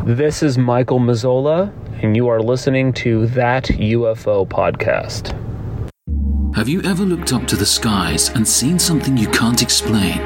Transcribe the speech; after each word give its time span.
This 0.05 0.43
is 0.43 0.57
Michael 0.57 0.99
Mazzola, 0.99 1.71
and 2.03 2.15
you 2.15 2.27
are 2.27 2.41
listening 2.41 2.93
to 2.93 3.27
That 3.27 3.65
UFO 3.65 4.47
Podcast. 4.47 5.35
Have 6.55 6.67
you 6.67 6.81
ever 6.83 7.03
looked 7.03 7.33
up 7.33 7.47
to 7.47 7.55
the 7.55 7.65
skies 7.65 8.29
and 8.29 8.47
seen 8.47 8.77
something 8.77 9.17
you 9.17 9.27
can't 9.29 9.61
explain? 9.61 10.19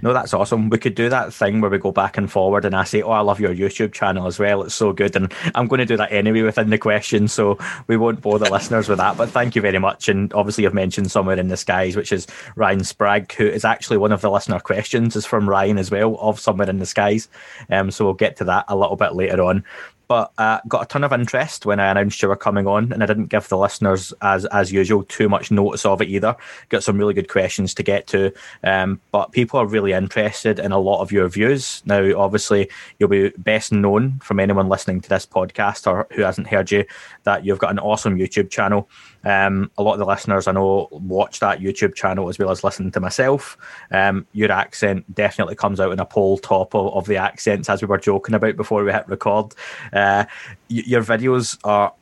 No, 0.03 0.13
that's 0.13 0.33
awesome. 0.35 0.71
We 0.71 0.79
could 0.79 0.95
do 0.95 1.09
that 1.09 1.33
thing 1.33 1.61
where 1.61 1.71
we 1.71 1.79
go 1.79 1.93
back 1.93 2.17
and 2.17 2.31
forward, 2.31 2.65
and 2.65 2.75
I 2.75 2.85
say, 2.85 3.03
"Oh, 3.03 3.11
I 3.11 3.21
love 3.21 3.41
your 3.41 3.55
YouTube 3.55 3.93
channel 3.93 4.27
as 4.27 4.39
well. 4.39 4.63
It's 4.63 4.75
so 4.75 4.93
good." 4.93 5.17
And 5.17 5.33
I'm 5.55 5.69
going 5.69 5.79
to 5.79 5.87
do 5.87 5.97
that 5.97 6.13
anyway 6.13 6.43
within 6.43 6.71
the 6.71 6.79
question, 6.79 7.29
so 7.29 7.59
we 7.87 7.97
won't 7.97 8.21
bore 8.21 8.39
the 8.39 8.51
listeners 8.51 8.89
with 8.89 8.99
that. 8.99 9.17
But 9.17 9.31
thank 9.31 9.55
you 9.55 9.63
very 9.63 9.79
much. 9.79 10.09
And 10.09 10.33
obviously, 10.33 10.65
you've 10.65 10.75
mentioned 10.75 11.11
somewhere 11.11 11.39
in 11.39 11.49
the 11.49 11.57
skies, 11.57 11.97
which 11.97 12.13
is 12.13 12.27
Ryan 12.57 12.85
Sprague, 12.85 13.33
who 13.33 13.47
is 13.47 13.65
actually 13.65 13.99
one 13.99 14.13
of 14.13 14.21
the 14.21 14.31
listener 14.31 14.61
questions, 14.61 15.17
is 15.17 15.27
from 15.27 15.49
Ryan 15.49 15.79
as 15.79 15.91
well 15.91 16.17
of 16.21 16.41
somewhere 16.41 16.71
in 16.71 16.79
the 16.79 16.87
skies. 16.87 17.29
Um, 17.71 17.91
so 17.91 18.05
we'll 18.05 18.15
get 18.15 18.37
to 18.37 18.45
that 18.45 18.65
a 18.69 18.77
little 18.77 18.97
bit 18.97 19.15
later 19.15 19.43
on 19.43 19.65
but 20.11 20.33
uh, 20.39 20.59
got 20.67 20.83
a 20.83 20.87
ton 20.87 21.05
of 21.05 21.13
interest 21.13 21.65
when 21.65 21.79
I 21.79 21.89
announced 21.89 22.21
you 22.21 22.27
were 22.27 22.35
coming 22.35 22.67
on, 22.67 22.93
and 22.93 23.01
I 23.01 23.07
didn't 23.07 23.27
give 23.27 23.49
the 23.49 23.57
listeners, 23.57 24.13
as 24.23 24.45
as 24.47 24.73
usual, 24.73 25.05
too 25.05 25.29
much 25.29 25.53
notice 25.53 25.87
of 25.87 26.03
it 26.03 26.09
either. 26.09 26.35
Got 26.69 26.83
some 26.83 26.99
really 26.99 27.15
good 27.15 27.29
questions 27.29 27.75
to 27.75 27.85
get 27.85 28.09
to, 28.09 28.33
um, 28.65 29.01
but 29.13 29.31
people 29.31 29.61
are 29.61 29.67
really 29.67 29.93
interested 29.93 30.59
in 30.59 30.73
a 30.73 30.81
lot 30.81 31.01
of 31.01 31.13
your 31.13 31.29
views. 31.29 31.81
Now, 31.87 32.19
obviously, 32.19 32.69
you'll 32.99 33.09
be 33.09 33.29
best 33.39 33.71
known 33.71 34.19
from 34.19 34.41
anyone 34.41 34.69
listening 34.69 35.01
to 35.01 35.09
this 35.09 35.27
podcast 35.27 35.87
or 35.87 36.09
who 36.11 36.23
hasn't 36.23 36.49
heard 36.49 36.73
you 36.73 36.87
that 37.23 37.45
you've 37.45 37.61
got 37.61 37.71
an 37.71 37.79
awesome 37.79 38.19
YouTube 38.19 38.51
channel. 38.51 38.89
Um, 39.25 39.71
a 39.77 39.83
lot 39.83 39.95
of 39.95 39.99
the 39.99 40.07
listeners 40.07 40.47
I 40.47 40.53
know 40.53 40.89
watch 40.91 41.41
that 41.41 41.61
YouTube 41.61 41.95
channel 41.95 42.29
as 42.29 42.39
well 42.39 42.51
as 42.51 42.65
listen 42.65 42.91
to 42.93 43.01
myself. 43.01 43.59
Um, 43.91 44.27
your 44.33 44.51
accent 44.51 45.15
definitely 45.15 45.57
comes 45.57 45.81
out 45.81 45.93
in 45.93 46.01
a 46.01 46.07
poll 46.07 46.39
top 46.39 46.75
of, 46.75 46.93
of 46.95 47.07
the 47.07 47.17
accents, 47.17 47.69
as 47.69 47.83
we 47.83 47.87
were 47.89 47.99
joking 47.99 48.35
about 48.35 48.57
before 48.57 48.85
we 48.85 48.93
hit 48.93 49.09
record. 49.09 49.55
Uh, 49.93 50.25
y- 50.71 50.85
your 50.87 51.03
videos 51.03 51.59
are 51.65 51.93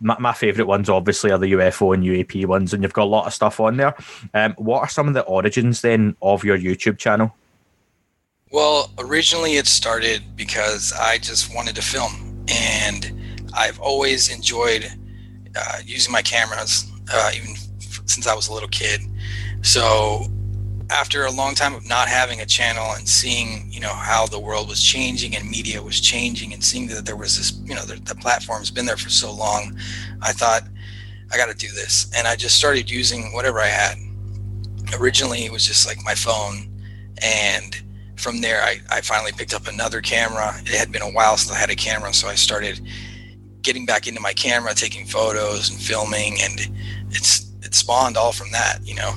my, 0.00 0.16
my 0.18 0.32
favourite 0.32 0.68
ones, 0.68 0.88
obviously, 0.88 1.30
are 1.30 1.38
the 1.38 1.52
UFO 1.52 1.94
and 1.94 2.04
UAP 2.04 2.44
ones, 2.46 2.72
and 2.72 2.82
you've 2.82 2.92
got 2.92 3.04
a 3.04 3.04
lot 3.04 3.26
of 3.26 3.32
stuff 3.32 3.60
on 3.60 3.76
there. 3.76 3.94
Um, 4.34 4.52
what 4.58 4.80
are 4.80 4.88
some 4.88 5.08
of 5.08 5.14
the 5.14 5.22
origins 5.22 5.80
then 5.80 6.16
of 6.20 6.44
your 6.44 6.58
YouTube 6.58 6.98
channel? 6.98 7.34
Well, 8.52 8.90
originally 8.98 9.56
it 9.56 9.66
started 9.66 10.36
because 10.36 10.92
I 10.92 11.18
just 11.18 11.54
wanted 11.54 11.76
to 11.76 11.82
film, 11.82 12.44
and 12.48 13.12
I've 13.54 13.80
always 13.80 14.30
enjoyed 14.32 14.86
uh, 15.56 15.78
using 15.84 16.12
my 16.12 16.22
cameras, 16.22 16.90
uh, 17.12 17.30
even 17.34 17.50
f- 17.50 18.02
since 18.06 18.26
I 18.26 18.34
was 18.34 18.48
a 18.48 18.52
little 18.54 18.68
kid. 18.68 19.00
So, 19.62 20.26
after 20.90 21.24
a 21.24 21.30
long 21.30 21.54
time 21.54 21.74
of 21.74 21.88
not 21.88 22.08
having 22.08 22.40
a 22.40 22.46
channel 22.46 22.92
and 22.92 23.08
seeing, 23.08 23.68
you 23.72 23.80
know, 23.80 23.92
how 23.92 24.26
the 24.26 24.38
world 24.38 24.68
was 24.68 24.80
changing 24.82 25.34
and 25.34 25.50
media 25.50 25.82
was 25.82 26.00
changing, 26.00 26.52
and 26.52 26.62
seeing 26.62 26.86
that 26.88 27.04
there 27.04 27.16
was 27.16 27.36
this, 27.36 27.60
you 27.64 27.74
know, 27.74 27.84
the, 27.84 27.96
the 28.00 28.14
platform's 28.14 28.70
been 28.70 28.86
there 28.86 28.96
for 28.96 29.10
so 29.10 29.32
long, 29.32 29.76
I 30.22 30.32
thought 30.32 30.62
I 31.32 31.36
got 31.36 31.48
to 31.48 31.54
do 31.54 31.72
this, 31.72 32.10
and 32.16 32.28
I 32.28 32.36
just 32.36 32.56
started 32.56 32.88
using 32.88 33.32
whatever 33.32 33.58
I 33.60 33.66
had. 33.66 33.96
Originally, 35.00 35.44
it 35.44 35.50
was 35.50 35.66
just 35.66 35.86
like 35.86 35.98
my 36.04 36.14
phone, 36.14 36.70
and 37.20 37.82
from 38.16 38.40
there, 38.40 38.62
I, 38.62 38.80
I 38.90 39.00
finally 39.00 39.32
picked 39.32 39.54
up 39.54 39.66
another 39.66 40.00
camera. 40.00 40.54
It 40.60 40.68
had 40.68 40.92
been 40.92 41.02
a 41.02 41.10
while 41.10 41.36
since 41.36 41.54
I 41.54 41.58
had 41.58 41.70
a 41.70 41.76
camera, 41.76 42.14
so 42.14 42.28
I 42.28 42.34
started 42.34 42.80
getting 43.66 43.84
back 43.84 44.06
into 44.06 44.20
my 44.20 44.32
camera, 44.32 44.72
taking 44.72 45.04
photos 45.04 45.68
and 45.68 45.78
filming, 45.78 46.40
and 46.40 46.70
it's 47.10 47.50
it 47.62 47.74
spawned 47.74 48.16
all 48.16 48.32
from 48.32 48.50
that, 48.52 48.78
you 48.84 48.94
know. 48.94 49.12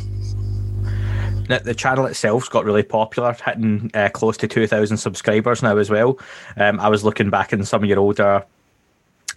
The, 1.47 1.61
the 1.63 1.75
channel 1.75 2.07
itself's 2.07 2.49
got 2.49 2.65
really 2.65 2.83
popular, 2.83 3.35
hitting 3.45 3.91
uh, 3.93 4.09
close 4.09 4.38
to 4.38 4.47
2,000 4.47 4.97
subscribers 4.97 5.63
now 5.63 5.77
as 5.77 5.89
well. 5.89 6.19
Um, 6.57 6.79
I 6.79 6.89
was 6.89 7.03
looking 7.03 7.29
back 7.29 7.53
in 7.53 7.63
some 7.63 7.83
of 7.83 7.89
your 7.89 7.99
older 7.99 8.43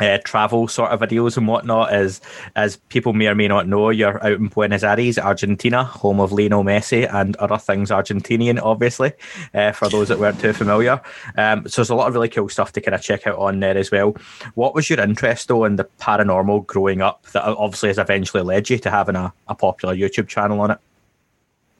uh, 0.00 0.18
travel 0.24 0.68
sort 0.68 0.90
of 0.90 1.00
videos 1.00 1.36
and 1.36 1.46
whatnot, 1.46 1.92
as 1.92 2.20
as 2.56 2.76
people 2.88 3.12
may 3.12 3.26
or 3.26 3.34
may 3.34 3.48
not 3.48 3.68
know, 3.68 3.90
you're 3.90 4.22
out 4.24 4.32
in 4.32 4.48
Buenos 4.48 4.82
Aires, 4.82 5.18
Argentina, 5.18 5.84
home 5.84 6.20
of 6.20 6.32
Lionel 6.32 6.64
Messi 6.64 7.12
and 7.12 7.36
other 7.36 7.58
things 7.58 7.90
Argentinian, 7.90 8.60
obviously, 8.62 9.12
uh, 9.54 9.72
for 9.72 9.88
those 9.88 10.08
that 10.08 10.18
weren't 10.18 10.40
too 10.40 10.52
familiar. 10.52 11.00
Um, 11.36 11.68
so 11.68 11.82
there's 11.82 11.90
a 11.90 11.94
lot 11.94 12.08
of 12.08 12.14
really 12.14 12.28
cool 12.28 12.48
stuff 12.48 12.72
to 12.72 12.80
kind 12.80 12.94
of 12.94 13.02
check 13.02 13.26
out 13.26 13.38
on 13.38 13.60
there 13.60 13.76
as 13.76 13.90
well. 13.90 14.16
What 14.54 14.74
was 14.74 14.88
your 14.88 15.00
interest 15.00 15.48
though 15.48 15.64
in 15.64 15.76
the 15.76 15.84
paranormal 16.00 16.66
growing 16.66 17.02
up 17.02 17.26
that 17.32 17.44
obviously 17.44 17.90
has 17.90 17.98
eventually 17.98 18.42
led 18.42 18.70
you 18.70 18.78
to 18.78 18.90
having 18.90 19.16
a, 19.16 19.32
a 19.48 19.54
popular 19.54 19.94
YouTube 19.94 20.28
channel 20.28 20.60
on 20.60 20.72
it? 20.72 20.78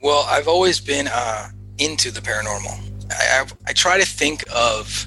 Well, 0.03 0.27
I've 0.29 0.49
always 0.49 0.81
been 0.81 1.09
uh, 1.11 1.49
into 1.79 2.11
the 2.11 2.21
paranormal. 2.21 3.13
I, 3.13 3.41
I've, 3.41 3.55
I 3.67 3.73
try 3.73 3.99
to 3.99 4.07
think 4.07 4.45
of 4.55 5.07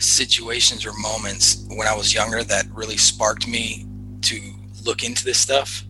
situations 0.00 0.86
or 0.86 0.92
moments 0.94 1.64
when 1.68 1.86
I 1.86 1.94
was 1.94 2.12
younger 2.12 2.42
that 2.42 2.66
really 2.72 2.96
sparked 2.96 3.46
me 3.46 3.86
to 4.22 4.40
look 4.84 5.04
into 5.04 5.24
this 5.24 5.38
stuff. 5.38 5.84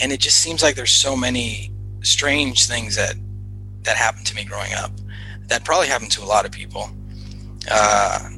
And 0.00 0.12
it 0.12 0.20
just 0.20 0.38
seems 0.38 0.62
like 0.62 0.76
there's 0.76 0.92
so 0.92 1.16
many 1.16 1.72
strange 2.02 2.66
things 2.66 2.94
that 2.96 3.14
that 3.82 3.96
happened 3.96 4.26
to 4.26 4.34
me 4.34 4.44
growing 4.44 4.74
up 4.74 4.90
that 5.46 5.64
probably 5.64 5.86
happened 5.86 6.10
to 6.12 6.22
a 6.22 6.26
lot 6.26 6.44
of 6.44 6.52
people 6.52 6.90
uh, 7.70 8.28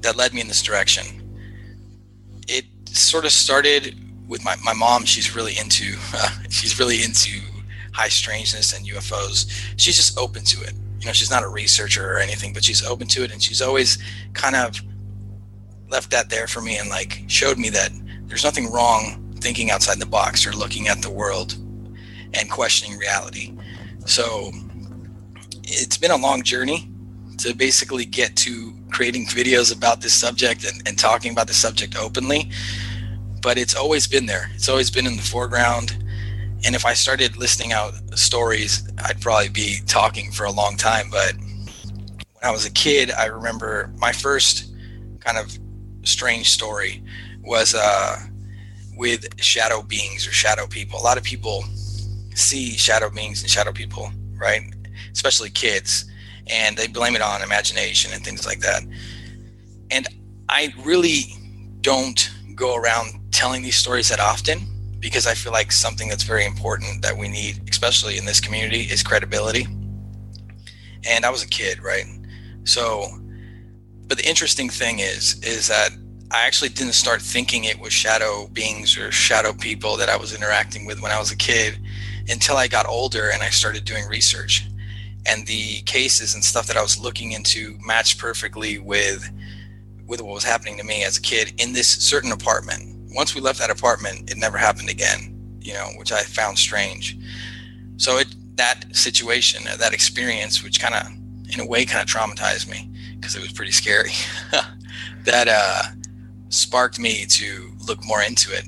that 0.00 0.14
led 0.16 0.34
me 0.34 0.40
in 0.40 0.48
this 0.48 0.62
direction. 0.62 1.04
It 2.46 2.66
sort 2.88 3.24
of 3.24 3.32
started 3.32 3.98
with 4.28 4.44
my, 4.44 4.56
my 4.62 4.74
mom. 4.74 5.04
She's 5.04 5.34
really 5.34 5.58
into 5.58 5.96
uh, 6.14 6.30
she's 6.50 6.78
really 6.78 7.02
into 7.02 7.40
high 7.92 8.08
strangeness 8.08 8.76
and 8.76 8.86
UFOs. 8.86 9.50
She's 9.76 9.96
just 9.96 10.18
open 10.18 10.44
to 10.44 10.62
it 10.62 10.74
you 11.04 11.08
know 11.08 11.12
she's 11.12 11.30
not 11.30 11.42
a 11.42 11.48
researcher 11.48 12.12
or 12.12 12.18
anything 12.18 12.52
but 12.52 12.64
she's 12.64 12.84
open 12.84 13.06
to 13.06 13.22
it 13.22 13.30
and 13.30 13.42
she's 13.42 13.60
always 13.60 13.98
kind 14.32 14.56
of 14.56 14.80
left 15.88 16.10
that 16.10 16.30
there 16.30 16.46
for 16.46 16.60
me 16.60 16.78
and 16.78 16.88
like 16.88 17.22
showed 17.28 17.58
me 17.58 17.68
that 17.68 17.90
there's 18.26 18.44
nothing 18.44 18.70
wrong 18.72 19.34
thinking 19.36 19.70
outside 19.70 19.98
the 19.98 20.06
box 20.06 20.46
or 20.46 20.52
looking 20.52 20.88
at 20.88 21.02
the 21.02 21.10
world 21.10 21.56
and 22.32 22.50
questioning 22.50 22.98
reality. 22.98 23.54
So 24.06 24.50
it's 25.64 25.96
been 25.96 26.10
a 26.10 26.16
long 26.16 26.42
journey 26.42 26.90
to 27.38 27.54
basically 27.54 28.04
get 28.04 28.36
to 28.36 28.72
creating 28.90 29.26
videos 29.26 29.76
about 29.76 30.00
this 30.00 30.14
subject 30.14 30.64
and, 30.64 30.86
and 30.88 30.98
talking 30.98 31.32
about 31.32 31.46
the 31.46 31.54
subject 31.54 31.96
openly. 31.96 32.50
But 33.42 33.58
it's 33.58 33.74
always 33.74 34.06
been 34.06 34.26
there. 34.26 34.50
It's 34.54 34.68
always 34.68 34.90
been 34.90 35.06
in 35.06 35.16
the 35.16 35.22
foreground. 35.22 36.03
And 36.64 36.74
if 36.74 36.86
I 36.86 36.94
started 36.94 37.36
listing 37.36 37.72
out 37.72 37.92
stories, 38.18 38.88
I'd 39.04 39.20
probably 39.20 39.50
be 39.50 39.80
talking 39.86 40.30
for 40.32 40.44
a 40.44 40.50
long 40.50 40.76
time. 40.76 41.10
But 41.10 41.34
when 41.36 42.42
I 42.42 42.50
was 42.50 42.64
a 42.64 42.70
kid, 42.70 43.10
I 43.10 43.26
remember 43.26 43.92
my 43.98 44.12
first 44.12 44.72
kind 45.20 45.36
of 45.36 45.58
strange 46.04 46.50
story 46.50 47.02
was 47.42 47.74
uh, 47.74 48.18
with 48.96 49.26
shadow 49.42 49.82
beings 49.82 50.26
or 50.26 50.32
shadow 50.32 50.66
people. 50.66 50.98
A 50.98 51.02
lot 51.02 51.18
of 51.18 51.24
people 51.24 51.64
see 52.34 52.70
shadow 52.70 53.10
beings 53.10 53.42
and 53.42 53.50
shadow 53.50 53.72
people, 53.72 54.10
right? 54.36 54.62
Especially 55.12 55.50
kids, 55.50 56.06
and 56.46 56.76
they 56.78 56.86
blame 56.86 57.14
it 57.14 57.22
on 57.22 57.42
imagination 57.42 58.12
and 58.14 58.24
things 58.24 58.46
like 58.46 58.60
that. 58.60 58.82
And 59.90 60.06
I 60.48 60.72
really 60.82 61.24
don't 61.82 62.30
go 62.54 62.74
around 62.74 63.20
telling 63.32 63.62
these 63.62 63.76
stories 63.76 64.08
that 64.08 64.20
often 64.20 64.73
because 65.04 65.26
I 65.26 65.34
feel 65.34 65.52
like 65.52 65.70
something 65.70 66.08
that's 66.08 66.22
very 66.22 66.46
important 66.46 67.02
that 67.02 67.14
we 67.14 67.28
need, 67.28 67.60
especially 67.68 68.16
in 68.16 68.24
this 68.24 68.40
community, 68.40 68.84
is 68.84 69.02
credibility. 69.02 69.66
And 71.06 71.26
I 71.26 71.30
was 71.30 71.42
a 71.42 71.46
kid, 71.46 71.82
right? 71.82 72.06
So, 72.64 73.08
but 74.06 74.16
the 74.16 74.26
interesting 74.26 74.70
thing 74.70 75.00
is, 75.00 75.38
is 75.42 75.68
that 75.68 75.90
I 76.30 76.46
actually 76.46 76.70
didn't 76.70 76.94
start 76.94 77.20
thinking 77.20 77.64
it 77.64 77.78
was 77.78 77.92
shadow 77.92 78.48
beings 78.54 78.96
or 78.96 79.12
shadow 79.12 79.52
people 79.52 79.98
that 79.98 80.08
I 80.08 80.16
was 80.16 80.34
interacting 80.34 80.86
with 80.86 81.02
when 81.02 81.12
I 81.12 81.18
was 81.18 81.30
a 81.30 81.36
kid 81.36 81.78
until 82.30 82.56
I 82.56 82.66
got 82.66 82.88
older 82.88 83.28
and 83.30 83.42
I 83.42 83.50
started 83.50 83.84
doing 83.84 84.08
research. 84.08 84.66
And 85.26 85.46
the 85.46 85.82
cases 85.82 86.32
and 86.32 86.42
stuff 86.42 86.66
that 86.68 86.78
I 86.78 86.82
was 86.82 86.98
looking 86.98 87.32
into 87.32 87.76
matched 87.84 88.18
perfectly 88.18 88.78
with 88.78 89.30
with 90.06 90.22
what 90.22 90.32
was 90.32 90.44
happening 90.44 90.78
to 90.78 90.84
me 90.84 91.04
as 91.04 91.18
a 91.18 91.20
kid 91.20 91.52
in 91.58 91.74
this 91.74 91.88
certain 91.88 92.32
apartment. 92.32 92.93
Once 93.14 93.34
we 93.34 93.40
left 93.40 93.58
that 93.58 93.70
apartment, 93.70 94.30
it 94.30 94.36
never 94.36 94.58
happened 94.58 94.88
again, 94.88 95.36
you 95.60 95.72
know, 95.72 95.88
which 95.96 96.12
I 96.12 96.22
found 96.22 96.58
strange. 96.58 97.16
So 97.96 98.18
it 98.18 98.34
that 98.56 98.84
situation, 98.94 99.64
that 99.78 99.92
experience, 99.92 100.62
which 100.62 100.80
kind 100.80 100.94
of, 100.94 101.06
in 101.52 101.60
a 101.60 101.66
way, 101.66 101.84
kind 101.84 102.00
of 102.02 102.06
traumatized 102.08 102.68
me 102.68 102.90
because 103.16 103.34
it 103.34 103.42
was 103.42 103.52
pretty 103.52 103.72
scary. 103.72 104.12
that 105.24 105.48
uh, 105.48 105.82
sparked 106.48 106.98
me 106.98 107.26
to 107.26 107.72
look 107.86 108.04
more 108.04 108.22
into 108.22 108.52
it. 108.54 108.64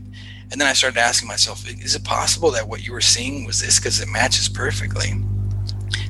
And 0.51 0.61
then 0.61 0.69
I 0.69 0.73
started 0.73 0.99
asking 0.99 1.29
myself, 1.29 1.69
is 1.69 1.95
it 1.95 2.05
possible 2.05 2.51
that 2.53 2.69
what 2.69 2.85
you 2.85 2.93
were 2.93 3.01
seeing 3.01 3.45
was 3.45 3.61
this? 3.61 3.79
Because 3.79 4.01
it 4.01 4.09
matches 4.09 4.49
perfectly. 4.49 5.13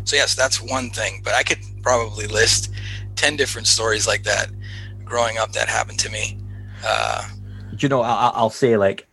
So, 0.05 0.17
yes, 0.17 0.35
that's 0.35 0.61
one 0.61 0.91
thing. 0.91 1.21
But 1.25 1.35
I 1.35 1.43
could 1.43 1.59
probably 1.83 2.27
list 2.27 2.73
10 3.17 3.37
different 3.37 3.67
stories 3.67 4.07
like 4.07 4.23
that 4.25 4.51
growing 5.05 5.39
up 5.39 5.53
that 5.53 5.69
happened 5.69 5.99
to 6.01 6.11
me. 6.11 6.39
Uh, 6.85 7.29
you 7.79 7.89
know, 7.89 8.03
I, 8.03 8.33
I'll 8.35 8.51
say, 8.51 8.77
like, 8.77 9.07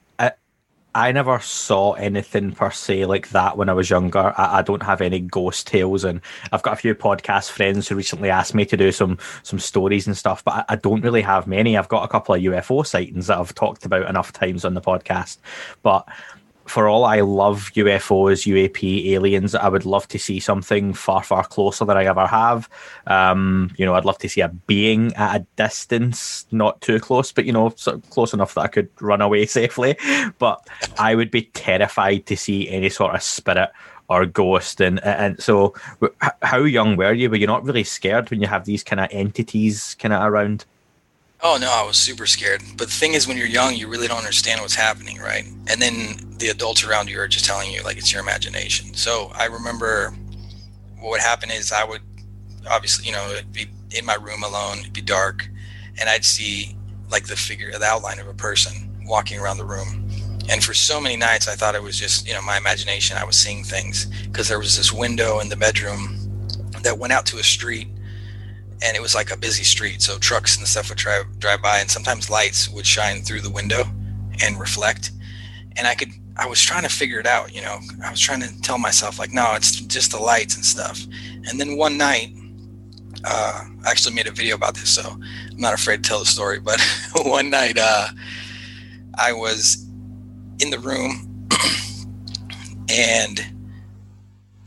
I 0.96 1.12
never 1.12 1.40
saw 1.40 1.94
anything 1.94 2.52
per 2.52 2.70
se 2.70 3.06
like 3.08 3.30
that 3.30 3.58
when 3.58 3.68
I 3.68 3.74
was 3.74 3.90
younger. 3.90 4.32
I, 4.38 4.60
I, 4.60 4.62
don't 4.62 4.84
have 4.84 5.02
any 5.02 5.20
ghost 5.20 5.66
tales, 5.66 6.04
and 6.04 6.22
I've 6.52 6.62
got 6.62 6.74
a 6.74 6.78
few 6.78 6.94
podcast 6.94 7.50
friends 7.50 7.88
who 7.88 7.96
recently 7.96 8.30
asked 8.30 8.54
me 8.54 8.64
to 8.66 8.78
do 8.78 8.92
some 8.92 9.18
some 9.42 9.58
stories 9.58 10.06
and 10.06 10.16
stuff, 10.16 10.44
but 10.44 10.54
I, 10.54 10.66
I 10.70 10.76
don't 10.76 11.02
really 11.02 11.24
have 11.24 11.48
many. 11.48 11.78
I've 11.78 11.90
got 11.90 12.04
a 12.04 12.08
couple 12.08 12.36
of 12.36 12.42
UFO 12.42 12.86
sightings 12.86 13.26
that 13.28 13.40
I've 13.40 13.56
talked 13.56 13.86
about 13.86 14.08
enough 14.08 14.34
times 14.34 14.66
on 14.66 14.76
the 14.76 14.82
podcast, 14.82 15.38
but 15.82 16.08
for 16.66 16.88
all 16.88 17.06
I 17.06 17.20
love 17.22 17.72
UFOs, 17.76 18.46
UAP, 18.46 19.12
aliens, 19.12 19.54
I 19.56 19.68
would 19.68 19.86
love 19.86 20.08
to 20.10 20.20
see 20.20 20.40
something 20.40 20.94
far, 20.94 21.24
far 21.24 21.44
closer 21.44 21.86
than 21.86 21.98
I 21.98 22.06
ever 22.06 22.26
have. 22.26 22.70
Um, 23.08 23.72
you 23.78 23.86
know, 23.86 23.96
I'd 23.96 24.06
love 24.06 24.18
to 24.20 24.30
see 24.30 24.42
a 24.42 24.48
being 24.48 25.14
at 25.16 25.42
a 25.42 25.46
distance, 25.56 26.46
not 26.52 26.80
too 26.82 27.00
close, 27.00 27.32
but 27.32 27.46
you 27.46 27.52
know, 27.52 27.70
sort 27.76 27.98
of 27.98 28.10
close 28.10 28.34
enough 28.34 28.54
that 28.56 28.62
I 28.62 28.68
could 28.68 28.90
run 29.02 29.22
away 29.22 29.46
safely. 29.48 29.98
But 30.40 30.66
I 30.98 31.16
would 31.16 31.32
be 31.32 31.44
terrified 31.54 32.26
to 32.28 32.38
see 32.38 32.70
any 32.70 32.90
sort 32.90 33.16
of 33.16 33.24
spirit 33.24 33.70
or 34.10 34.26
ghost. 34.26 34.82
And 34.82 35.04
and 35.04 35.42
so, 35.42 35.74
how 36.42 36.60
young 36.60 36.96
were 36.96 37.14
you? 37.14 37.30
Were 37.30 37.36
you 37.36 37.48
not 37.48 37.64
really 37.64 37.84
scared 37.84 38.30
when 38.30 38.42
you 38.42 38.48
have 38.48 38.66
these 38.66 38.84
kind 38.84 39.00
of 39.00 39.10
entities 39.12 39.96
kind 40.00 40.14
of 40.14 40.24
around? 40.24 40.66
Oh 41.46 41.58
no, 41.60 41.70
I 41.70 41.84
was 41.86 41.98
super 41.98 42.26
scared. 42.26 42.64
But 42.78 42.88
the 42.88 42.94
thing 42.94 43.16
is, 43.16 43.28
when 43.28 43.36
you're 43.36 43.46
young, 43.46 43.76
you 43.76 43.90
really 43.90 44.08
don't 44.08 44.20
understand 44.20 44.62
what's 44.62 44.76
happening, 44.76 45.20
right? 45.20 45.46
And 45.68 45.82
then 45.82 46.16
the 46.38 46.48
adults 46.48 46.86
around 46.86 47.10
you 47.10 47.20
are 47.20 47.28
just 47.28 47.44
telling 47.44 47.70
you 47.70 47.84
like 47.84 47.98
it's 47.98 48.14
your 48.14 48.22
imagination. 48.22 48.94
So 48.94 49.30
I 49.36 49.48
remember 49.48 50.16
what 51.00 51.12
would 51.12 51.20
happen 51.20 51.52
is 51.52 51.74
I 51.74 51.84
would 51.84 52.02
obviously, 52.70 53.08
you 53.08 53.12
know, 53.12 53.30
it'd 53.32 53.52
be 53.52 53.68
in 53.92 54.06
my 54.06 54.16
room 54.16 54.42
alone, 54.42 54.80
it'd 54.80 54.94
be 54.94 55.02
dark, 55.02 55.50
and 56.00 56.10
I'd 56.10 56.24
see 56.24 56.78
like 57.12 57.28
the 57.28 57.36
figure, 57.36 57.78
the 57.78 57.84
outline 57.84 58.20
of 58.20 58.28
a 58.30 58.34
person 58.34 58.90
walking 59.06 59.38
around 59.38 59.58
the 59.58 59.66
room. 59.66 60.10
And 60.50 60.64
for 60.64 60.74
so 60.74 61.02
many 61.02 61.18
nights, 61.18 61.50
I 61.50 61.56
thought 61.56 61.76
it 61.76 61.84
was 61.84 62.00
just, 62.00 62.26
you 62.26 62.34
know, 62.34 62.42
my 62.42 62.56
imagination. 62.56 63.18
I 63.18 63.26
was 63.26 63.36
seeing 63.36 63.66
things 63.66 64.06
because 64.28 64.48
there 64.48 64.60
was 64.60 64.78
this 64.78 64.94
window 64.94 65.40
in 65.40 65.50
the 65.50 65.58
bedroom 65.58 66.18
that 66.84 66.98
went 66.98 67.12
out 67.12 67.26
to 67.28 67.38
a 67.40 67.44
street 67.44 67.90
and 68.84 68.98
it 68.98 69.02
was 69.02 69.16
like 69.16 69.32
a 69.32 69.38
busy 69.38 69.64
street. 69.64 70.02
So 70.02 70.20
trucks 70.20 70.58
and 70.58 70.68
stuff 70.68 70.90
would 70.90 70.98
drive 70.98 71.40
drive 71.40 71.62
by, 71.62 71.80
and 71.80 71.90
sometimes 71.90 72.30
lights 72.30 72.70
would 72.70 72.86
shine 72.86 73.22
through 73.22 73.42
the 73.42 73.50
window 73.50 73.84
and 74.42 74.60
reflect. 74.60 75.12
And 75.78 75.88
I 75.88 75.96
could, 75.96 76.10
I 76.38 76.46
was 76.48 76.62
trying 76.62 76.84
to 76.84 76.90
figure 76.90 77.20
it 77.20 77.26
out. 77.26 77.56
You 77.56 77.62
know, 77.62 77.80
I 78.04 78.12
was 78.12 78.20
trying 78.20 78.42
to 78.42 78.62
tell 78.62 78.78
myself 78.78 79.18
like, 79.18 79.32
no, 79.32 79.54
it's 79.56 79.72
just 79.72 80.12
the 80.12 80.20
lights 80.20 80.56
and 80.56 80.66
stuff. 80.66 81.02
And 81.50 81.60
then 81.60 81.78
one 81.78 81.98
night, 81.98 82.36
uh, 83.26 83.66
I 83.86 83.90
actually 83.90 84.14
made 84.14 84.28
a 84.28 84.32
video 84.32 84.56
about 84.56 84.76
this, 84.76 84.90
so 84.90 85.02
I'm 85.10 85.58
not 85.58 85.74
afraid 85.74 86.04
to 86.04 86.10
tell 86.10 86.20
the 86.20 86.26
story. 86.26 86.60
But 86.60 86.82
one 87.26 87.50
night, 87.50 87.78
uh, 87.78 88.10
I 89.18 89.32
was 89.32 89.88
in 90.60 90.70
the 90.70 90.80
room, 90.80 91.48
and 92.90 93.46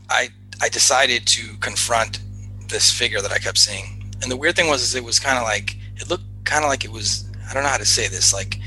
I 0.09 0.29
I 0.59 0.69
decided 0.69 1.27
to 1.27 1.55
confront 1.57 2.19
this 2.67 2.91
figure 2.91 3.21
that 3.21 3.31
I 3.31 3.37
kept 3.37 3.59
seeing 3.59 3.96
and 4.21 4.31
the 4.31 4.37
weird 4.37 4.55
thing 4.55 4.69
was, 4.69 4.81
is 4.81 4.95
it 4.95 5.03
was 5.03 5.19
kind 5.19 5.37
of 5.37 5.43
like 5.43 5.77
it 5.95 6.09
looked 6.09 6.25
kind 6.43 6.63
of 6.63 6.69
like 6.69 6.85
it 6.85 6.91
was. 6.91 7.25
I 7.49 7.53
don't 7.53 7.63
know 7.63 7.69
how 7.69 7.77
to 7.77 7.85
say 7.85 8.07
this, 8.07 8.33
like 8.33 8.59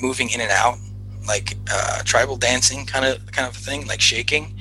moving 0.00 0.30
in 0.30 0.40
and 0.40 0.50
out, 0.50 0.78
like 1.26 1.56
uh, 1.70 2.02
tribal 2.04 2.36
dancing 2.36 2.86
kind 2.86 3.04
of 3.04 3.30
kind 3.32 3.48
of 3.48 3.54
thing, 3.56 3.86
like 3.86 4.00
shaking. 4.00 4.58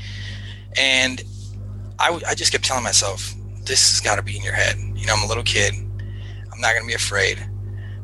And 0.78 1.24
I, 2.00 2.20
I 2.28 2.36
just 2.36 2.52
kept 2.52 2.66
telling 2.66 2.84
myself, 2.84 3.34
this 3.64 3.92
has 3.92 4.02
got 4.02 4.18
to 4.18 4.22
be 4.22 4.36
in 4.36 4.44
your 4.44 4.54
head. 4.54 4.76
You 4.96 5.08
know, 5.08 5.14
I'm 5.16 5.24
a 5.24 5.28
little 5.28 5.44
kid. 5.44 5.74
I'm 6.56 6.62
not 6.62 6.74
gonna 6.74 6.88
be 6.88 6.94
afraid. 6.94 7.46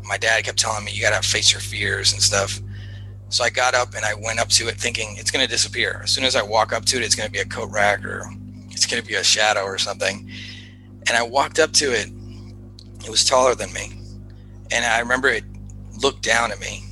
My 0.03 0.17
dad 0.17 0.43
kept 0.43 0.59
telling 0.59 0.83
me 0.83 0.91
you 0.91 1.01
gotta 1.01 1.25
face 1.25 1.51
your 1.51 1.61
fears 1.61 2.13
and 2.13 2.21
stuff. 2.21 2.59
So 3.29 3.45
I 3.45 3.49
got 3.49 3.73
up 3.73 3.93
and 3.95 4.03
I 4.03 4.13
went 4.13 4.39
up 4.39 4.49
to 4.49 4.67
it 4.67 4.75
thinking 4.75 5.15
it's 5.17 5.31
gonna 5.31 5.47
disappear. 5.47 6.01
As 6.03 6.11
soon 6.11 6.25
as 6.25 6.35
I 6.35 6.41
walk 6.41 6.73
up 6.73 6.83
to 6.85 6.97
it, 6.97 7.03
it's 7.03 7.15
gonna 7.15 7.29
be 7.29 7.39
a 7.39 7.45
coat 7.45 7.71
rack 7.71 8.03
or 8.03 8.29
it's 8.69 8.85
gonna 8.85 9.03
be 9.03 9.15
a 9.15 9.23
shadow 9.23 9.63
or 9.63 9.77
something. 9.77 10.29
And 11.07 11.17
I 11.17 11.23
walked 11.23 11.59
up 11.59 11.71
to 11.73 11.91
it. 11.91 12.09
It 13.03 13.09
was 13.09 13.25
taller 13.25 13.55
than 13.55 13.73
me. 13.73 13.93
And 14.71 14.85
I 14.85 14.99
remember 14.99 15.27
it 15.27 15.43
looked 16.01 16.23
down 16.23 16.51
at 16.51 16.59
me, 16.59 16.83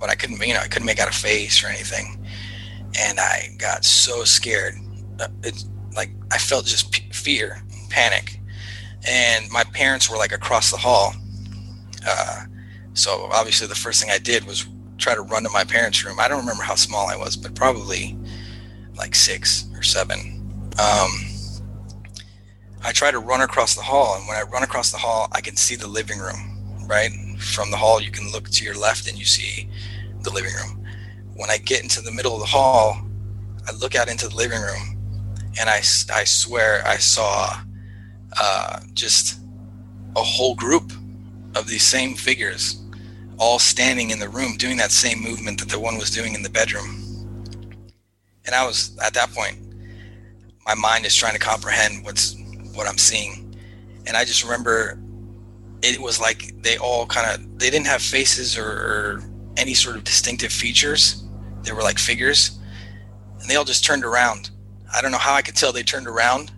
but 0.00 0.10
I 0.10 0.14
couldn't, 0.14 0.44
you 0.46 0.54
know, 0.54 0.60
I 0.60 0.68
couldn't 0.68 0.86
make 0.86 0.98
out 0.98 1.08
a 1.08 1.12
face 1.12 1.64
or 1.64 1.68
anything. 1.68 2.24
And 2.98 3.20
I 3.20 3.54
got 3.58 3.84
so 3.84 4.24
scared. 4.24 4.74
Uh, 5.18 5.28
it 5.42 5.64
like 5.94 6.10
I 6.32 6.38
felt 6.38 6.66
just 6.66 6.92
p- 6.92 7.10
fear, 7.12 7.62
panic. 7.88 8.40
And 9.08 9.50
my 9.50 9.64
parents 9.64 10.10
were 10.10 10.16
like 10.16 10.32
across 10.32 10.70
the 10.70 10.76
hall. 10.76 11.14
Uh, 12.06 12.44
so 12.94 13.28
obviously 13.32 13.66
the 13.66 13.74
first 13.74 14.02
thing 14.02 14.10
I 14.10 14.18
did 14.18 14.44
was 14.44 14.66
try 14.98 15.14
to 15.14 15.22
run 15.22 15.42
to 15.44 15.50
my 15.50 15.64
parents' 15.64 16.04
room. 16.04 16.20
I 16.20 16.28
don't 16.28 16.40
remember 16.40 16.62
how 16.62 16.74
small 16.74 17.08
I 17.08 17.16
was, 17.16 17.36
but 17.36 17.54
probably 17.54 18.18
like 18.96 19.14
six 19.14 19.66
or 19.74 19.82
seven. 19.82 20.70
Um, 20.78 21.10
I 22.82 22.92
try 22.92 23.10
to 23.10 23.18
run 23.18 23.42
across 23.42 23.74
the 23.74 23.82
hall, 23.82 24.16
and 24.16 24.26
when 24.26 24.36
I 24.36 24.42
run 24.42 24.62
across 24.62 24.90
the 24.90 24.98
hall, 24.98 25.28
I 25.32 25.40
can 25.40 25.56
see 25.56 25.76
the 25.76 25.86
living 25.86 26.18
room. 26.18 26.86
Right 26.86 27.10
from 27.38 27.70
the 27.70 27.76
hall, 27.76 28.00
you 28.00 28.10
can 28.10 28.30
look 28.32 28.48
to 28.50 28.64
your 28.64 28.74
left 28.74 29.08
and 29.08 29.18
you 29.18 29.24
see 29.24 29.68
the 30.22 30.30
living 30.30 30.52
room. 30.54 30.86
When 31.34 31.50
I 31.50 31.58
get 31.58 31.82
into 31.82 32.00
the 32.00 32.12
middle 32.12 32.34
of 32.34 32.40
the 32.40 32.46
hall, 32.46 33.00
I 33.68 33.72
look 33.72 33.94
out 33.94 34.08
into 34.08 34.28
the 34.28 34.36
living 34.36 34.60
room, 34.60 34.98
and 35.58 35.68
I, 35.68 35.76
I 36.12 36.24
swear 36.24 36.82
I 36.86 36.96
saw 36.96 37.60
uh, 38.38 38.80
just 38.94 39.40
a 40.16 40.22
whole 40.22 40.54
group 40.54 40.92
of 41.54 41.68
these 41.68 41.82
same 41.84 42.14
figures 42.14 42.80
all 43.38 43.58
standing 43.58 44.10
in 44.10 44.18
the 44.18 44.28
room 44.28 44.56
doing 44.56 44.76
that 44.76 44.92
same 44.92 45.20
movement 45.22 45.58
that 45.60 45.68
the 45.68 45.80
one 45.80 45.96
was 45.96 46.10
doing 46.10 46.34
in 46.34 46.42
the 46.42 46.50
bedroom. 46.50 47.06
And 48.44 48.54
I 48.54 48.66
was 48.66 48.96
at 48.98 49.14
that 49.14 49.30
point, 49.32 49.58
my 50.66 50.74
mind 50.74 51.06
is 51.06 51.14
trying 51.14 51.32
to 51.34 51.38
comprehend 51.38 52.04
what's 52.04 52.36
what 52.74 52.86
I'm 52.86 52.98
seeing. 52.98 53.54
And 54.06 54.16
I 54.16 54.24
just 54.24 54.42
remember 54.42 55.00
it 55.82 56.00
was 56.00 56.20
like 56.20 56.60
they 56.62 56.76
all 56.76 57.06
kind 57.06 57.30
of 57.30 57.58
they 57.58 57.70
didn't 57.70 57.86
have 57.86 58.02
faces 58.02 58.58
or, 58.58 58.66
or 58.66 59.22
any 59.56 59.74
sort 59.74 59.96
of 59.96 60.04
distinctive 60.04 60.52
features. 60.52 61.24
They 61.62 61.72
were 61.72 61.82
like 61.82 61.98
figures, 61.98 62.58
and 63.40 63.48
they 63.48 63.56
all 63.56 63.64
just 63.64 63.84
turned 63.84 64.04
around. 64.04 64.50
I 64.94 65.00
don't 65.00 65.12
know 65.12 65.18
how 65.18 65.34
I 65.34 65.42
could 65.42 65.56
tell 65.56 65.72
they 65.72 65.82
turned 65.82 66.06
around, 66.06 66.52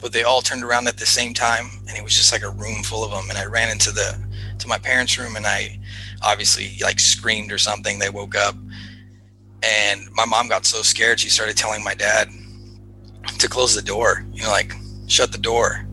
but 0.00 0.12
they 0.12 0.22
all 0.22 0.40
turned 0.40 0.64
around 0.64 0.88
at 0.88 0.98
the 0.98 1.06
same 1.06 1.34
time, 1.34 1.66
and 1.88 1.96
it 1.96 2.04
was 2.04 2.14
just 2.14 2.32
like 2.32 2.42
a 2.42 2.50
room 2.50 2.82
full 2.82 3.04
of 3.04 3.10
them. 3.10 3.28
And 3.30 3.38
I 3.38 3.46
ran 3.46 3.70
into 3.70 3.90
the 3.92 4.18
to 4.58 4.68
my 4.68 4.78
parents' 4.78 5.18
room, 5.18 5.36
and 5.36 5.46
I 5.46 5.78
obviously 6.22 6.76
like 6.82 7.00
screamed 7.00 7.52
or 7.52 7.58
something. 7.58 7.98
They 7.98 8.10
woke 8.10 8.36
up, 8.36 8.54
and 9.62 10.08
my 10.12 10.24
mom 10.24 10.48
got 10.48 10.66
so 10.66 10.82
scared 10.82 11.20
she 11.20 11.28
started 11.28 11.56
telling 11.56 11.82
my 11.82 11.94
dad 11.94 12.28
to 13.38 13.48
close 13.48 13.74
the 13.74 13.82
door. 13.82 14.24
You 14.32 14.42
know, 14.42 14.50
like 14.50 14.74
shut 15.10 15.32
the 15.32 15.38
door. 15.38 15.86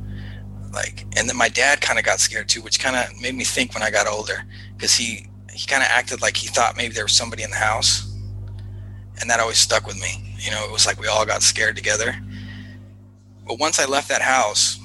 Like, 0.71 1.05
and 1.17 1.27
then 1.27 1.37
my 1.37 1.49
dad 1.49 1.81
kind 1.81 1.97
of 1.97 2.05
got 2.05 2.19
scared 2.19 2.49
too, 2.49 2.61
which 2.61 2.79
kind 2.79 2.95
of 2.95 3.19
made 3.21 3.35
me 3.35 3.43
think 3.43 3.73
when 3.73 3.83
I 3.83 3.89
got 3.89 4.07
older, 4.07 4.43
because 4.75 4.95
he 4.95 5.27
he 5.51 5.65
kind 5.65 5.81
of 5.81 5.89
acted 5.89 6.21
like 6.21 6.37
he 6.37 6.47
thought 6.47 6.77
maybe 6.77 6.93
there 6.93 7.05
was 7.05 7.13
somebody 7.13 7.41
in 7.41 7.49
the 7.49 7.57
house, 7.57 8.13
and 9.19 9.29
that 9.29 9.39
always 9.39 9.57
stuck 9.57 9.87
with 9.87 9.99
me. 9.99 10.35
You 10.37 10.51
know, 10.51 10.63
it 10.65 10.71
was 10.71 10.85
like 10.85 10.99
we 10.99 11.07
all 11.07 11.25
got 11.25 11.41
scared 11.41 11.75
together. 11.75 12.15
But 13.47 13.59
once 13.59 13.79
I 13.79 13.85
left 13.85 14.09
that 14.09 14.21
house, 14.21 14.77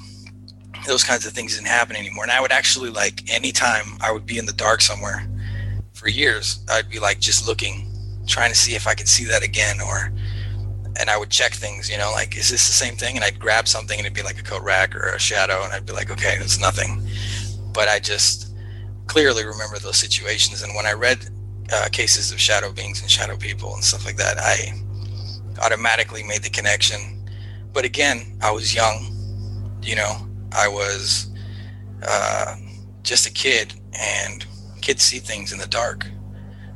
those 0.87 1.03
kinds 1.03 1.25
of 1.25 1.33
things 1.33 1.55
didn't 1.55 1.67
happen 1.67 1.95
anymore. 1.95 2.23
And 2.23 2.31
I 2.31 2.41
would 2.41 2.51
actually 2.51 2.89
like 2.89 3.29
anytime 3.29 3.97
I 4.01 4.11
would 4.11 4.25
be 4.25 4.37
in 4.37 4.45
the 4.45 4.53
dark 4.53 4.81
somewhere 4.81 5.27
for 5.93 6.07
years, 6.09 6.65
I'd 6.69 6.89
be 6.89 6.99
like 6.99 7.19
just 7.19 7.47
looking, 7.47 7.91
trying 8.25 8.49
to 8.49 8.57
see 8.57 8.73
if 8.73 8.87
I 8.87 8.95
could 8.95 9.07
see 9.07 9.25
that 9.25 9.43
again 9.43 9.79
or 9.81 10.11
and 10.99 11.09
I 11.09 11.17
would 11.17 11.29
check 11.29 11.53
things, 11.53 11.89
you 11.89 11.97
know, 11.97 12.11
like 12.11 12.37
is 12.37 12.49
this 12.49 12.67
the 12.67 12.73
same 12.73 12.95
thing? 12.95 13.15
And 13.15 13.23
I'd 13.25 13.39
grab 13.39 13.67
something 13.67 13.97
and 13.97 14.05
it'd 14.05 14.15
be 14.15 14.23
like 14.23 14.39
a 14.39 14.43
coat 14.43 14.63
rack 14.63 14.95
or 14.95 15.13
a 15.13 15.19
shadow 15.19 15.63
and 15.63 15.73
I'd 15.73 15.85
be 15.85 15.93
like, 15.93 16.11
okay, 16.11 16.37
it's 16.39 16.59
nothing. 16.59 17.07
But 17.73 17.87
I 17.87 17.99
just 17.99 18.55
clearly 19.07 19.45
remember 19.45 19.79
those 19.79 19.97
situations. 19.97 20.61
And 20.61 20.75
when 20.75 20.85
I 20.85 20.93
read 20.93 21.29
uh, 21.71 21.89
cases 21.91 22.31
of 22.31 22.39
shadow 22.39 22.71
beings 22.71 23.01
and 23.01 23.09
shadow 23.09 23.37
people 23.37 23.73
and 23.73 23.83
stuff 23.83 24.05
like 24.05 24.17
that, 24.17 24.37
I 24.37 24.73
automatically 25.63 26.23
made 26.23 26.43
the 26.43 26.49
connection. 26.49 27.25
But 27.73 27.85
again, 27.85 28.37
I 28.41 28.51
was 28.51 28.75
young, 28.75 29.79
you 29.81 29.95
know, 29.95 30.27
I 30.51 30.67
was 30.67 31.31
uh, 32.07 32.55
just 33.01 33.27
a 33.27 33.31
kid, 33.31 33.73
and 33.99 34.45
kids 34.81 35.03
see 35.03 35.19
things 35.19 35.51
in 35.51 35.59
the 35.59 35.67
dark. 35.67 36.07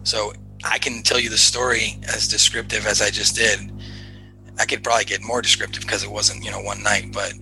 So 0.04 0.34
I 0.64 0.80
can 0.80 1.04
tell 1.04 1.20
you 1.20 1.30
the 1.30 1.38
story 1.38 2.00
as 2.08 2.28
descriptive 2.28 2.86
as 2.86 3.02
I 3.02 3.10
just 3.10 3.36
did. 3.36 3.72
I 4.60 4.66
could 4.66 4.84
probably 4.84 5.06
get 5.06 5.22
more 5.24 5.42
descriptive 5.42 5.84
because 5.84 6.04
it 6.04 6.12
wasn't, 6.12 6.44
you 6.44 6.52
know, 6.52 6.62
one 6.62 6.82
night, 6.84 7.12
but 7.14 7.34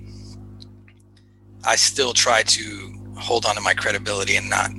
I 1.64 1.76
still 1.76 2.14
try 2.14 2.44
to 2.44 2.94
hold 3.18 3.46
on 3.46 3.56
to 3.56 3.62
my 3.62 3.74
credibility 3.74 4.36
and 4.36 4.50
not 4.50 4.72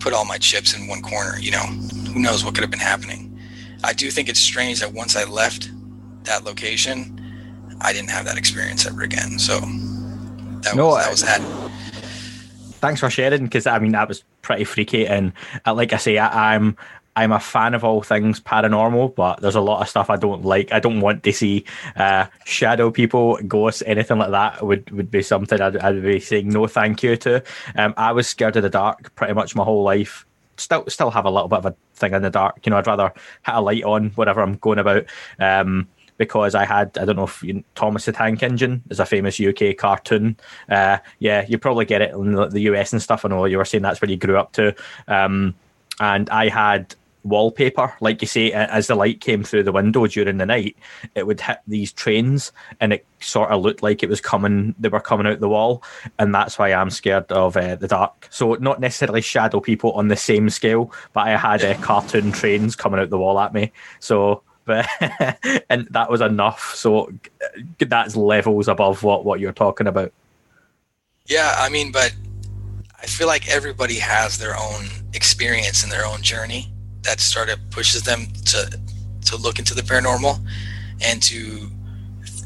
put 0.00 0.12
all 0.12 0.24
my 0.24 0.38
chips 0.38 0.74
in 0.74 0.88
one 0.88 1.02
corner. 1.02 1.38
You 1.38 1.52
know, 1.52 1.66
who 2.12 2.20
knows 2.20 2.44
what 2.44 2.54
could 2.54 2.62
have 2.62 2.70
been 2.70 2.80
happening. 2.80 3.38
I 3.82 3.92
do 3.92 4.10
think 4.10 4.28
it's 4.28 4.40
strange 4.40 4.80
that 4.80 4.92
once 4.92 5.14
I 5.14 5.24
left 5.24 5.70
that 6.24 6.44
location, 6.44 7.20
I 7.80 7.92
didn't 7.92 8.10
have 8.10 8.24
that 8.24 8.38
experience 8.38 8.86
ever 8.86 9.02
again. 9.02 9.38
So 9.38 9.60
that 10.62 10.74
no, 10.74 10.88
was 10.88 11.04
that 11.04 11.10
was 11.10 11.20
that. 11.22 11.70
Thanks 12.80 13.00
for 13.00 13.10
sharing, 13.10 13.44
because 13.44 13.66
I 13.66 13.78
mean 13.78 13.92
that 13.92 14.08
was 14.08 14.24
pretty 14.42 14.64
freaky, 14.64 15.06
and 15.06 15.32
uh, 15.66 15.74
like 15.74 15.92
I 15.92 15.98
say, 15.98 16.18
I, 16.18 16.54
I'm 16.54 16.76
I'm 17.16 17.32
a 17.32 17.40
fan 17.40 17.74
of 17.74 17.84
all 17.84 18.02
things 18.02 18.40
paranormal, 18.40 19.14
but 19.14 19.40
there's 19.40 19.54
a 19.54 19.60
lot 19.60 19.80
of 19.80 19.88
stuff 19.88 20.10
I 20.10 20.16
don't 20.16 20.44
like. 20.44 20.72
I 20.72 20.80
don't 20.80 21.00
want 21.00 21.22
to 21.22 21.32
see 21.32 21.64
uh, 21.96 22.26
shadow 22.44 22.90
people, 22.90 23.38
ghosts, 23.46 23.82
anything 23.86 24.18
like 24.18 24.30
that. 24.30 24.64
Would 24.66 24.90
would 24.90 25.10
be 25.10 25.22
something 25.22 25.60
I'd, 25.60 25.76
I'd 25.76 26.02
be 26.02 26.18
saying 26.18 26.48
no, 26.48 26.66
thank 26.66 27.02
you 27.02 27.16
to. 27.18 27.42
Um, 27.76 27.94
I 27.96 28.12
was 28.12 28.26
scared 28.26 28.56
of 28.56 28.62
the 28.62 28.70
dark 28.70 29.14
pretty 29.14 29.34
much 29.34 29.54
my 29.54 29.64
whole 29.64 29.82
life. 29.82 30.26
Still, 30.56 30.84
still 30.88 31.10
have 31.10 31.24
a 31.24 31.30
little 31.30 31.48
bit 31.48 31.58
of 31.58 31.66
a 31.66 31.76
thing 31.94 32.14
in 32.14 32.22
the 32.22 32.30
dark. 32.30 32.64
You 32.64 32.70
know, 32.70 32.78
I'd 32.78 32.86
rather 32.86 33.12
hit 33.44 33.54
a 33.54 33.60
light 33.60 33.84
on 33.84 34.10
whatever 34.10 34.40
I'm 34.40 34.56
going 34.56 34.78
about. 34.78 35.04
Um, 35.38 35.88
because 36.16 36.54
I 36.54 36.64
had 36.64 36.96
I 36.96 37.04
don't 37.04 37.16
know 37.16 37.24
if 37.24 37.42
you, 37.42 37.64
Thomas 37.74 38.04
the 38.04 38.12
Tank 38.12 38.42
Engine 38.42 38.82
is 38.90 39.00
a 39.00 39.06
famous 39.06 39.40
UK 39.40 39.76
cartoon. 39.76 40.36
Uh, 40.68 40.98
yeah, 41.18 41.44
you 41.48 41.58
probably 41.58 41.84
get 41.84 42.02
it 42.02 42.14
in 42.14 42.34
the 42.34 42.60
US 42.60 42.92
and 42.92 43.02
stuff. 43.02 43.24
I 43.24 43.28
know 43.28 43.44
you 43.44 43.58
were 43.58 43.64
saying 43.64 43.82
that's 43.82 44.00
where 44.00 44.10
you 44.10 44.16
grew 44.16 44.38
up 44.38 44.52
to. 44.52 44.74
Um, 45.08 45.54
and 46.00 46.28
I 46.30 46.48
had 46.48 46.94
wallpaper, 47.24 47.94
like 48.00 48.20
you 48.20 48.28
say, 48.28 48.52
as 48.52 48.86
the 48.86 48.94
light 48.94 49.20
came 49.20 49.42
through 49.42 49.64
the 49.64 49.72
window 49.72 50.06
during 50.06 50.36
the 50.38 50.46
night, 50.46 50.76
it 51.14 51.26
would 51.26 51.40
hit 51.40 51.58
these 51.66 51.92
trains, 51.92 52.52
and 52.80 52.92
it 52.92 53.06
sort 53.20 53.50
of 53.50 53.62
looked 53.62 53.82
like 53.82 54.02
it 54.02 54.08
was 54.08 54.20
coming. 54.20 54.74
They 54.78 54.88
were 54.88 55.00
coming 55.00 55.26
out 55.26 55.40
the 55.40 55.48
wall, 55.48 55.82
and 56.18 56.34
that's 56.34 56.58
why 56.58 56.72
I'm 56.72 56.90
scared 56.90 57.30
of 57.32 57.56
uh, 57.56 57.76
the 57.76 57.88
dark. 57.88 58.28
So 58.30 58.54
not 58.54 58.80
necessarily 58.80 59.22
shadow 59.22 59.60
people 59.60 59.92
on 59.92 60.08
the 60.08 60.16
same 60.16 60.50
scale, 60.50 60.92
but 61.12 61.26
I 61.26 61.36
had 61.36 61.64
uh, 61.64 61.74
cartoon 61.80 62.30
trains 62.30 62.76
coming 62.76 63.00
out 63.00 63.10
the 63.10 63.18
wall 63.18 63.40
at 63.40 63.54
me. 63.54 63.72
So 64.00 64.42
but 64.64 64.88
and 65.70 65.86
that 65.90 66.10
was 66.10 66.20
enough. 66.20 66.74
So 66.74 67.12
that's 67.78 68.16
levels 68.16 68.68
above 68.68 69.02
what 69.02 69.24
what 69.24 69.40
you're 69.40 69.52
talking 69.52 69.86
about. 69.86 70.12
Yeah, 71.26 71.54
I 71.56 71.70
mean, 71.70 71.90
but 71.90 72.14
I 73.00 73.06
feel 73.06 73.26
like 73.26 73.48
everybody 73.48 73.96
has 73.96 74.38
their 74.38 74.54
own 74.56 74.86
experience 75.14 75.82
and 75.82 75.90
their 75.90 76.04
own 76.04 76.22
journey 76.22 76.73
that 77.04 77.20
of 77.50 77.70
pushes 77.70 78.02
them 78.02 78.26
to 78.46 78.78
to 79.26 79.36
look 79.36 79.58
into 79.58 79.74
the 79.74 79.82
paranormal 79.82 80.38
and 81.00 81.22
to 81.22 81.70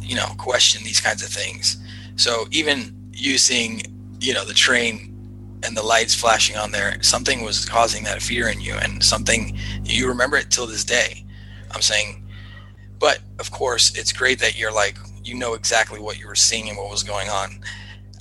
you 0.00 0.16
know 0.16 0.26
question 0.38 0.82
these 0.84 1.00
kinds 1.00 1.22
of 1.22 1.28
things. 1.28 1.76
So 2.16 2.46
even 2.50 2.94
using 3.12 3.82
you 4.20 4.34
know 4.34 4.44
the 4.44 4.54
train 4.54 5.14
and 5.64 5.76
the 5.76 5.82
lights 5.82 6.14
flashing 6.14 6.56
on 6.56 6.70
there, 6.70 7.02
something 7.02 7.42
was 7.42 7.64
causing 7.64 8.04
that 8.04 8.22
fear 8.22 8.48
in 8.48 8.60
you, 8.60 8.74
and 8.74 9.02
something 9.02 9.58
you 9.84 10.08
remember 10.08 10.36
it 10.36 10.50
till 10.50 10.66
this 10.66 10.84
day. 10.84 11.24
I'm 11.72 11.82
saying, 11.82 12.26
but 12.98 13.20
of 13.38 13.50
course, 13.50 13.96
it's 13.96 14.12
great 14.12 14.38
that 14.40 14.58
you're 14.58 14.72
like, 14.72 14.96
you 15.24 15.34
know 15.34 15.54
exactly 15.54 16.00
what 16.00 16.18
you 16.18 16.26
were 16.26 16.34
seeing 16.34 16.68
and 16.68 16.78
what 16.78 16.90
was 16.90 17.02
going 17.02 17.28
on. 17.28 17.60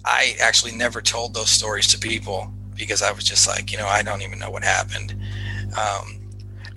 I 0.05 0.35
actually 0.41 0.73
never 0.73 1.01
told 1.01 1.33
those 1.33 1.49
stories 1.49 1.87
to 1.87 1.99
people 1.99 2.51
because 2.75 3.01
I 3.01 3.11
was 3.11 3.23
just 3.23 3.47
like, 3.47 3.71
you 3.71 3.77
know, 3.77 3.87
I 3.87 4.03
don't 4.03 4.21
even 4.21 4.39
know 4.39 4.49
what 4.49 4.63
happened. 4.63 5.15
Um, 5.77 6.16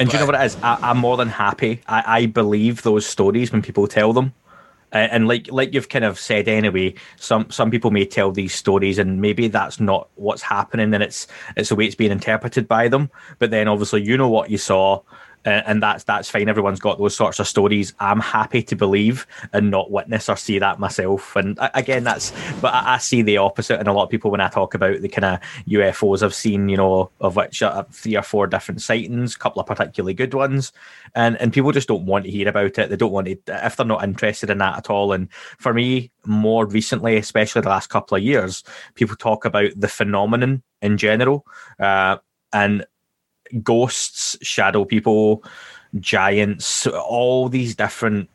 and 0.00 0.08
do 0.08 0.16
you 0.16 0.20
know 0.20 0.26
what 0.26 0.34
it 0.34 0.44
is? 0.44 0.56
I, 0.62 0.90
am 0.90 0.98
more 0.98 1.16
than 1.16 1.28
happy. 1.28 1.80
I, 1.86 2.02
I, 2.06 2.26
believe 2.26 2.82
those 2.82 3.06
stories 3.06 3.52
when 3.52 3.62
people 3.62 3.86
tell 3.86 4.12
them. 4.12 4.32
Uh, 4.92 5.06
and 5.12 5.28
like 5.28 5.46
like 5.52 5.72
you've 5.72 5.88
kind 5.88 6.04
of 6.04 6.18
said 6.18 6.48
anyway, 6.48 6.94
some 7.16 7.48
some 7.50 7.70
people 7.70 7.92
may 7.92 8.04
tell 8.04 8.32
these 8.32 8.54
stories 8.54 8.98
and 8.98 9.20
maybe 9.20 9.46
that's 9.46 9.78
not 9.78 10.08
what's 10.16 10.42
happening 10.42 10.92
and 10.92 11.02
it's 11.02 11.28
it's 11.56 11.68
the 11.68 11.76
way 11.76 11.84
it's 11.84 11.94
being 11.94 12.10
interpreted 12.10 12.66
by 12.66 12.88
them. 12.88 13.08
But 13.38 13.52
then 13.52 13.68
obviously 13.68 14.02
you 14.02 14.16
know 14.16 14.28
what 14.28 14.50
you 14.50 14.58
saw, 14.58 15.02
and 15.44 15.82
that's 15.82 16.04
that's 16.04 16.28
fine. 16.28 16.48
Everyone's 16.48 16.80
got 16.80 16.98
those 16.98 17.16
sorts 17.16 17.38
of 17.38 17.48
stories. 17.48 17.94
I'm 17.98 18.20
happy 18.20 18.62
to 18.64 18.76
believe 18.76 19.26
and 19.52 19.70
not 19.70 19.90
witness 19.90 20.28
or 20.28 20.36
see 20.36 20.58
that 20.58 20.78
myself. 20.78 21.34
And 21.36 21.58
again, 21.74 22.04
that's 22.04 22.32
but 22.60 22.74
I, 22.74 22.94
I 22.94 22.98
see 22.98 23.22
the 23.22 23.38
opposite. 23.38 23.78
And 23.78 23.88
a 23.88 23.92
lot 23.92 24.04
of 24.04 24.10
people 24.10 24.30
when 24.30 24.40
I 24.40 24.48
talk 24.48 24.74
about 24.74 25.00
the 25.00 25.08
kind 25.08 25.24
of 25.24 25.40
UFOs 25.68 26.22
I've 26.22 26.34
seen, 26.34 26.68
you 26.68 26.76
know, 26.76 27.10
of 27.20 27.36
which 27.36 27.62
three 27.90 28.16
or 28.16 28.22
four 28.22 28.46
different 28.46 28.82
sightings, 28.82 29.34
a 29.34 29.38
couple 29.38 29.60
of 29.60 29.66
particularly 29.66 30.14
good 30.14 30.34
ones, 30.34 30.72
and 31.14 31.40
and 31.40 31.52
people 31.52 31.72
just 31.72 31.88
don't 31.88 32.06
want 32.06 32.24
to 32.24 32.30
hear 32.30 32.48
about 32.48 32.78
it. 32.78 32.90
They 32.90 32.96
don't 32.96 33.12
want 33.12 33.26
to 33.26 33.38
if 33.66 33.76
they're 33.76 33.86
not 33.86 34.04
interested 34.04 34.50
in 34.50 34.58
that 34.58 34.78
at 34.78 34.90
all. 34.90 35.12
And 35.12 35.28
for 35.58 35.72
me, 35.72 36.10
more 36.26 36.66
recently, 36.66 37.16
especially 37.16 37.62
the 37.62 37.68
last 37.68 37.88
couple 37.88 38.16
of 38.16 38.22
years, 38.22 38.62
people 38.94 39.16
talk 39.16 39.44
about 39.44 39.70
the 39.76 39.88
phenomenon 39.88 40.62
in 40.82 40.98
general. 40.98 41.46
Uh, 41.78 42.18
and 42.52 42.84
ghosts, 43.62 44.36
shadow 44.42 44.84
people, 44.84 45.44
giants, 45.98 46.86
all 46.86 47.48
these 47.48 47.74
different 47.74 48.28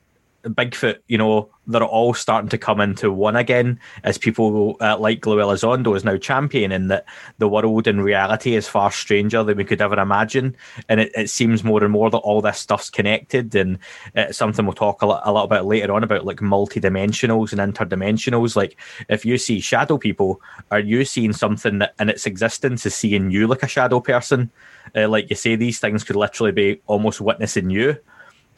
Bigfoot, 0.50 1.00
you 1.08 1.18
know, 1.18 1.50
they're 1.68 1.84
all 1.84 2.14
starting 2.14 2.50
to 2.50 2.58
come 2.58 2.80
into 2.80 3.12
one 3.12 3.36
again 3.36 3.80
as 4.04 4.18
people 4.18 4.78
uh, 4.82 4.98
like 4.98 5.26
Lou 5.26 5.38
Elizondo 5.38 5.96
is 5.96 6.04
now 6.04 6.18
championing 6.18 6.88
that 6.90 7.06
the 7.40 7.48
world 7.48 7.88
in 7.88 8.02
reality 8.02 8.56
is 8.56 8.68
far 8.68 8.92
stranger 8.92 9.44
than 9.44 9.58
we 9.58 9.64
could 9.64 9.82
ever 9.82 10.00
imagine. 10.00 10.56
And 10.90 11.00
it, 11.00 11.12
it 11.16 11.30
seems 11.30 11.64
more 11.64 11.84
and 11.84 11.92
more 11.92 12.10
that 12.12 12.18
all 12.18 12.42
this 12.42 12.60
stuff's 12.60 12.90
connected. 12.90 13.56
And 13.56 13.80
it's 14.14 14.38
something 14.38 14.66
we'll 14.66 14.74
talk 14.74 15.02
a, 15.02 15.06
a 15.06 15.34
little 15.34 15.48
bit 15.48 15.66
later 15.66 15.94
on 15.94 16.04
about 16.04 16.26
like 16.26 16.38
multidimensionals 16.38 17.52
and 17.52 17.74
interdimensionals. 17.74 18.56
Like 18.56 18.80
if 19.10 19.26
you 19.26 19.38
see 19.38 19.60
shadow 19.60 19.98
people, 19.98 20.42
are 20.72 20.80
you 20.80 21.06
seeing 21.06 21.34
something 21.34 21.80
that 21.80 21.96
in 22.00 22.10
its 22.10 22.26
existence 22.26 22.86
is 22.86 22.94
seeing 22.94 23.32
you 23.32 23.48
like 23.48 23.64
a 23.64 23.68
shadow 23.68 24.00
person? 24.00 24.52
Uh, 24.96 25.10
like 25.10 25.30
you 25.30 25.36
say, 25.36 25.56
these 25.56 25.80
things 25.80 26.04
could 26.04 26.16
literally 26.16 26.52
be 26.52 26.80
almost 26.86 27.20
witnessing 27.20 27.70
you. 27.72 27.98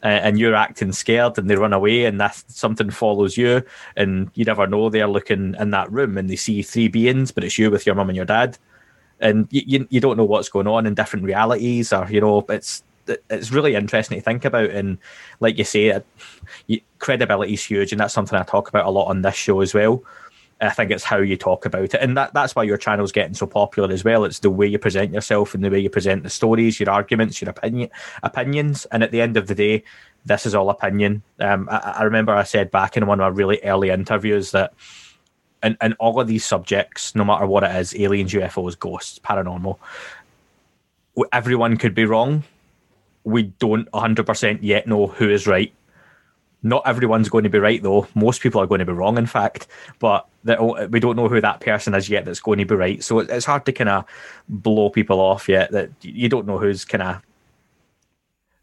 And 0.02 0.38
you're 0.38 0.54
acting 0.54 0.92
scared 0.92 1.38
and 1.38 1.50
they 1.50 1.56
run 1.56 1.72
away 1.72 2.04
and 2.04 2.20
that 2.20 2.36
something 2.46 2.90
follows 2.90 3.36
you 3.36 3.64
and 3.96 4.30
you 4.34 4.44
never 4.44 4.66
know 4.66 4.88
they're 4.88 5.08
looking 5.08 5.56
in 5.58 5.70
that 5.70 5.90
room 5.90 6.16
and 6.16 6.30
they 6.30 6.36
see 6.36 6.62
three 6.62 6.86
beings 6.86 7.32
but 7.32 7.42
it's 7.42 7.58
you 7.58 7.68
with 7.68 7.84
your 7.84 7.96
mum 7.96 8.08
and 8.08 8.16
your 8.16 8.24
dad. 8.24 8.58
And 9.20 9.48
you, 9.50 9.62
you, 9.66 9.88
you 9.90 10.00
don't 10.00 10.16
know 10.16 10.24
what's 10.24 10.48
going 10.48 10.68
on 10.68 10.86
in 10.86 10.94
different 10.94 11.24
realities 11.24 11.92
or 11.92 12.08
you 12.08 12.20
know 12.20 12.44
it's 12.48 12.84
it's 13.30 13.50
really 13.50 13.74
interesting 13.74 14.18
to 14.18 14.22
think 14.22 14.44
about. 14.44 14.70
And 14.70 14.98
like 15.40 15.58
you 15.58 15.64
say 15.64 16.00
credibility 16.98 17.54
is 17.54 17.64
huge 17.64 17.92
and 17.92 18.00
that's 18.00 18.14
something 18.14 18.38
i 18.38 18.42
talk 18.42 18.68
about 18.68 18.86
a 18.86 18.90
lot 18.90 19.06
on 19.06 19.22
this 19.22 19.34
show 19.34 19.60
as 19.60 19.72
well 19.72 20.02
I 20.60 20.70
think 20.70 20.90
it's 20.90 21.04
how 21.04 21.18
you 21.18 21.36
talk 21.36 21.64
about 21.64 21.94
it, 21.94 22.00
and 22.00 22.16
that 22.16 22.34
that's 22.34 22.54
why 22.56 22.64
your 22.64 22.76
channel's 22.76 23.12
getting 23.12 23.34
so 23.34 23.46
popular 23.46 23.92
as 23.92 24.04
well. 24.04 24.24
It's 24.24 24.40
the 24.40 24.50
way 24.50 24.66
you 24.66 24.78
present 24.78 25.12
yourself 25.12 25.54
and 25.54 25.62
the 25.62 25.70
way 25.70 25.78
you 25.78 25.90
present 25.90 26.24
the 26.24 26.30
stories, 26.30 26.80
your 26.80 26.90
arguments, 26.90 27.40
your 27.40 27.50
opinion 27.50 27.90
opinions, 28.22 28.84
and 28.86 29.02
at 29.02 29.12
the 29.12 29.20
end 29.20 29.36
of 29.36 29.46
the 29.46 29.54
day, 29.54 29.84
this 30.24 30.46
is 30.46 30.54
all 30.54 30.70
opinion. 30.70 31.22
Um, 31.38 31.68
I, 31.70 31.96
I 31.98 32.02
remember 32.02 32.32
I 32.32 32.42
said 32.42 32.70
back 32.70 32.96
in 32.96 33.06
one 33.06 33.20
of 33.20 33.32
my 33.32 33.36
really 33.36 33.60
early 33.62 33.90
interviews 33.90 34.50
that. 34.52 34.72
And, 35.60 35.76
and 35.80 35.96
all 35.98 36.20
of 36.20 36.28
these 36.28 36.44
subjects, 36.44 37.16
no 37.16 37.24
matter 37.24 37.44
what 37.44 37.64
it 37.64 37.74
is, 37.74 37.92
aliens, 37.96 38.32
UFOs, 38.32 38.78
ghosts, 38.78 39.18
paranormal, 39.18 39.76
everyone 41.32 41.76
could 41.76 41.96
be 41.96 42.04
wrong. 42.04 42.44
We 43.24 43.42
don't 43.42 43.90
100% 43.90 44.60
yet 44.62 44.86
know 44.86 45.08
who 45.08 45.28
is 45.28 45.48
right 45.48 45.74
not 46.62 46.82
everyone's 46.86 47.28
going 47.28 47.44
to 47.44 47.50
be 47.50 47.58
right, 47.58 47.82
though. 47.82 48.06
Most 48.14 48.40
people 48.40 48.60
are 48.60 48.66
going 48.66 48.80
to 48.80 48.84
be 48.84 48.92
wrong, 48.92 49.16
in 49.16 49.26
fact. 49.26 49.68
But 49.98 50.26
we 50.44 51.00
don't 51.00 51.16
know 51.16 51.28
who 51.28 51.40
that 51.40 51.60
person 51.60 51.94
is 51.94 52.08
yet 52.08 52.24
that's 52.24 52.40
going 52.40 52.58
to 52.58 52.64
be 52.64 52.74
right. 52.74 53.02
So 53.02 53.20
it's 53.20 53.46
hard 53.46 53.64
to 53.66 53.72
kind 53.72 53.90
of 53.90 54.04
blow 54.48 54.90
people 54.90 55.20
off 55.20 55.48
yet. 55.48 55.70
That 55.70 55.90
you 56.02 56.28
don't 56.28 56.46
know 56.46 56.58
who's 56.58 56.84
kind 56.84 57.02
of 57.02 57.22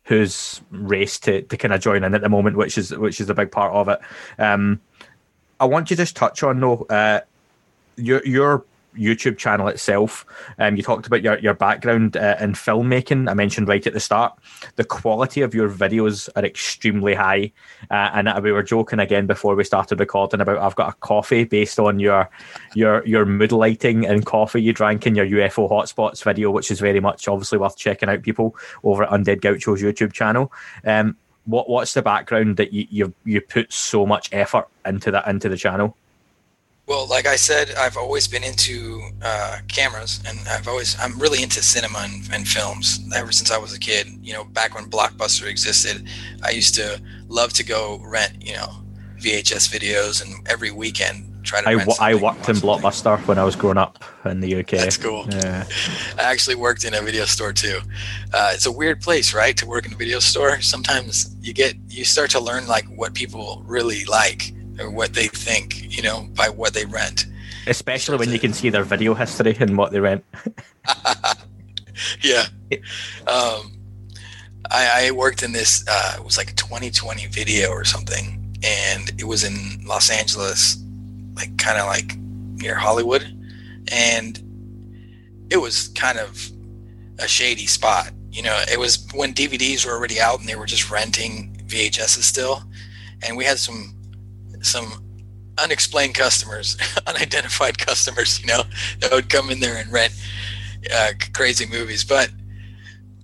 who's 0.04 0.62
race 0.72 1.20
to, 1.20 1.42
to 1.44 1.58
kind 1.58 1.74
of 1.74 1.82
join 1.82 2.04
in 2.04 2.14
at 2.14 2.22
the 2.22 2.30
moment, 2.30 2.58
which 2.58 2.78
is 2.78 2.92
which 2.96 3.22
is 3.22 3.30
a 3.30 3.34
big 3.34 3.52
part 3.52 3.74
of 3.74 3.88
it. 3.90 4.00
Um, 4.38 4.82
I 5.60 5.66
want 5.66 5.90
you 5.90 5.96
to 5.96 6.04
just 6.04 6.16
touch 6.16 6.44
on 6.44 6.60
though 6.60 6.86
uh, 6.90 7.22
your 7.96 8.26
your 8.26 8.66
YouTube 8.96 9.38
channel 9.38 9.68
itself. 9.68 10.26
Um, 10.60 10.76
you 10.76 10.84
talked 10.84 11.08
about 11.08 11.22
your, 11.22 11.38
your 11.40 11.54
background 11.54 12.18
uh, 12.18 12.36
in 12.40 12.54
filmmaking. 12.54 13.30
I 13.30 13.34
mentioned 13.34 13.68
right 13.68 13.86
at 13.86 13.94
the 13.94 14.00
start. 14.00 14.38
The 14.76 14.84
quality 14.84 15.42
of 15.42 15.54
your 15.54 15.70
videos 15.70 16.30
are 16.36 16.46
extremely 16.46 17.14
high. 17.14 17.52
Uh, 17.92 18.12
and 18.14 18.44
we 18.44 18.52
were 18.52 18.64
joking 18.64 19.00
again 19.00 19.28
before 19.28 19.56
we 19.56 19.64
started 19.64 20.00
recording 20.00 20.42
about 20.42 20.60
I've 20.60 20.76
got 20.76 20.90
a 20.90 20.98
coffee 21.00 21.44
based 21.44 21.80
on 21.80 22.00
your 22.00 22.30
your 22.74 23.06
your 23.06 23.26
mood 23.26 23.52
lighting 23.52 24.06
and 24.06 24.26
coffee 24.26 24.62
you 24.62 24.74
drank 24.74 25.06
in 25.06 25.16
your 25.16 25.26
UFO 25.26 25.70
hotspots 25.70 26.24
video, 26.24 26.52
which 26.52 26.72
is 26.72 26.80
very 26.80 27.00
much 27.00 27.28
obviously 27.28 27.58
worth 27.58 27.78
checking 27.78 28.10
out. 28.10 28.24
People 28.24 28.56
over 28.84 29.04
at 29.04 29.10
Undead 29.10 29.42
Gaucho's 29.42 29.82
YouTube 29.82 30.14
channel. 30.14 30.52
Um, 30.84 31.18
what 31.46 31.70
what's 31.70 31.94
the 31.94 32.02
background 32.02 32.58
that 32.58 32.74
you 32.74 32.88
you 32.90 33.14
you 33.24 33.42
put 33.42 33.72
so 33.72 34.06
much 34.06 34.30
effort 34.32 34.68
into 34.86 35.12
that 35.12 35.28
into 35.28 35.50
the 35.50 35.58
channel? 35.58 35.96
Well, 36.88 37.08
like 37.08 37.26
I 37.26 37.36
said, 37.36 37.74
I've 37.76 37.98
always 37.98 38.28
been 38.28 38.44
into 38.44 39.02
uh, 39.24 39.58
cameras, 39.68 40.22
and 40.28 40.38
I've 40.48 40.68
always 40.68 40.96
I'm 41.00 41.18
really 41.18 41.42
into 41.42 41.64
cinema 41.64 42.00
and, 42.00 42.30
and, 42.32 42.48
films 42.48 43.00
ever 43.16 43.32
since 43.32 43.50
I 43.50 43.58
was 43.58 43.74
a 43.74 43.80
kid. 43.80 44.08
You 44.22 44.34
know, 44.34 44.44
back 44.44 44.76
when 44.76 44.86
Blockbuster 44.86 45.48
existed, 45.50 46.08
I 46.44 46.52
used 46.52 46.76
to 46.76 47.02
love 47.28 47.54
to 47.54 47.64
go 47.64 48.00
rent, 48.04 48.46
you 48.46 48.54
know, 48.54 48.68
VHS 49.18 49.68
videos, 49.68 50.24
and 50.24 50.48
every 50.48 50.70
weekend 50.70 51.44
try 51.44 51.62
to. 51.62 51.70
I, 51.70 51.74
w- 51.74 51.98
I 52.00 52.14
worked 52.14 52.50
in 52.50 52.58
Blockbuster 52.58 53.18
when 53.28 53.40
I 53.40 53.44
was 53.44 53.56
growing 53.56 53.80
up 53.80 54.04
in 54.26 54.40
the 54.40 54.56
UK. 54.60 54.68
That's 54.68 54.98
cool. 54.98 55.26
Yeah. 55.30 55.66
I 56.20 56.22
actually 56.22 56.56
worked 56.56 56.86
in 56.86 56.94
a 56.94 57.02
video 57.02 57.26
store 57.26 57.52
too. 57.52 57.80
Uh, 58.32 58.52
it's 58.54 58.68
a 58.68 58.72
weird 58.72 59.02
place, 59.02 59.34
right, 59.34 59.58
to 59.58 59.66
work 59.66 59.88
in 59.88 59.94
a 59.94 59.98
video 59.98 60.20
store. 60.20 60.62
Sometimes 60.62 61.36
you 61.42 61.52
get 61.52 61.76
you 61.90 62.06
start 62.06 62.30
to 62.32 62.40
learn 62.40 62.68
like 62.68 62.86
what 62.96 63.16
people 63.16 63.64
really 63.66 64.06
like 64.06 64.52
or 64.80 64.90
what 64.90 65.14
they 65.14 65.28
think, 65.28 65.96
you 65.96 66.02
know, 66.02 66.28
by 66.36 66.50
what 66.50 66.74
they 66.74 66.86
rent. 66.86 67.26
Especially 67.68 68.18
when 68.18 68.32
you 68.32 68.40
can 68.40 68.54
see 68.54 68.70
their 68.70 68.84
video 68.84 69.14
history 69.14 69.56
and 69.60 69.78
what 69.78 69.92
they 69.92 70.00
rent. 70.00 70.24
yeah. 72.22 72.46
Um, 73.28 73.72
I, 74.70 75.08
I, 75.08 75.12
worked 75.12 75.44
in 75.44 75.52
this, 75.52 75.84
uh, 75.88 76.16
it 76.18 76.24
was 76.24 76.38
like 76.38 76.52
a 76.52 76.56
2020 76.56 77.28
video 77.28 77.70
or 77.70 77.84
something, 77.84 78.56
and 78.64 79.10
it 79.18 79.26
was 79.26 79.44
in 79.44 79.86
Los 79.86 80.10
Angeles, 80.10 80.78
like 81.36 81.58
kind 81.58 81.80
of 81.80 81.88
like 81.88 82.18
near 82.18 82.76
Hollywood. 82.76 83.24
And 83.92 84.42
it 85.50 85.58
was 85.58 85.90
kind 85.90 86.20
of 86.20 86.50
a 87.20 87.28
shady 87.28 87.68
spot. 87.68 88.12
You 88.32 88.44
know, 88.44 88.64
it 88.72 88.80
was 88.80 89.08
when 89.14 89.34
DVDs 89.34 89.86
were 89.86 89.94
already 89.94 90.20
out 90.20 90.40
and 90.40 90.50
they 90.50 90.56
were 90.56 90.66
just 90.66 90.92
renting 90.92 91.56
VHSs 91.68 92.24
still. 92.24 92.64
And 93.26 93.38
we 93.38 93.46
had 93.46 93.60
some 93.60 93.95
some 94.66 95.04
unexplained 95.58 96.16
customers, 96.16 96.78
unidentified 97.08 97.78
customers, 97.78 98.42
you 98.42 98.48
know, 98.48 98.64
that 99.00 99.12
would 99.12 99.30
come 99.30 99.50
in 99.50 99.60
there 99.60 99.78
and 99.78 99.92
rent 99.92 100.14
uh, 100.94 101.12
crazy 101.34 101.66
movies. 101.66 102.04
But 102.04 102.30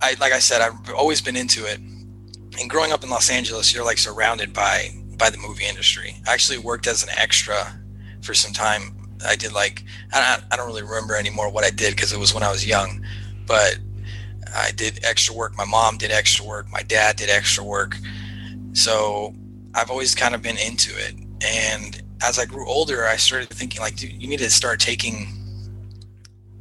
I, 0.01 0.15
like 0.19 0.34
I 0.34 0.39
said, 0.39 0.62
I've 0.62 0.93
always 0.93 1.21
been 1.21 1.36
into 1.36 1.65
it. 1.65 1.80
And 1.80 2.69
growing 2.69 2.91
up 2.91 3.04
in 3.04 3.10
Los 3.10 3.30
Angeles, 3.30 3.73
you're 3.73 3.86
like 3.86 3.97
surrounded 3.97 4.54
by 4.54 4.89
by 5.17 5.30
the 5.30 5.38
movie 5.38 5.65
industry. 5.65 6.15
I 6.27 6.34
actually 6.34 6.58
worked 6.58 6.88
as 6.88 7.04
an 7.04 7.10
extra 7.15 7.80
for 8.21 8.34
some 8.34 8.51
time. 8.54 8.97
I 9.25 9.36
did 9.36 9.54
like 9.54 9.84
I 10.12 10.41
I 10.51 10.58
don't 10.58 10.67
really 10.67 10.84
remember 10.84 11.15
anymore 11.15 11.49
what 11.49 11.63
I 11.63 11.69
did 11.69 11.95
because 11.95 12.12
it 12.12 12.19
was 12.19 12.34
when 12.34 12.43
I 12.43 12.51
was 12.51 12.65
young, 12.65 13.06
but 13.45 13.77
I 14.54 14.71
did 14.71 14.99
extra 15.06 15.36
work. 15.36 15.56
My 15.56 15.65
mom 15.65 15.97
did 15.97 16.12
extra 16.12 16.45
work. 16.45 16.69
My 16.69 16.84
dad 16.84 17.15
did 17.15 17.30
extra 17.30 17.63
work. 17.63 17.95
So 18.73 19.34
I've 19.73 19.89
always 19.89 20.15
kind 20.15 20.36
of 20.36 20.41
been 20.41 20.58
into 20.58 20.91
it. 20.97 21.15
And 21.43 22.01
as 22.21 22.38
I 22.38 22.45
grew 22.45 22.67
older, 22.67 23.06
I 23.06 23.15
started 23.15 23.49
thinking 23.49 23.82
like, 23.82 23.95
dude, 23.95 24.21
you 24.21 24.27
need 24.27 24.39
to 24.39 24.49
start 24.49 24.80
taking, 24.80 25.27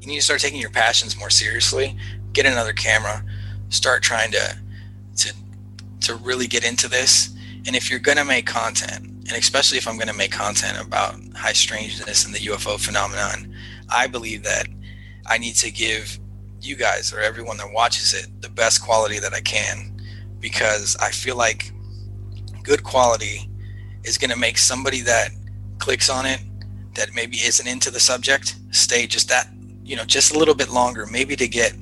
you 0.00 0.06
need 0.06 0.16
to 0.16 0.24
start 0.24 0.40
taking 0.40 0.60
your 0.60 0.70
passions 0.70 1.16
more 1.18 1.30
seriously. 1.30 1.96
Get 2.32 2.46
another 2.46 2.72
camera, 2.72 3.24
start 3.68 4.02
trying 4.02 4.30
to, 4.32 4.56
to, 5.16 5.34
to 6.02 6.14
really 6.16 6.46
get 6.46 6.64
into 6.64 6.88
this. 6.88 7.34
And 7.66 7.76
if 7.76 7.90
you're 7.90 7.98
gonna 7.98 8.24
make 8.24 8.46
content, 8.46 9.04
and 9.04 9.32
especially 9.32 9.76
if 9.76 9.86
I'm 9.86 9.98
gonna 9.98 10.14
make 10.14 10.32
content 10.32 10.80
about 10.80 11.16
high 11.36 11.52
strangeness 11.52 12.24
and 12.24 12.34
the 12.34 12.38
UFO 12.38 12.80
phenomenon, 12.80 13.54
I 13.90 14.06
believe 14.06 14.42
that 14.44 14.66
I 15.26 15.36
need 15.36 15.56
to 15.56 15.70
give 15.70 16.18
you 16.62 16.76
guys 16.76 17.12
or 17.12 17.20
everyone 17.20 17.56
that 17.58 17.72
watches 17.72 18.14
it 18.14 18.28
the 18.40 18.48
best 18.48 18.82
quality 18.82 19.18
that 19.18 19.34
I 19.34 19.40
can 19.40 20.00
because 20.40 20.96
I 20.96 21.10
feel 21.10 21.36
like 21.36 21.72
good 22.62 22.82
quality 22.82 23.49
is 24.04 24.18
going 24.18 24.30
to 24.30 24.36
make 24.38 24.58
somebody 24.58 25.00
that 25.02 25.30
clicks 25.78 26.10
on 26.10 26.26
it 26.26 26.40
that 26.94 27.14
maybe 27.14 27.36
isn't 27.38 27.66
into 27.66 27.90
the 27.90 28.00
subject 28.00 28.56
stay 28.70 29.06
just 29.06 29.28
that 29.28 29.48
you 29.82 29.96
know 29.96 30.04
just 30.04 30.34
a 30.34 30.38
little 30.38 30.54
bit 30.54 30.70
longer 30.70 31.06
maybe 31.06 31.36
to 31.36 31.48
get 31.48 31.72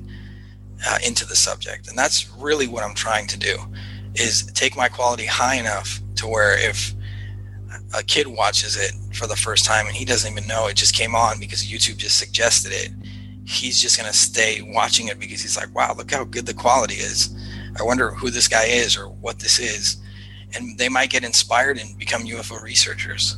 uh, 0.87 0.97
into 1.05 1.25
the 1.25 1.35
subject. 1.35 1.87
And 1.89 1.97
that's 1.97 2.29
really 2.37 2.67
what 2.67 2.83
i'm 2.83 2.95
trying 2.95 3.27
to 3.27 3.37
do 3.37 3.57
is 4.15 4.51
take 4.53 4.75
my 4.75 4.87
quality 4.87 5.25
high 5.25 5.55
enough 5.55 5.99
to 6.15 6.27
where 6.27 6.57
if 6.57 6.93
a 7.95 8.03
kid 8.03 8.27
watches 8.27 8.75
it 8.77 8.91
for 9.15 9.27
the 9.27 9.35
first 9.35 9.65
time 9.65 9.87
and 9.87 9.95
he 9.95 10.05
doesn't 10.05 10.31
even 10.31 10.47
know 10.47 10.67
it 10.67 10.75
just 10.75 10.95
came 10.95 11.15
on 11.15 11.39
because 11.39 11.63
youtube 11.63 11.97
just 11.97 12.17
suggested 12.17 12.71
it 12.71 12.91
he's 13.45 13.81
just 13.81 13.97
going 13.97 14.09
to 14.09 14.15
stay 14.15 14.61
watching 14.73 15.07
it 15.07 15.19
because 15.19 15.41
he's 15.41 15.57
like 15.57 15.73
wow 15.73 15.93
look 15.95 16.11
how 16.11 16.23
good 16.23 16.45
the 16.45 16.53
quality 16.53 16.95
is. 16.95 17.35
I 17.79 17.83
wonder 17.83 18.11
who 18.11 18.29
this 18.29 18.47
guy 18.47 18.65
is 18.65 18.97
or 18.97 19.07
what 19.07 19.39
this 19.39 19.59
is 19.59 19.97
and 20.55 20.77
they 20.77 20.89
might 20.89 21.09
get 21.09 21.23
inspired 21.23 21.77
and 21.77 21.97
become 21.97 22.23
UFO 22.23 22.61
researchers. 22.61 23.37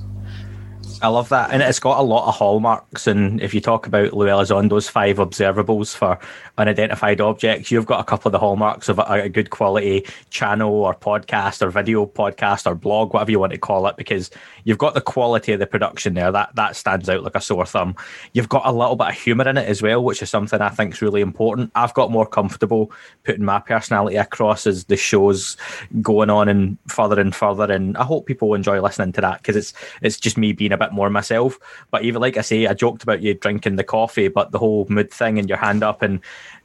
I 1.02 1.08
love 1.08 1.30
that, 1.30 1.50
and 1.50 1.64
it's 1.64 1.80
got 1.80 2.00
a 2.00 2.04
lot 2.04 2.28
of 2.28 2.36
hallmarks. 2.36 3.08
And 3.08 3.42
if 3.42 3.56
you 3.56 3.62
talk 3.62 3.88
about 3.88 4.14
Lou 4.14 4.28
Elizondo's 4.28 4.88
five 4.88 5.18
observables 5.18 5.96
for 5.96 6.20
unidentified 6.60 7.20
objects, 7.20 7.72
you've 7.72 7.88
got 7.88 8.00
a 8.00 8.04
couple 8.04 8.30
of 8.30 8.34
the 8.34 8.40
hallmarks 8.40 8.88
of 8.88 9.00
a, 9.00 9.04
a, 9.04 9.30
good 9.30 9.50
quality 9.50 10.06
channel 10.30 10.72
or 10.72 10.94
podcast 10.94 11.64
or 11.64 11.72
video 11.72 12.06
podcast 12.06 12.70
or 12.70 12.76
blog, 12.76 13.14
whatever 13.16 13.32
you 13.32 13.40
want 13.40 13.52
to 13.52 13.58
call 13.58 13.88
it, 13.88 13.98
because 13.98 14.30
you've 14.64 14.78
got 14.78 14.94
the 14.94 15.02
quality 15.02 15.54
of 15.54 15.60
the 15.60 15.66
production 15.66 16.14
there. 16.14 16.32
That 16.32 16.54
that 16.56 16.76
stands 16.76 17.10
out 17.10 17.24
like 17.24 17.36
a 17.36 17.42
sore 17.42 17.66
thumb. 17.66 17.96
You've 18.34 18.50
got 18.50 18.68
a 18.68 18.72
little 18.72 18.96
bit 18.96 19.08
of 19.08 19.16
humour 19.16 19.50
in 19.50 19.58
it 19.58 19.68
as 19.68 19.82
well, 19.82 20.04
which 20.04 20.22
is 20.22 20.30
something 20.30 20.62
I 20.62 20.70
think 20.70 20.94
is 20.94 21.02
really 21.02 21.22
important. 21.22 21.72
I've 21.74 21.96
got 21.96 22.12
more 22.12 22.28
comfortable 22.28 22.92
putting 23.24 23.44
my 23.44 23.60
personality 23.60 24.18
across 24.18 24.68
as 24.68 24.84
the 24.84 24.98
show's 24.98 25.58
going 26.04 26.30
on 26.30 26.48
and 26.48 26.78
further 26.88 27.20
and 27.20 27.34
further. 27.36 27.72
And 27.72 27.98
I 27.98 28.04
hope 28.04 28.28
people 28.28 28.54
enjoy 28.54 28.80
listening 28.80 29.14
to 29.14 29.22
that 29.22 29.40
because 29.42 29.56
it's 29.56 29.74
it's 30.04 30.20
just 30.20 30.38
me 30.38 30.54
being 30.54 30.72
a 30.72 30.78
bit 30.78 30.91
more 30.94 31.10
myself. 31.10 31.60
But 31.92 32.04
even 32.04 32.22
like 32.22 32.38
I 32.38 32.42
say, 32.42 32.68
I 32.68 32.74
joked 32.74 33.04
about 33.04 33.22
you 33.22 33.34
drinking 33.34 33.76
the 33.76 33.84
coffee, 33.84 34.28
but 34.28 34.52
the 34.52 34.60
whole 34.60 34.86
mood 34.90 35.12
thing 35.12 35.40
and 35.40 35.48
your 35.48 35.58
hand 35.58 35.84
up 35.84 36.02
and 36.02 36.20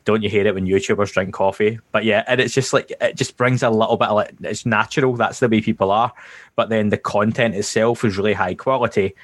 don't 0.04 0.22
you 0.22 0.30
hate 0.30 0.46
it 0.46 0.54
when 0.54 0.66
YouTubers 0.66 1.12
drink 1.12 1.34
coffee? 1.34 1.80
But 1.92 2.04
yeah, 2.04 2.24
and 2.28 2.40
it's 2.40 2.54
just 2.54 2.72
like 2.72 2.92
it 3.00 3.16
just 3.16 3.36
brings 3.36 3.62
a 3.62 3.70
little 3.70 3.96
bit 3.96 4.08
of 4.08 4.14
like 4.14 4.34
it's 4.40 4.64
natural. 4.64 5.14
That's 5.16 5.40
the 5.40 5.48
way 5.48 5.60
people 5.60 5.90
are. 5.90 6.12
But 6.54 6.68
then 6.68 6.88
the 6.90 6.96
content 6.96 7.54
itself 7.54 8.04
is 8.04 8.16
really 8.16 8.32
high 8.32 8.54
quality. 8.54 9.14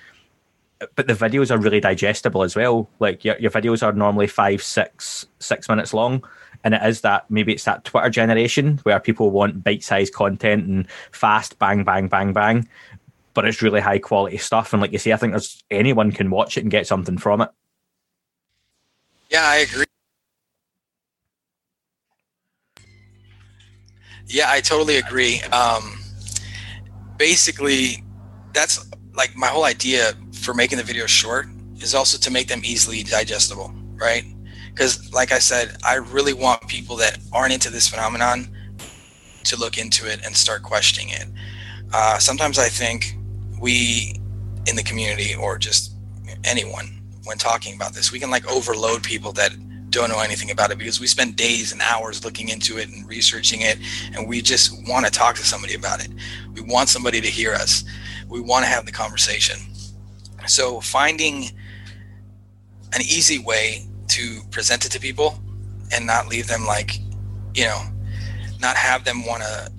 But 0.96 1.06
the 1.06 1.14
videos 1.14 1.52
are 1.52 1.58
really 1.58 1.78
digestible 1.78 2.42
as 2.42 2.56
well. 2.56 2.90
Like 2.98 3.24
your, 3.24 3.38
your 3.38 3.52
videos 3.52 3.84
are 3.84 3.92
normally 3.92 4.26
five, 4.26 4.60
six, 4.60 5.26
six 5.38 5.68
minutes 5.68 5.94
long. 5.94 6.24
And 6.64 6.74
it 6.74 6.82
is 6.84 7.00
that 7.02 7.30
maybe 7.30 7.52
it's 7.52 7.64
that 7.64 7.84
Twitter 7.84 8.10
generation 8.10 8.78
where 8.82 8.98
people 9.00 9.30
want 9.30 9.64
bite-sized 9.64 10.12
content 10.12 10.66
and 10.66 10.88
fast 11.12 11.58
bang, 11.58 11.84
bang, 11.84 12.08
bang, 12.08 12.32
bang. 12.32 12.68
But 13.34 13.46
it's 13.46 13.62
really 13.62 13.80
high 13.80 13.98
quality 13.98 14.36
stuff. 14.36 14.72
And 14.72 14.82
like 14.82 14.92
you 14.92 14.98
say, 14.98 15.12
I 15.12 15.16
think 15.16 15.32
there's 15.32 15.62
anyone 15.70 16.12
can 16.12 16.30
watch 16.30 16.56
it 16.56 16.62
and 16.62 16.70
get 16.70 16.86
something 16.86 17.16
from 17.18 17.40
it. 17.40 17.50
Yeah, 19.30 19.44
I 19.44 19.56
agree. 19.56 19.86
Yeah, 24.26 24.50
I 24.50 24.60
totally 24.60 24.96
agree. 24.96 25.40
Um, 25.52 25.98
basically, 27.16 28.04
that's 28.52 28.84
like 29.14 29.36
my 29.36 29.46
whole 29.46 29.64
idea 29.64 30.12
for 30.32 30.54
making 30.54 30.78
the 30.78 30.84
videos 30.84 31.08
short 31.08 31.46
is 31.80 31.94
also 31.94 32.18
to 32.18 32.30
make 32.30 32.48
them 32.48 32.60
easily 32.64 33.02
digestible, 33.02 33.72
right? 33.94 34.24
Because, 34.70 35.12
like 35.12 35.32
I 35.32 35.38
said, 35.38 35.76
I 35.84 35.96
really 35.96 36.32
want 36.32 36.66
people 36.66 36.96
that 36.96 37.18
aren't 37.32 37.52
into 37.52 37.70
this 37.70 37.88
phenomenon 37.88 38.48
to 39.44 39.56
look 39.56 39.76
into 39.76 40.10
it 40.10 40.24
and 40.24 40.36
start 40.36 40.62
questioning 40.62 41.10
it. 41.10 41.26
Uh, 41.92 42.18
sometimes 42.18 42.58
I 42.58 42.68
think 42.68 43.16
we 43.62 44.20
in 44.66 44.76
the 44.76 44.82
community 44.82 45.34
or 45.34 45.56
just 45.56 45.94
anyone 46.44 47.00
when 47.24 47.38
talking 47.38 47.74
about 47.74 47.94
this, 47.94 48.10
we 48.12 48.18
can 48.18 48.30
like 48.30 48.46
overload 48.50 49.02
people 49.02 49.32
that 49.32 49.52
don't 49.90 50.08
know 50.08 50.20
anything 50.20 50.50
about 50.50 50.70
it 50.70 50.78
because 50.78 50.98
we 50.98 51.06
spend 51.06 51.36
days 51.36 51.72
and 51.72 51.80
hours 51.80 52.24
looking 52.24 52.48
into 52.48 52.78
it 52.78 52.88
and 52.88 53.08
researching 53.08 53.60
it 53.60 53.78
and 54.14 54.28
we 54.28 54.42
just 54.42 54.72
want 54.88 55.06
to 55.06 55.12
talk 55.12 55.36
to 55.36 55.44
somebody 55.44 55.74
about 55.74 56.04
it. 56.04 56.10
We 56.54 56.62
want 56.62 56.88
somebody 56.88 57.20
to 57.20 57.28
hear 57.28 57.52
us. 57.52 57.84
We 58.28 58.40
want 58.40 58.64
to 58.64 58.70
have 58.70 58.86
the 58.86 58.92
conversation. 58.92 59.58
So 60.46 60.80
finding 60.80 61.50
an 62.94 63.02
easy 63.02 63.38
way 63.38 63.86
to 64.08 64.40
present 64.50 64.84
it 64.84 64.92
to 64.92 65.00
people 65.00 65.38
and 65.92 66.06
not 66.06 66.26
leave 66.26 66.48
them 66.48 66.64
like, 66.66 66.98
you 67.54 67.64
know, 67.64 67.82
not 68.60 68.76
have 68.76 69.04
them 69.04 69.24
want 69.24 69.42
to 69.42 69.70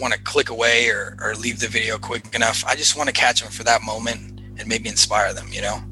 want 0.00 0.14
to 0.14 0.20
click 0.20 0.50
away 0.50 0.88
or, 0.88 1.16
or 1.20 1.34
leave 1.34 1.60
the 1.60 1.68
video 1.68 1.98
quick 1.98 2.34
enough. 2.34 2.64
I 2.66 2.74
just 2.74 2.96
want 2.96 3.08
to 3.08 3.12
catch 3.12 3.42
them 3.42 3.50
for 3.50 3.64
that 3.64 3.82
moment 3.82 4.40
and 4.58 4.68
maybe 4.68 4.88
inspire 4.88 5.32
them, 5.32 5.48
you 5.50 5.62
know? 5.62 5.82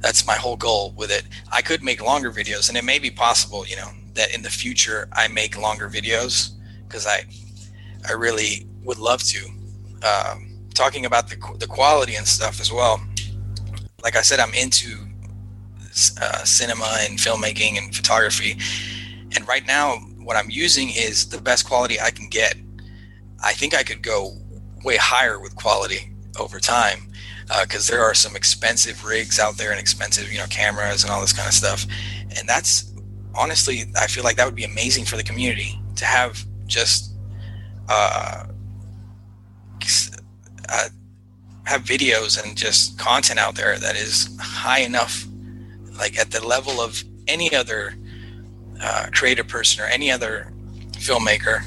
That's 0.00 0.26
my 0.26 0.34
whole 0.34 0.56
goal 0.56 0.92
with 0.96 1.10
it. 1.10 1.24
I 1.50 1.62
could 1.62 1.82
make 1.82 2.02
longer 2.02 2.30
videos 2.30 2.68
and 2.68 2.76
it 2.76 2.84
may 2.84 2.98
be 2.98 3.10
possible, 3.10 3.66
you 3.66 3.76
know, 3.76 3.90
that 4.14 4.34
in 4.34 4.42
the 4.42 4.50
future 4.50 5.08
I 5.12 5.28
make 5.28 5.56
longer 5.58 5.88
videos 5.88 6.50
because 6.86 7.06
I, 7.06 7.24
I 8.08 8.12
really 8.12 8.66
would 8.82 8.98
love 8.98 9.22
to. 9.22 9.46
Um, 10.06 10.54
talking 10.74 11.06
about 11.06 11.28
the, 11.28 11.36
the 11.58 11.66
quality 11.66 12.16
and 12.16 12.26
stuff 12.26 12.60
as 12.60 12.70
well. 12.70 13.00
Like 14.02 14.16
I 14.16 14.22
said, 14.22 14.40
I'm 14.40 14.52
into 14.52 15.06
uh, 16.20 16.44
cinema 16.44 16.96
and 17.00 17.18
filmmaking 17.18 17.78
and 17.78 17.94
photography. 17.94 18.58
And 19.34 19.46
right 19.48 19.66
now, 19.66 19.96
what 20.18 20.36
I'm 20.36 20.50
using 20.50 20.90
is 20.90 21.28
the 21.28 21.40
best 21.40 21.66
quality 21.66 22.00
I 22.00 22.10
can 22.10 22.28
get. 22.28 22.56
I 23.44 23.52
think 23.52 23.74
I 23.74 23.82
could 23.82 24.02
go 24.02 24.36
way 24.84 24.96
higher 24.96 25.38
with 25.38 25.54
quality 25.56 26.12
over 26.38 26.58
time 26.58 27.10
because 27.60 27.88
uh, 27.88 27.92
there 27.92 28.02
are 28.02 28.14
some 28.14 28.34
expensive 28.34 29.04
rigs 29.04 29.38
out 29.38 29.56
there 29.56 29.70
and 29.70 29.78
expensive, 29.78 30.32
you 30.32 30.38
know, 30.38 30.46
cameras 30.46 31.02
and 31.02 31.12
all 31.12 31.20
this 31.20 31.32
kind 31.32 31.46
of 31.46 31.54
stuff. 31.54 31.86
And 32.36 32.48
that's 32.48 32.92
honestly, 33.34 33.84
I 33.96 34.06
feel 34.06 34.24
like 34.24 34.36
that 34.36 34.46
would 34.46 34.54
be 34.54 34.64
amazing 34.64 35.04
for 35.04 35.16
the 35.16 35.22
community 35.22 35.78
to 35.96 36.04
have 36.06 36.42
just 36.66 37.14
uh, 37.88 38.46
uh, 40.68 40.88
have 41.66 41.82
videos 41.82 42.42
and 42.42 42.56
just 42.56 42.98
content 42.98 43.38
out 43.38 43.54
there 43.54 43.78
that 43.78 43.96
is 43.96 44.34
high 44.40 44.80
enough, 44.80 45.26
like 45.98 46.18
at 46.18 46.30
the 46.30 46.44
level 46.46 46.80
of 46.80 47.02
any 47.28 47.54
other 47.54 47.94
uh, 48.80 49.08
creative 49.12 49.48
person 49.48 49.84
or 49.84 49.86
any 49.86 50.10
other 50.10 50.52
filmmaker. 50.92 51.62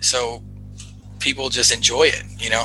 So 0.00 0.42
people 1.26 1.48
just 1.48 1.74
enjoy 1.74 2.04
it, 2.04 2.22
you 2.38 2.48
know? 2.48 2.64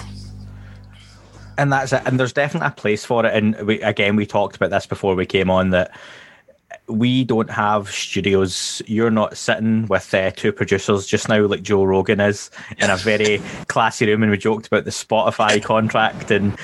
And 1.58 1.74
that's 1.74 1.92
it. 1.94 2.04
And 2.06 2.20
there's 2.20 2.32
definitely 2.32 2.68
a 2.68 2.72
place 2.72 3.04
for 3.04 3.26
it. 3.26 3.34
And 3.34 3.60
we, 3.66 3.82
again, 3.82 4.16
we 4.16 4.28
talked 4.28 4.56
about 4.56 4.70
this 4.70 4.86
before 4.86 5.16
we 5.16 5.26
came 5.26 5.50
on 5.50 5.72
that 5.72 5.98
we 6.88 7.24
don't 7.24 7.50
have 7.50 7.90
studios. 7.90 8.84
You're 8.86 9.10
not 9.10 9.36
sitting 9.36 9.88
with 9.88 10.14
uh, 10.14 10.30
two 10.30 10.52
producers 10.52 11.08
just 11.08 11.28
now, 11.28 11.44
like 11.48 11.64
Joe 11.64 11.84
Rogan 11.84 12.20
is, 12.20 12.52
in 12.78 12.92
a 12.92 12.98
very 12.98 13.42
classy 13.68 14.06
room. 14.06 14.22
And 14.22 14.32
we 14.32 14.38
joked 14.38 14.68
about 14.68 14.86
the 14.86 14.92
Spotify 14.92 15.62
contract, 15.64 16.30
and 16.30 16.56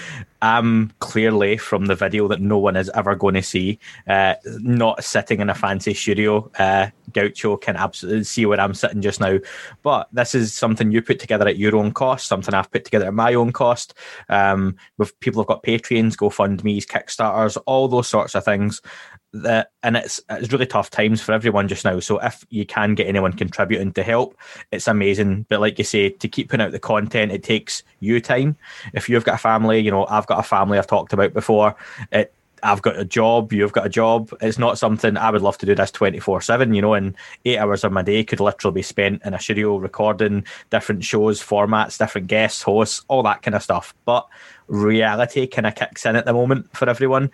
I'm 0.42 0.92
clearly 1.00 1.58
from 1.58 1.86
the 1.86 1.96
video 1.96 2.28
that 2.28 2.42
no 2.42 2.58
one 2.58 2.76
is 2.76 2.90
ever 2.94 3.16
going 3.16 3.36
to 3.36 3.44
see, 3.44 3.80
uh, 4.08 4.36
not 4.46 5.04
sitting 5.04 5.40
in 5.40 5.50
a 5.50 5.56
fancy 5.56 5.94
studio. 5.94 6.52
Uh, 6.60 6.90
Gaucho 7.14 7.58
can 7.58 7.76
absolutely 7.76 8.24
see 8.24 8.46
where 8.46 8.60
I'm 8.60 8.74
sitting 8.74 9.02
just 9.02 9.20
now. 9.20 9.40
But 9.82 10.08
this 10.12 10.36
is 10.36 10.54
something 10.54 10.92
you 10.92 11.02
put 11.02 11.20
together 11.20 11.48
at 11.48 11.58
your 11.58 11.76
own 11.76 11.92
cost, 11.92 12.28
something 12.28 12.54
I've 12.54 12.72
put 12.72 12.86
together 12.86 13.08
at 13.08 13.14
my 13.14 13.34
own 13.34 13.52
cost. 13.52 13.94
Um, 14.30 14.76
with 14.98 15.20
people 15.20 15.42
have 15.42 15.48
got 15.48 15.64
Patreons, 15.64 16.16
GoFundMe's, 16.16 16.86
Kickstarters, 16.86 17.58
all 17.66 17.88
those 17.88 18.08
sorts 18.08 18.36
of 18.36 18.46
things 18.46 18.82
that 19.34 19.72
and 19.84 19.98
it's 19.98 20.22
it's 20.30 20.52
really 20.52 20.66
tough 20.66 20.90
times 20.90 21.22
for 21.22 21.34
everyone 21.34 21.68
just 21.68 21.86
now. 21.86 22.00
So 22.00 22.20
if 22.20 22.46
you 22.50 22.66
can 22.66 22.96
get 22.96 23.08
anyone 23.08 23.34
contributing 23.34 23.94
to 23.94 24.04
help, 24.04 24.38
it's 24.72 24.88
amazing. 24.88 25.46
But 25.50 25.62
like 25.62 25.78
you 25.78 25.84
say, 25.84 26.10
to 26.10 26.28
keep 26.28 26.50
putting 26.50 26.66
out 26.66 26.72
the 26.72 26.80
content, 26.80 27.32
it 27.32 27.44
takes 27.44 27.84
you 28.00 28.20
time. 28.22 28.58
If 28.94 29.10
you've 29.10 29.26
got 29.26 29.36
a 29.36 29.40
family, 29.40 29.80
you 29.80 29.92
know, 29.92 30.06
I've 30.08 30.28
got 30.28 30.40
a 30.40 30.44
family 30.44 30.78
I've 30.78 30.88
talked 30.88 31.14
about 31.14 31.34
before. 31.34 31.76
It 32.12 32.34
I've 32.64 32.82
got 32.82 33.00
a 33.00 33.06
job, 33.06 33.54
you've 33.54 33.74
got 33.74 33.86
a 33.86 33.90
job. 33.90 34.34
It's 34.42 34.58
not 34.58 34.78
something 34.78 35.18
I 35.18 35.30
would 35.30 35.42
love 35.42 35.58
to 35.60 35.66
do 35.66 35.76
this 35.76 35.92
24 35.92 36.42
7, 36.42 36.74
you 36.74 36.82
know, 36.82 36.94
and 36.94 37.16
eight 37.46 37.58
hours 37.58 37.84
of 37.84 37.92
my 37.92 38.02
day 38.02 38.24
could 38.24 38.40
literally 38.40 38.76
be 38.76 38.82
spent 38.82 39.22
in 39.24 39.34
a 39.34 39.40
studio 39.40 39.78
recording 39.78 40.46
different 40.70 41.04
shows, 41.04 41.42
formats, 41.42 41.98
different 41.98 42.28
guests, 42.28 42.62
hosts, 42.64 43.04
all 43.08 43.24
that 43.24 43.42
kind 43.42 43.56
of 43.56 43.64
stuff. 43.64 43.94
But 44.06 44.28
reality 44.68 45.48
kind 45.48 45.68
of 45.68 45.76
kicks 45.76 46.06
in 46.06 46.16
at 46.16 46.26
the 46.26 46.34
moment 46.34 46.76
for 46.76 46.90
everyone. 46.90 47.32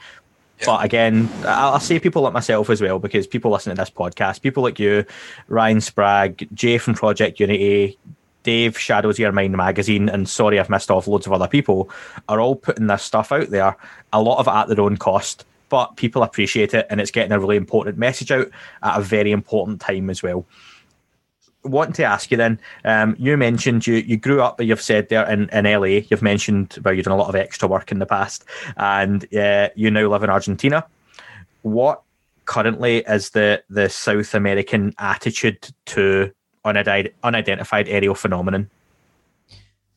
But 0.65 0.85
again, 0.85 1.29
I'll 1.45 1.79
say 1.79 1.99
people 1.99 2.21
like 2.21 2.33
myself 2.33 2.69
as 2.69 2.81
well 2.81 2.99
because 2.99 3.27
people 3.27 3.51
listen 3.51 3.75
to 3.75 3.81
this 3.81 3.89
podcast, 3.89 4.41
people 4.41 4.63
like 4.63 4.79
you, 4.79 5.05
Ryan 5.47 5.81
Sprague, 5.81 6.47
Jay 6.53 6.77
from 6.77 6.93
Project 6.93 7.39
Unity, 7.39 7.97
Dave 8.43 8.77
Shadows 8.77 9.19
Your 9.19 9.31
Mind 9.31 9.57
magazine, 9.57 10.09
and 10.09 10.27
sorry 10.27 10.59
I've 10.59 10.69
missed 10.69 10.91
off 10.91 11.07
loads 11.07 11.25
of 11.25 11.33
other 11.33 11.47
people, 11.47 11.89
are 12.29 12.39
all 12.39 12.55
putting 12.55 12.87
this 12.87 13.03
stuff 13.03 13.31
out 13.31 13.49
there, 13.49 13.75
a 14.13 14.21
lot 14.21 14.39
of 14.39 14.47
it 14.47 14.51
at 14.51 14.67
their 14.67 14.85
own 14.85 14.97
cost. 14.97 15.45
But 15.69 15.95
people 15.97 16.23
appreciate 16.23 16.73
it 16.73 16.85
and 16.89 17.01
it's 17.01 17.09
getting 17.09 17.31
a 17.31 17.39
really 17.39 17.57
important 17.57 17.97
message 17.97 18.31
out 18.31 18.47
at 18.83 18.99
a 18.99 19.01
very 19.01 19.31
important 19.31 19.81
time 19.81 20.09
as 20.09 20.21
well 20.21 20.45
wanting 21.63 21.93
to 21.93 22.03
ask 22.03 22.31
you 22.31 22.37
then, 22.37 22.59
um, 22.85 23.15
you 23.17 23.37
mentioned 23.37 23.87
you, 23.87 23.95
you 23.95 24.17
grew 24.17 24.41
up, 24.41 24.61
you've 24.61 24.81
said 24.81 25.09
there 25.09 25.29
in, 25.29 25.49
in 25.49 25.65
LA, 25.65 26.01
you've 26.09 26.21
mentioned 26.21 26.77
well, 26.83 26.93
you've 26.93 27.05
done 27.05 27.13
a 27.13 27.17
lot 27.17 27.29
of 27.29 27.35
extra 27.35 27.67
work 27.67 27.91
in 27.91 27.99
the 27.99 28.05
past, 28.05 28.45
and 28.77 29.33
uh, 29.35 29.69
you 29.75 29.89
now 29.91 30.07
live 30.07 30.23
in 30.23 30.29
Argentina. 30.29 30.85
What 31.61 32.01
currently 32.45 32.99
is 32.99 33.31
the, 33.31 33.63
the 33.69 33.89
South 33.89 34.33
American 34.33 34.93
attitude 34.97 35.69
to 35.87 36.31
unidentified, 36.65 37.13
unidentified 37.23 37.87
aerial 37.87 38.15
phenomenon? 38.15 38.69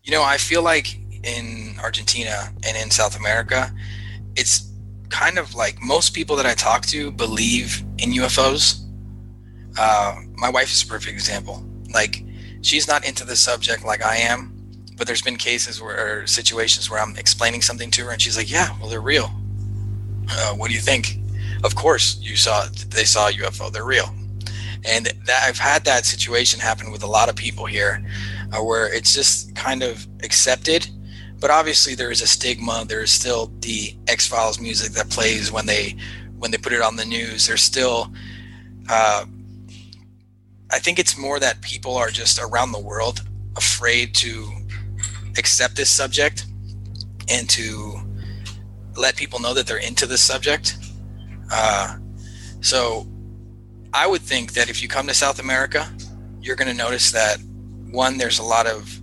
You 0.04 0.12
know, 0.12 0.22
I 0.22 0.36
feel 0.36 0.62
like 0.62 0.96
in 1.24 1.74
Argentina 1.82 2.52
and 2.66 2.76
in 2.76 2.90
South 2.90 3.18
America, 3.18 3.72
it's 4.36 4.70
kind 5.08 5.38
of 5.38 5.54
like 5.54 5.80
most 5.80 6.14
people 6.14 6.36
that 6.36 6.46
I 6.46 6.54
talk 6.54 6.86
to 6.86 7.10
believe 7.10 7.82
in 7.98 8.12
UFOs 8.12 8.84
uh, 9.78 10.16
my 10.36 10.50
wife 10.50 10.72
is 10.72 10.82
a 10.82 10.86
perfect 10.86 11.12
example. 11.12 11.64
Like, 11.92 12.24
she's 12.62 12.88
not 12.88 13.06
into 13.06 13.24
the 13.24 13.36
subject 13.36 13.84
like 13.84 14.04
I 14.04 14.16
am, 14.16 14.52
but 14.96 15.06
there's 15.06 15.22
been 15.22 15.36
cases 15.36 15.80
where, 15.80 16.22
or 16.22 16.26
situations 16.26 16.90
where 16.90 17.00
I'm 17.00 17.16
explaining 17.16 17.62
something 17.62 17.90
to 17.92 18.04
her 18.04 18.10
and 18.10 18.20
she's 18.20 18.36
like, 18.36 18.50
yeah, 18.50 18.76
well, 18.80 18.88
they're 18.88 19.00
real. 19.00 19.30
Uh, 20.30 20.54
what 20.54 20.68
do 20.68 20.74
you 20.74 20.80
think? 20.80 21.18
Of 21.64 21.74
course, 21.74 22.18
you 22.20 22.36
saw, 22.36 22.66
they 22.88 23.04
saw 23.04 23.28
a 23.28 23.32
UFO, 23.32 23.72
they're 23.72 23.84
real. 23.84 24.14
And 24.84 25.06
that 25.06 25.44
I've 25.44 25.58
had 25.58 25.84
that 25.84 26.04
situation 26.04 26.60
happen 26.60 26.90
with 26.90 27.02
a 27.02 27.06
lot 27.06 27.28
of 27.28 27.36
people 27.36 27.66
here 27.66 28.04
uh, 28.52 28.62
where 28.62 28.92
it's 28.92 29.14
just 29.14 29.54
kind 29.54 29.82
of 29.82 30.06
accepted 30.22 30.88
but 31.38 31.50
obviously 31.50 31.94
there 31.94 32.10
is 32.10 32.22
a 32.22 32.26
stigma 32.26 32.84
there's 32.88 33.10
still 33.10 33.52
the 33.60 33.94
x 34.08 34.26
files 34.26 34.60
music 34.60 34.92
that 34.92 35.08
plays 35.10 35.52
when 35.52 35.66
they 35.66 35.96
when 36.38 36.50
they 36.50 36.58
put 36.58 36.72
it 36.72 36.82
on 36.82 36.96
the 36.96 37.04
news 37.04 37.46
there's 37.46 37.62
still 37.62 38.12
uh, 38.88 39.24
I 40.72 40.78
think 40.78 40.98
it's 40.98 41.16
more 41.16 41.38
that 41.40 41.60
people 41.60 41.96
are 41.96 42.10
just 42.10 42.40
around 42.40 42.72
the 42.72 42.80
world 42.80 43.22
afraid 43.56 44.14
to 44.16 44.50
accept 45.38 45.76
this 45.76 45.90
subject 45.90 46.46
and 47.28 47.48
to 47.50 48.00
let 48.96 49.16
people 49.16 49.38
know 49.38 49.54
that 49.54 49.66
they're 49.66 49.78
into 49.78 50.06
this 50.06 50.22
subject. 50.22 50.76
Uh, 51.52 51.96
so 52.60 53.06
I 53.92 54.06
would 54.06 54.22
think 54.22 54.52
that 54.54 54.68
if 54.68 54.82
you 54.82 54.88
come 54.88 55.06
to 55.06 55.14
South 55.14 55.38
America, 55.38 55.88
you're 56.40 56.56
going 56.56 56.68
to 56.68 56.76
notice 56.76 57.12
that 57.12 57.38
one, 57.90 58.18
there's 58.18 58.38
a 58.38 58.42
lot 58.42 58.66
of 58.66 59.00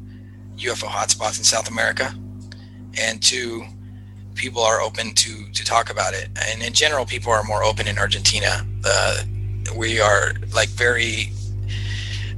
UFO 0.58 0.88
hotspots 0.88 1.38
in 1.38 1.44
South 1.44 1.70
America, 1.70 2.14
and 3.00 3.22
two, 3.22 3.64
people 4.36 4.62
are 4.62 4.82
open 4.82 5.14
to 5.14 5.52
to 5.52 5.64
talk 5.64 5.90
about 5.90 6.14
it. 6.14 6.30
And 6.36 6.62
in 6.62 6.74
general, 6.74 7.06
people 7.06 7.32
are 7.32 7.44
more 7.44 7.64
open 7.64 7.88
in 7.88 7.98
Argentina. 7.98 8.66
Uh, 8.86 9.24
we 9.76 10.00
are 10.00 10.34
like 10.54 10.70
very 10.70 11.32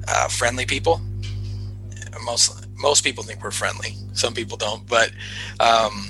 uh, 0.08 0.28
friendly 0.28 0.66
people. 0.66 1.02
Most 2.24 2.66
most 2.78 3.04
people 3.04 3.24
think 3.24 3.44
we're 3.44 3.52
friendly. 3.52 3.96
Some 4.14 4.34
people 4.34 4.58
don't, 4.58 4.88
but 4.88 5.12
um, 5.60 6.10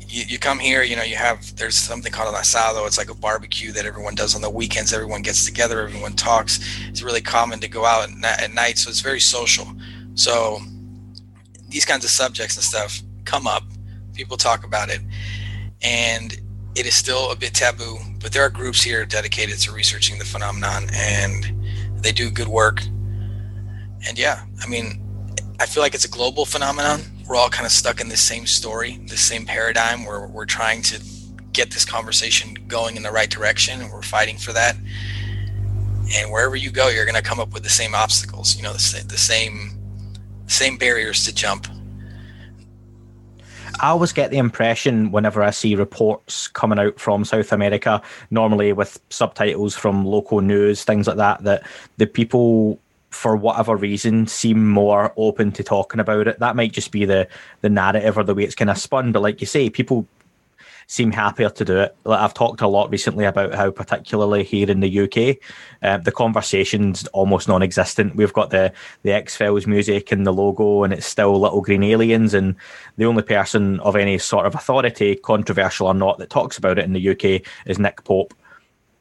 you, 0.00 0.24
you, 0.26 0.38
come 0.38 0.58
here. 0.58 0.82
You 0.82 0.96
know, 0.96 1.02
you 1.02 1.16
have 1.16 1.56
there's 1.56 1.76
something 1.76 2.12
called 2.12 2.34
an 2.34 2.40
asado. 2.40 2.86
It's 2.86 2.98
like 2.98 3.10
a 3.10 3.14
barbecue 3.14 3.72
that 3.72 3.84
everyone 3.84 4.14
does 4.14 4.34
on 4.34 4.42
the 4.42 4.50
weekends. 4.50 4.92
Everyone 4.92 5.22
gets 5.22 5.44
together. 5.44 5.80
Everyone 5.80 6.12
talks. 6.14 6.60
It's 6.88 7.02
really 7.02 7.20
common 7.20 7.60
to 7.60 7.68
go 7.68 7.84
out 7.84 8.08
at, 8.08 8.42
at 8.42 8.54
night, 8.54 8.78
so 8.78 8.90
it's 8.90 9.00
very 9.00 9.20
social. 9.20 9.66
So 10.14 10.60
these 11.68 11.84
kinds 11.84 12.04
of 12.04 12.10
subjects 12.10 12.56
and 12.56 12.64
stuff 12.64 13.02
come 13.24 13.46
up. 13.46 13.64
People 14.14 14.36
talk 14.36 14.64
about 14.64 14.90
it, 14.90 15.00
and 15.82 16.40
it 16.76 16.86
is 16.86 16.94
still 16.94 17.30
a 17.30 17.36
bit 17.36 17.54
taboo. 17.54 17.98
But 18.20 18.32
there 18.32 18.42
are 18.42 18.50
groups 18.50 18.82
here 18.82 19.04
dedicated 19.04 19.58
to 19.60 19.72
researching 19.72 20.18
the 20.18 20.24
phenomenon, 20.24 20.88
and 20.92 21.52
they 21.96 22.12
do 22.12 22.30
good 22.30 22.48
work. 22.48 22.80
And 24.06 24.18
yeah, 24.18 24.44
I 24.62 24.66
mean, 24.66 25.00
I 25.60 25.66
feel 25.66 25.82
like 25.82 25.94
it's 25.94 26.04
a 26.04 26.10
global 26.10 26.44
phenomenon. 26.44 27.00
We're 27.26 27.36
all 27.36 27.48
kind 27.48 27.64
of 27.64 27.72
stuck 27.72 28.00
in 28.00 28.08
the 28.08 28.16
same 28.16 28.46
story, 28.46 28.98
the 29.08 29.16
same 29.16 29.46
paradigm 29.46 30.04
where 30.04 30.26
we're 30.26 30.44
trying 30.44 30.82
to 30.82 31.02
get 31.52 31.70
this 31.70 31.84
conversation 31.84 32.54
going 32.66 32.96
in 32.96 33.02
the 33.02 33.12
right 33.12 33.30
direction, 33.30 33.80
and 33.80 33.90
we're 33.90 34.02
fighting 34.02 34.36
for 34.36 34.52
that. 34.52 34.76
And 36.16 36.30
wherever 36.30 36.56
you 36.56 36.70
go, 36.70 36.88
you're 36.88 37.06
going 37.06 37.14
to 37.14 37.22
come 37.22 37.40
up 37.40 37.54
with 37.54 37.62
the 37.62 37.70
same 37.70 37.94
obstacles. 37.94 38.56
You 38.56 38.62
know, 38.62 38.72
the, 38.72 39.04
the 39.08 39.16
same 39.16 39.78
same 40.46 40.76
barriers 40.76 41.24
to 41.24 41.34
jump. 41.34 41.66
I 43.80 43.88
always 43.88 44.12
get 44.12 44.30
the 44.30 44.38
impression 44.38 45.10
whenever 45.10 45.42
I 45.42 45.50
see 45.50 45.74
reports 45.74 46.46
coming 46.48 46.78
out 46.78 47.00
from 47.00 47.24
South 47.24 47.52
America, 47.52 48.00
normally 48.30 48.72
with 48.72 49.00
subtitles 49.10 49.74
from 49.74 50.04
local 50.04 50.40
news, 50.40 50.84
things 50.84 51.06
like 51.06 51.16
that, 51.16 51.42
that 51.44 51.66
the 51.96 52.06
people 52.06 52.78
for 53.14 53.36
whatever 53.36 53.76
reason 53.76 54.26
seem 54.26 54.68
more 54.68 55.12
open 55.16 55.52
to 55.52 55.62
talking 55.62 56.00
about 56.00 56.28
it. 56.28 56.38
That 56.40 56.56
might 56.56 56.72
just 56.72 56.90
be 56.90 57.04
the 57.04 57.28
the 57.60 57.70
narrative 57.70 58.18
or 58.18 58.24
the 58.24 58.34
way 58.34 58.42
it's 58.42 58.54
kind 58.54 58.70
of 58.70 58.76
spun. 58.76 59.12
But 59.12 59.22
like 59.22 59.40
you 59.40 59.46
say, 59.46 59.70
people 59.70 60.06
seem 60.86 61.12
happier 61.12 61.48
to 61.48 61.64
do 61.64 61.78
it. 61.78 61.96
Like 62.04 62.20
I've 62.20 62.34
talked 62.34 62.60
a 62.60 62.68
lot 62.68 62.90
recently 62.90 63.24
about 63.24 63.54
how, 63.54 63.70
particularly 63.70 64.44
here 64.44 64.70
in 64.70 64.80
the 64.80 65.00
UK, 65.00 65.38
uh, 65.82 65.98
the 65.98 66.12
conversation's 66.12 67.06
almost 67.08 67.48
non-existent. 67.48 68.16
We've 68.16 68.32
got 68.32 68.50
the 68.50 68.72
the 69.02 69.12
X 69.12 69.36
Files 69.36 69.66
music 69.66 70.12
and 70.12 70.26
the 70.26 70.32
logo, 70.32 70.82
and 70.82 70.92
it's 70.92 71.06
still 71.06 71.40
little 71.40 71.62
green 71.62 71.82
aliens. 71.82 72.34
And 72.34 72.56
the 72.96 73.06
only 73.06 73.22
person 73.22 73.80
of 73.80 73.96
any 73.96 74.18
sort 74.18 74.46
of 74.46 74.54
authority, 74.54 75.16
controversial 75.16 75.86
or 75.86 75.94
not, 75.94 76.18
that 76.18 76.30
talks 76.30 76.58
about 76.58 76.78
it 76.78 76.84
in 76.84 76.92
the 76.92 77.08
UK 77.10 77.42
is 77.66 77.78
Nick 77.78 78.04
Pope. 78.04 78.34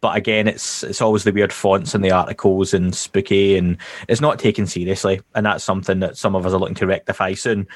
But 0.03 0.17
again, 0.17 0.49
it's 0.49 0.83
it's 0.83 1.01
always 1.01 1.23
the 1.23 1.31
weird 1.31 1.53
fonts 1.53 1.95
in 1.95 2.01
the 2.01 2.11
articles 2.11 2.73
and 2.73 2.93
spooky, 2.93 3.55
and 3.55 3.77
it's 4.09 4.19
not 4.19 4.37
taken 4.37 4.67
seriously. 4.67 5.21
And 5.33 5.45
that's 5.45 5.63
something 5.63 6.01
that 6.01 6.17
some 6.17 6.35
of 6.35 6.45
us 6.45 6.51
are 6.51 6.59
looking 6.59 6.75
to 6.75 6.85
rectify 6.85 7.35
soon. 7.35 7.69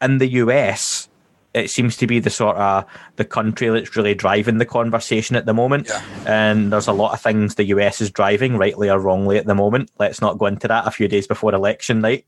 In 0.00 0.18
the 0.18 0.28
US, 0.34 1.08
it 1.54 1.68
seems 1.68 1.96
to 1.96 2.06
be 2.06 2.20
the 2.20 2.30
sort 2.30 2.56
of 2.58 2.84
the 3.16 3.24
country 3.24 3.70
that's 3.70 3.96
really 3.96 4.14
driving 4.14 4.58
the 4.58 4.66
conversation 4.66 5.34
at 5.34 5.46
the 5.46 5.52
moment. 5.52 5.88
Yeah. 5.88 6.04
And 6.26 6.72
there's 6.72 6.86
a 6.86 6.92
lot 6.92 7.12
of 7.12 7.20
things 7.20 7.56
the 7.56 7.64
US 7.64 8.00
is 8.00 8.12
driving, 8.12 8.56
rightly 8.56 8.88
or 8.88 9.00
wrongly, 9.00 9.36
at 9.36 9.46
the 9.46 9.56
moment. 9.56 9.90
Let's 9.98 10.20
not 10.20 10.38
go 10.38 10.46
into 10.46 10.68
that 10.68 10.86
a 10.86 10.92
few 10.92 11.08
days 11.08 11.26
before 11.26 11.52
election 11.52 12.02
night. 12.02 12.24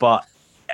But 0.00 0.26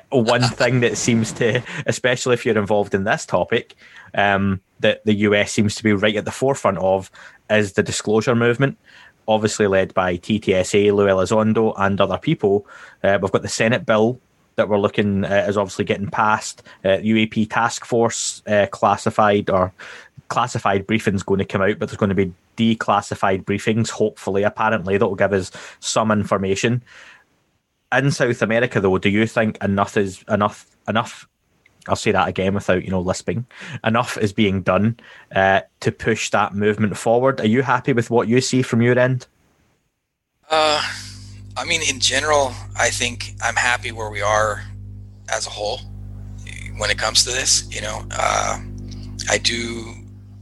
one 0.09 0.43
thing 0.49 0.81
that 0.81 0.97
seems 0.97 1.31
to, 1.35 1.63
especially 1.85 2.33
if 2.33 2.47
you're 2.47 2.57
involved 2.57 2.95
in 2.95 3.05
this 3.05 3.27
topic, 3.27 3.75
um, 4.15 4.63
that 4.81 5.05
the 5.05 5.15
US 5.15 5.53
seems 5.53 5.75
to 5.75 5.83
be 5.83 5.93
right 5.93 6.17
at 6.17 6.25
the 6.25 6.31
forefront 6.31 6.79
of 6.79 7.11
is 7.51 7.73
the 7.73 7.83
disclosure 7.83 8.35
movement. 8.35 8.79
Obviously 9.27 9.67
led 9.67 9.93
by 9.95 10.17
TTSA, 10.17 10.93
Lou 10.95 11.07
Elizondo, 11.07 11.75
and 11.77 12.01
other 12.01 12.19
people. 12.19 12.67
Uh, 13.03 13.19
we've 13.21 13.33
got 13.33 13.43
the 13.43 13.49
Senate 13.49 13.85
bill 13.85 14.21
that 14.59 14.69
we're 14.69 14.79
looking 14.79 15.25
uh, 15.25 15.47
is 15.49 15.57
obviously 15.57 15.85
getting 15.85 16.11
passed. 16.11 16.63
Uh, 16.85 16.99
UAP 16.99 17.49
task 17.49 17.85
force 17.85 18.43
uh, 18.47 18.67
classified 18.71 19.49
or 19.49 19.73
classified 20.29 20.87
briefings 20.87 21.25
going 21.25 21.39
to 21.39 21.45
come 21.45 21.63
out, 21.63 21.79
but 21.79 21.89
there's 21.89 21.97
going 21.97 22.15
to 22.15 22.15
be 22.15 22.33
declassified 22.57 23.45
briefings. 23.45 23.89
Hopefully, 23.89 24.43
apparently, 24.43 24.99
that 24.99 25.07
will 25.07 25.15
give 25.15 25.33
us 25.33 25.51
some 25.81 26.11
information. 26.11 26.83
In 27.93 28.11
South 28.11 28.43
America, 28.43 28.81
though, 28.81 28.99
do 28.99 29.09
you 29.09 29.27
think 29.27 29.57
enough 29.63 29.97
is 29.97 30.23
enough? 30.29 30.67
Enough. 30.89 31.29
I'll 31.89 31.97
say 31.97 32.13
that 32.13 32.29
again 32.29 32.55
without 32.55 32.85
you 32.85 32.91
know 32.91 33.01
lisping. 33.01 33.47
Enough 33.85 34.19
is 34.19 34.33
being 34.33 34.63
done 34.63 34.99
uh, 35.35 35.63
to 35.81 35.93
push 35.93 36.31
that 36.31 36.55
movement 36.55 36.97
forward. 36.97 37.41
Are 37.41 37.47
you 37.47 37.63
happy 37.63 37.93
with 37.93 38.11
what 38.11 38.29
you 38.29 38.41
see 38.41 38.63
from 38.63 38.83
your 38.83 38.99
end? 38.99 39.27
Uh, 40.51 40.83
I 41.57 41.65
mean, 41.65 41.83
in 41.83 42.01
general, 42.01 42.53
I 42.79 42.91
think 42.91 43.35
I'm 43.43 43.57
happy 43.57 43.93
where 43.93 44.11
we 44.11 44.23
are 44.23 44.65
as 45.29 45.47
a 45.47 45.51
whole 45.51 45.81
when 46.79 46.91
it 46.91 46.99
comes 46.99 47.25
to 47.25 47.31
this. 47.31 47.69
You 47.71 47.83
know, 47.83 48.05
uh, 48.13 48.61
I 49.29 49.39
do 49.39 49.95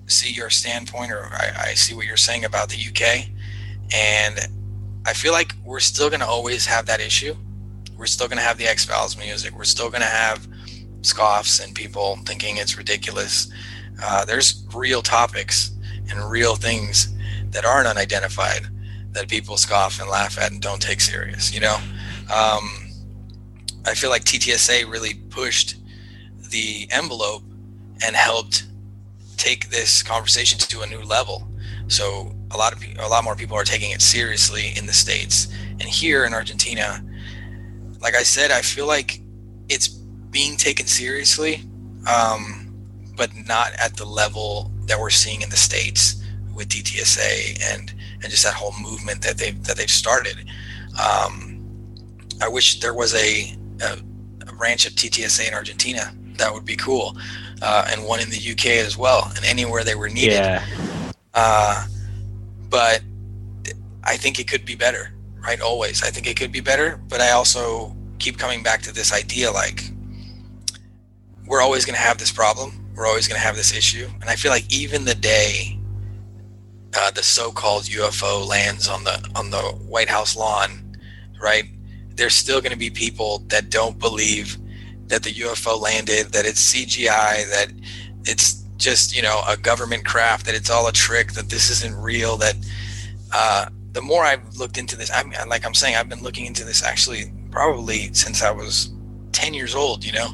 see 0.06 0.32
your 0.32 0.50
standpoint, 0.50 1.10
or 1.10 1.24
I, 1.32 1.70
I 1.70 1.74
see 1.74 1.94
what 1.94 2.06
you're 2.06 2.16
saying 2.16 2.44
about 2.44 2.68
the 2.68 2.76
UK, 2.76 3.28
and 3.92 4.38
I 5.06 5.12
feel 5.12 5.32
like 5.32 5.54
we're 5.64 5.80
still 5.80 6.08
going 6.08 6.20
to 6.20 6.26
always 6.26 6.66
have 6.66 6.86
that 6.86 7.00
issue. 7.00 7.34
We're 7.96 8.06
still 8.06 8.28
going 8.28 8.38
to 8.38 8.44
have 8.44 8.58
the 8.58 8.66
X 8.66 8.84
Files 8.84 9.16
music. 9.16 9.56
We're 9.56 9.64
still 9.64 9.88
going 9.88 10.02
to 10.02 10.06
have 10.06 10.46
scoffs 11.06 11.60
and 11.60 11.74
people 11.74 12.18
thinking 12.26 12.56
it's 12.56 12.76
ridiculous. 12.76 13.50
Uh, 14.02 14.24
there's 14.24 14.66
real 14.74 15.02
topics 15.02 15.72
and 16.10 16.30
real 16.30 16.56
things 16.56 17.14
that 17.50 17.64
aren't 17.64 17.88
unidentified 17.88 18.66
that 19.12 19.28
people 19.28 19.56
scoff 19.56 20.00
and 20.00 20.10
laugh 20.10 20.38
at 20.38 20.52
and 20.52 20.60
don't 20.60 20.82
take 20.82 21.00
serious. 21.00 21.54
You 21.54 21.60
know, 21.60 21.76
um, 22.34 22.90
I 23.86 23.94
feel 23.94 24.10
like 24.10 24.24
TTSA 24.24 24.90
really 24.90 25.14
pushed 25.14 25.76
the 26.50 26.86
envelope 26.90 27.42
and 28.04 28.14
helped 28.14 28.66
take 29.36 29.70
this 29.70 30.02
conversation 30.02 30.58
to 30.58 30.82
a 30.82 30.86
new 30.86 31.00
level. 31.00 31.48
So 31.88 32.34
a 32.50 32.56
lot 32.56 32.72
of 32.72 32.82
a 32.98 33.08
lot 33.08 33.24
more 33.24 33.36
people 33.36 33.56
are 33.56 33.64
taking 33.64 33.90
it 33.90 34.02
seriously 34.02 34.72
in 34.76 34.86
the 34.86 34.92
states 34.92 35.48
and 35.80 35.82
here 35.82 36.24
in 36.24 36.34
Argentina. 36.34 37.02
Like 38.00 38.14
I 38.14 38.22
said, 38.22 38.50
I 38.50 38.60
feel 38.60 38.86
like 38.86 39.20
it's 39.68 39.95
being 40.36 40.58
taken 40.58 40.86
seriously, 40.86 41.62
um, 42.06 42.70
but 43.16 43.30
not 43.46 43.72
at 43.78 43.96
the 43.96 44.04
level 44.04 44.70
that 44.84 45.00
we're 45.00 45.08
seeing 45.08 45.40
in 45.40 45.48
the 45.48 45.56
states 45.56 46.22
with 46.54 46.68
TTSA 46.68 47.58
and 47.72 47.94
and 48.22 48.30
just 48.30 48.44
that 48.44 48.52
whole 48.52 48.74
movement 48.82 49.22
that 49.22 49.38
they've 49.38 49.64
that 49.64 49.78
they've 49.78 49.88
started. 49.88 50.36
Um, 51.02 51.64
I 52.42 52.48
wish 52.48 52.80
there 52.80 52.92
was 52.92 53.14
a, 53.14 53.56
a, 53.80 53.98
a, 54.46 54.52
branch 54.52 54.86
of 54.86 54.92
TTSA 54.92 55.48
in 55.48 55.54
Argentina. 55.54 56.12
That 56.36 56.52
would 56.52 56.66
be 56.66 56.76
cool, 56.76 57.16
uh, 57.62 57.88
and 57.90 58.04
one 58.04 58.20
in 58.20 58.28
the 58.28 58.50
UK 58.52 58.66
as 58.84 58.98
well, 58.98 59.32
and 59.36 59.44
anywhere 59.46 59.84
they 59.84 59.94
were 59.94 60.10
needed. 60.10 60.34
Yeah. 60.34 60.66
Uh, 61.32 61.86
but 62.68 63.00
I 64.04 64.18
think 64.18 64.38
it 64.38 64.48
could 64.48 64.66
be 64.66 64.74
better, 64.74 65.14
right? 65.42 65.62
Always, 65.62 66.02
I 66.02 66.10
think 66.10 66.26
it 66.26 66.36
could 66.36 66.52
be 66.52 66.60
better. 66.60 67.00
But 67.08 67.22
I 67.22 67.30
also 67.30 67.96
keep 68.18 68.36
coming 68.36 68.62
back 68.62 68.82
to 68.82 68.92
this 68.92 69.14
idea, 69.14 69.50
like 69.50 69.95
we're 71.46 71.60
always 71.60 71.84
going 71.84 71.96
to 71.96 72.02
have 72.02 72.18
this 72.18 72.32
problem. 72.32 72.72
We're 72.94 73.06
always 73.06 73.28
going 73.28 73.40
to 73.40 73.46
have 73.46 73.56
this 73.56 73.76
issue, 73.76 74.08
and 74.20 74.30
I 74.30 74.36
feel 74.36 74.50
like 74.50 74.72
even 74.72 75.04
the 75.04 75.14
day 75.14 75.78
uh, 76.96 77.10
the 77.10 77.22
so-called 77.22 77.84
UFO 77.84 78.46
lands 78.46 78.88
on 78.88 79.04
the 79.04 79.28
on 79.34 79.50
the 79.50 79.58
White 79.58 80.08
House 80.08 80.36
lawn, 80.36 80.96
right? 81.40 81.64
There's 82.14 82.34
still 82.34 82.60
going 82.60 82.72
to 82.72 82.78
be 82.78 82.90
people 82.90 83.40
that 83.48 83.70
don't 83.70 83.98
believe 83.98 84.56
that 85.08 85.22
the 85.22 85.32
UFO 85.34 85.80
landed, 85.80 86.32
that 86.32 86.46
it's 86.46 86.74
CGI, 86.74 87.48
that 87.50 87.68
it's 88.24 88.64
just 88.76 89.14
you 89.14 89.22
know 89.22 89.42
a 89.46 89.56
government 89.56 90.06
craft, 90.06 90.46
that 90.46 90.54
it's 90.54 90.70
all 90.70 90.86
a 90.88 90.92
trick, 90.92 91.32
that 91.32 91.50
this 91.50 91.70
isn't 91.70 91.94
real. 91.96 92.36
That 92.38 92.56
uh, 93.32 93.66
the 93.92 94.02
more 94.02 94.24
I've 94.24 94.56
looked 94.56 94.78
into 94.78 94.96
this, 94.96 95.10
I'm 95.12 95.32
like 95.48 95.66
I'm 95.66 95.74
saying, 95.74 95.96
I've 95.96 96.08
been 96.08 96.22
looking 96.22 96.46
into 96.46 96.64
this 96.64 96.82
actually 96.82 97.32
probably 97.50 98.12
since 98.14 98.42
I 98.42 98.50
was 98.50 98.90
10 99.36 99.52
years 99.52 99.74
old. 99.74 100.02
You 100.02 100.12
know, 100.12 100.28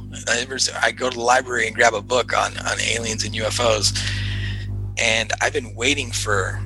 I 0.80 0.92
go 0.92 1.10
to 1.10 1.16
the 1.16 1.22
library 1.22 1.66
and 1.66 1.74
grab 1.74 1.92
a 1.92 2.00
book 2.00 2.32
on 2.32 2.56
on 2.58 2.80
aliens 2.80 3.24
and 3.24 3.34
UFOs 3.34 3.92
and 4.96 5.32
I've 5.40 5.52
been 5.52 5.74
waiting 5.74 6.12
for 6.12 6.60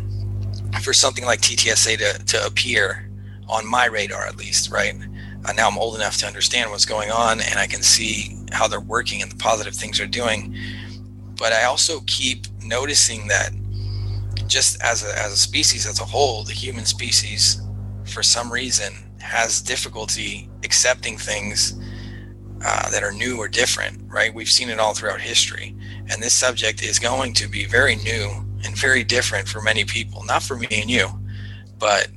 for 0.83 0.93
something 0.93 1.25
like 1.25 1.41
TTSA 1.41 1.97
to, 1.99 2.25
to 2.27 2.47
appear 2.47 3.11
on 3.49 3.67
my 3.67 3.87
radar 3.87 4.27
at 4.27 4.37
least, 4.37 4.71
right? 4.71 4.95
Uh, 5.47 5.53
now 5.53 5.69
I'm 5.69 5.79
old 5.79 5.95
enough 5.95 6.19
to 6.19 6.27
understand 6.27 6.71
what's 6.71 6.85
going 6.85 7.11
on 7.11 7.41
and 7.41 7.59
I 7.59 7.67
can 7.67 7.83
see 7.83 8.37
how 8.53 8.69
they're 8.69 8.81
working 8.81 9.23
and 9.23 9.31
the 9.33 9.37
positive 9.37 9.75
things 9.75 9.97
they're 9.97 10.07
doing. 10.07 10.55
But 11.39 11.55
I 11.55 11.65
also 11.65 12.01
keep 12.07 12.47
noticing 12.63 13.29
that 13.29 13.51
just 14.47 14.83
as 14.83 15.05
a, 15.05 15.19
as 15.19 15.33
a 15.33 15.37
species 15.37 15.87
as 15.87 16.01
a 16.01 16.05
whole, 16.05 16.45
the 16.45 16.53
human 16.53 16.85
species, 16.85 17.63
for 18.05 18.23
some 18.23 18.53
reason, 18.53 18.93
has 19.21 19.63
difficulty 19.63 20.51
accepting 20.63 21.17
things 21.17 21.75
uh, 22.65 22.91
that 22.91 23.03
are 23.03 23.13
new 23.13 23.39
or 23.39 23.49
different, 23.49 24.01
right? 24.11 24.33
We've 24.33 24.49
seen 24.49 24.71
it 24.71 24.79
all 24.79 24.95
throughout 24.95 25.21
history. 25.21 25.75
And 26.11 26.23
this 26.23 26.35
subject 26.35 26.83
is 26.83 26.99
going 26.99 27.35
to 27.35 27.49
be 27.49 27.67
very 27.67 27.97
new 27.97 28.31
and 28.65 28.77
very 28.77 29.05
different 29.05 29.49
for 29.49 29.61
many 29.61 29.85
people. 29.85 30.25
Not 30.25 30.43
for 30.43 30.57
me 30.57 30.67
and 30.71 30.91
you, 30.91 31.09
but 31.79 32.09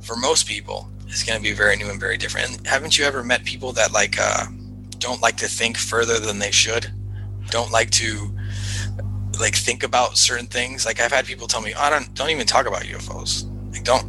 for 0.00 0.16
most 0.16 0.46
people, 0.46 0.88
it's 1.06 1.24
going 1.24 1.38
to 1.38 1.42
be 1.42 1.54
very 1.54 1.76
new 1.76 1.88
and 1.88 1.98
very 1.98 2.16
different. 2.16 2.50
And 2.58 2.66
haven't 2.66 2.98
you 2.98 3.04
ever 3.04 3.24
met 3.24 3.44
people 3.44 3.72
that 3.72 3.92
like 3.92 4.16
uh, 4.20 4.46
don't 4.98 5.22
like 5.22 5.36
to 5.38 5.48
think 5.48 5.76
further 5.76 6.18
than 6.18 6.38
they 6.38 6.50
should? 6.50 6.92
Don't 7.50 7.70
like 7.70 7.90
to 7.92 8.34
like 9.40 9.54
think 9.54 9.82
about 9.82 10.18
certain 10.18 10.46
things. 10.46 10.84
Like 10.84 11.00
I've 11.00 11.12
had 11.12 11.24
people 11.24 11.46
tell 11.46 11.62
me, 11.62 11.72
"I 11.74 11.88
don't 11.88 12.12
don't 12.14 12.30
even 12.30 12.46
talk 12.46 12.66
about 12.66 12.82
UFOs." 12.82 13.44
Like 13.72 13.84
don't 13.84 14.06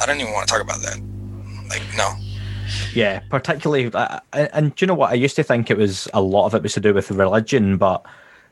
I 0.00 0.06
don't 0.06 0.20
even 0.20 0.32
want 0.32 0.48
to 0.48 0.52
talk 0.52 0.62
about 0.62 0.80
that. 0.82 0.98
Like 1.68 1.82
no. 1.96 2.14
Yeah, 2.94 3.20
particularly, 3.28 3.90
uh, 3.92 4.20
and, 4.32 4.50
and 4.52 4.74
do 4.74 4.84
you 4.84 4.86
know 4.86 4.94
what? 4.94 5.10
I 5.10 5.14
used 5.14 5.36
to 5.36 5.42
think 5.42 5.70
it 5.70 5.76
was 5.76 6.08
a 6.14 6.20
lot 6.20 6.46
of 6.46 6.54
it 6.54 6.62
was 6.62 6.74
to 6.74 6.80
do 6.80 6.94
with 6.94 7.10
religion, 7.10 7.76
but 7.76 8.04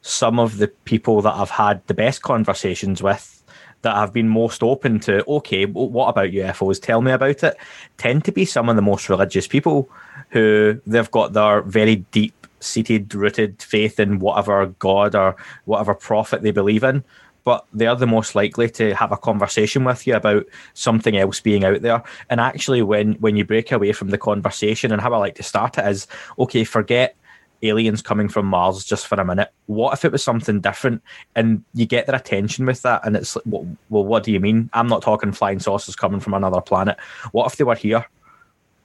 some 0.02 0.38
of 0.38 0.58
the 0.58 0.68
people 0.68 1.22
that 1.22 1.34
I've 1.34 1.50
had 1.50 1.86
the 1.86 1.94
best 1.94 2.22
conversations 2.22 3.02
with 3.02 3.42
that 3.82 3.94
have 3.96 4.12
been 4.12 4.28
most 4.28 4.62
open 4.62 5.00
to, 5.00 5.24
okay, 5.26 5.66
what 5.66 6.08
about 6.08 6.30
UFOs? 6.30 6.80
Tell 6.80 7.02
me 7.02 7.12
about 7.12 7.42
it, 7.42 7.56
tend 7.98 8.24
to 8.24 8.32
be 8.32 8.44
some 8.44 8.68
of 8.68 8.76
the 8.76 8.82
most 8.82 9.08
religious 9.08 9.46
people 9.46 9.88
who 10.30 10.80
they've 10.86 11.10
got 11.10 11.32
their 11.32 11.62
very 11.62 11.96
deep 11.96 12.34
seated, 12.60 13.14
rooted 13.14 13.60
faith 13.62 13.98
in 13.98 14.18
whatever 14.18 14.66
God 14.66 15.14
or 15.14 15.36
whatever 15.64 15.94
prophet 15.94 16.42
they 16.42 16.52
believe 16.52 16.84
in. 16.84 17.04
But 17.44 17.66
they're 17.72 17.96
the 17.96 18.06
most 18.06 18.34
likely 18.34 18.70
to 18.70 18.94
have 18.94 19.12
a 19.12 19.16
conversation 19.16 19.84
with 19.84 20.06
you 20.06 20.14
about 20.14 20.46
something 20.74 21.16
else 21.16 21.40
being 21.40 21.64
out 21.64 21.82
there. 21.82 22.02
And 22.30 22.40
actually, 22.40 22.82
when 22.82 23.14
when 23.14 23.36
you 23.36 23.44
break 23.44 23.72
away 23.72 23.92
from 23.92 24.10
the 24.10 24.18
conversation, 24.18 24.92
and 24.92 25.00
how 25.00 25.12
I 25.12 25.18
like 25.18 25.34
to 25.36 25.42
start 25.42 25.78
it 25.78 25.86
is, 25.86 26.06
okay, 26.38 26.64
forget 26.64 27.16
aliens 27.62 28.02
coming 28.02 28.28
from 28.28 28.46
Mars 28.46 28.84
just 28.84 29.06
for 29.06 29.14
a 29.20 29.24
minute. 29.24 29.52
What 29.66 29.92
if 29.92 30.04
it 30.04 30.12
was 30.12 30.22
something 30.22 30.60
different? 30.60 31.02
And 31.34 31.64
you 31.74 31.86
get 31.86 32.06
their 32.06 32.16
attention 32.16 32.66
with 32.66 32.82
that, 32.82 33.04
and 33.04 33.16
it's 33.16 33.36
like, 33.36 33.44
well, 33.46 33.66
well, 33.88 34.04
what 34.04 34.24
do 34.24 34.32
you 34.32 34.40
mean? 34.40 34.70
I'm 34.72 34.88
not 34.88 35.02
talking 35.02 35.32
flying 35.32 35.60
saucers 35.60 35.96
coming 35.96 36.20
from 36.20 36.34
another 36.34 36.60
planet. 36.60 36.98
What 37.32 37.46
if 37.46 37.56
they 37.56 37.64
were 37.64 37.74
here? 37.74 38.06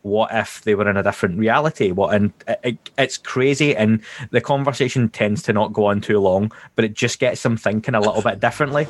What 0.08 0.34
if 0.34 0.62
they 0.63 0.76
were 0.76 0.89
in 0.89 0.98
a 0.98 1.04
different 1.04 1.38
reality? 1.38 1.91
What 1.91 2.15
and 2.15 2.34
it, 2.48 2.60
it, 2.63 2.89
it's 2.98 3.17
crazy, 3.17 3.76
and 3.76 4.02
the 4.32 4.41
conversation 4.41 5.10
tends 5.10 5.43
to 5.43 5.54
not 5.54 5.74
go 5.74 5.86
on 5.86 6.02
too 6.02 6.20
long, 6.20 6.52
but 6.76 6.86
it 6.86 6.93
just 6.93 7.20
gets 7.20 7.43
them 7.43 7.58
thinking 7.58 7.96
a 7.96 8.02
little 8.02 8.22
bit 8.22 8.39
differently 8.39 8.89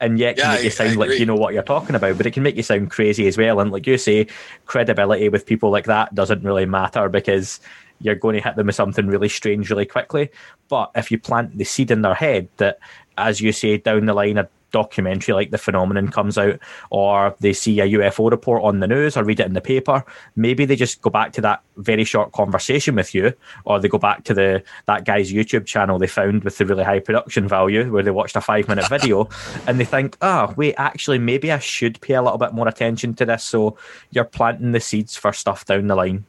and 0.00 0.18
yet 0.18 0.38
can 0.38 0.48
Yeah, 0.48 0.50
make 0.50 0.62
you 0.62 0.70
sound 0.70 0.96
like 0.96 1.18
you 1.18 1.26
know 1.26 1.36
what 1.36 1.54
you're 1.54 1.62
talking 1.62 1.96
about, 1.96 2.16
but 2.16 2.26
it 2.26 2.32
can 2.32 2.42
make 2.42 2.56
you 2.56 2.62
sound 2.62 2.90
crazy 2.90 3.26
as 3.26 3.36
well. 3.36 3.60
And 3.60 3.70
like 3.72 3.86
you 3.86 3.98
say, 3.98 4.26
credibility 4.66 5.28
with 5.28 5.46
people 5.46 5.70
like 5.70 5.86
that 5.86 6.14
doesn't 6.14 6.44
really 6.44 6.66
matter 6.66 7.08
because 7.08 7.60
you're 8.00 8.14
going 8.14 8.36
to 8.36 8.42
hit 8.42 8.56
them 8.56 8.66
with 8.66 8.76
something 8.76 9.08
really 9.08 9.28
strange 9.28 9.70
really 9.70 9.86
quickly. 9.86 10.30
But 10.68 10.90
if 10.94 11.10
you 11.10 11.18
plant 11.18 11.58
the 11.58 11.64
seed 11.64 11.90
in 11.90 12.02
their 12.02 12.14
head 12.14 12.48
that, 12.58 12.78
as 13.16 13.40
you 13.40 13.52
say, 13.52 13.78
down 13.78 14.06
the 14.06 14.14
line, 14.14 14.38
a 14.38 14.48
documentary 14.70 15.34
like 15.34 15.50
the 15.50 15.58
phenomenon 15.58 16.08
comes 16.08 16.38
out, 16.38 16.58
or 16.90 17.34
they 17.40 17.52
see 17.52 17.80
a 17.80 17.86
UFO 17.86 18.30
report 18.30 18.62
on 18.62 18.80
the 18.80 18.86
news 18.86 19.16
or 19.16 19.24
read 19.24 19.40
it 19.40 19.46
in 19.46 19.54
the 19.54 19.60
paper, 19.60 20.04
maybe 20.36 20.64
they 20.64 20.76
just 20.76 21.00
go 21.00 21.10
back 21.10 21.32
to 21.32 21.40
that 21.40 21.62
very 21.76 22.04
short 22.04 22.32
conversation 22.32 22.94
with 22.94 23.14
you, 23.14 23.32
or 23.64 23.80
they 23.80 23.88
go 23.88 23.98
back 23.98 24.24
to 24.24 24.34
the 24.34 24.62
that 24.86 25.04
guy's 25.04 25.32
YouTube 25.32 25.66
channel 25.66 25.98
they 25.98 26.06
found 26.06 26.44
with 26.44 26.58
the 26.58 26.66
really 26.66 26.84
high 26.84 27.00
production 27.00 27.48
value 27.48 27.90
where 27.92 28.02
they 28.02 28.10
watched 28.10 28.36
a 28.36 28.40
five 28.40 28.68
minute 28.68 28.88
video 28.90 29.28
and 29.66 29.78
they 29.78 29.84
think, 29.84 30.16
oh, 30.22 30.52
wait, 30.56 30.74
actually, 30.78 31.18
maybe 31.18 31.52
I 31.52 31.58
should 31.58 32.00
pay 32.00 32.14
a 32.14 32.22
little 32.22 32.38
bit 32.38 32.52
more 32.52 32.68
attention 32.68 33.14
to 33.14 33.24
this. 33.24 33.44
So 33.44 33.76
you're 34.10 34.24
planting 34.24 34.72
the 34.72 34.80
seeds 34.80 35.16
for 35.16 35.32
stuff 35.32 35.64
down 35.64 35.86
the 35.86 35.94
line. 35.94 36.24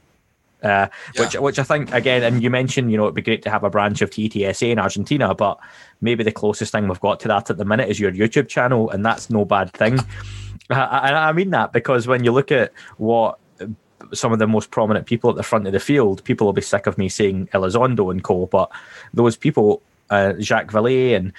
Uh, 0.62 0.88
which, 1.18 1.34
Yeah. 1.36 1.40
which 1.40 1.58
I 1.60 1.64
think 1.64 1.94
again, 1.94 2.22
and 2.22 2.44
you 2.44 2.50
mentioned, 2.50 2.92
you 2.92 2.98
know, 2.98 3.04
it'd 3.04 3.16
be 3.16 3.22
great 3.22 3.44
to 3.44 3.50
have 3.50 3.64
a 3.64 3.70
branch 3.70 4.02
of 4.02 4.10
TTSA 4.10 4.72
in 4.72 4.80
Argentina, 4.80 5.34
but 5.34 5.58
maybe 6.02 6.24
the 6.24 6.32
closest 6.34 6.72
thing 6.72 6.88
we've 6.88 7.00
got 7.00 7.20
to 7.22 7.28
that 7.30 7.50
at 7.50 7.58
the 7.58 7.66
minute 7.66 7.88
is 7.90 8.00
your 8.00 8.12
YouTube 8.12 8.50
channel, 8.50 8.90
and 8.90 9.06
that's 9.06 9.30
no 9.30 9.46
bad 9.46 9.72
thing. 9.72 10.00
I, 10.70 10.76
I 10.76 11.30
I 11.30 11.32
mean 11.32 11.50
that 11.52 11.72
because 11.72 12.08
when 12.08 12.24
you 12.24 12.32
look 12.32 12.52
at 12.52 12.74
what 12.98 13.40
some 14.14 14.32
of 14.34 14.40
the 14.40 14.48
most 14.48 14.72
prominent 14.72 15.06
people 15.06 15.30
at 15.30 15.36
the 15.36 15.44
front 15.44 15.66
of 15.68 15.74
the 15.74 15.80
field, 15.80 16.24
people 16.24 16.46
will 16.46 16.54
be 16.54 16.62
sick 16.62 16.88
of 16.88 16.98
me 16.98 17.10
saying 17.10 17.48
Elizondo 17.54 18.12
and 18.12 18.24
co, 18.24 18.46
but 18.46 18.70
those 19.14 19.36
people, 19.36 19.82
uh, 20.10 20.34
Jacques 20.40 20.72
Vallée 20.72 21.16
and 21.16 21.34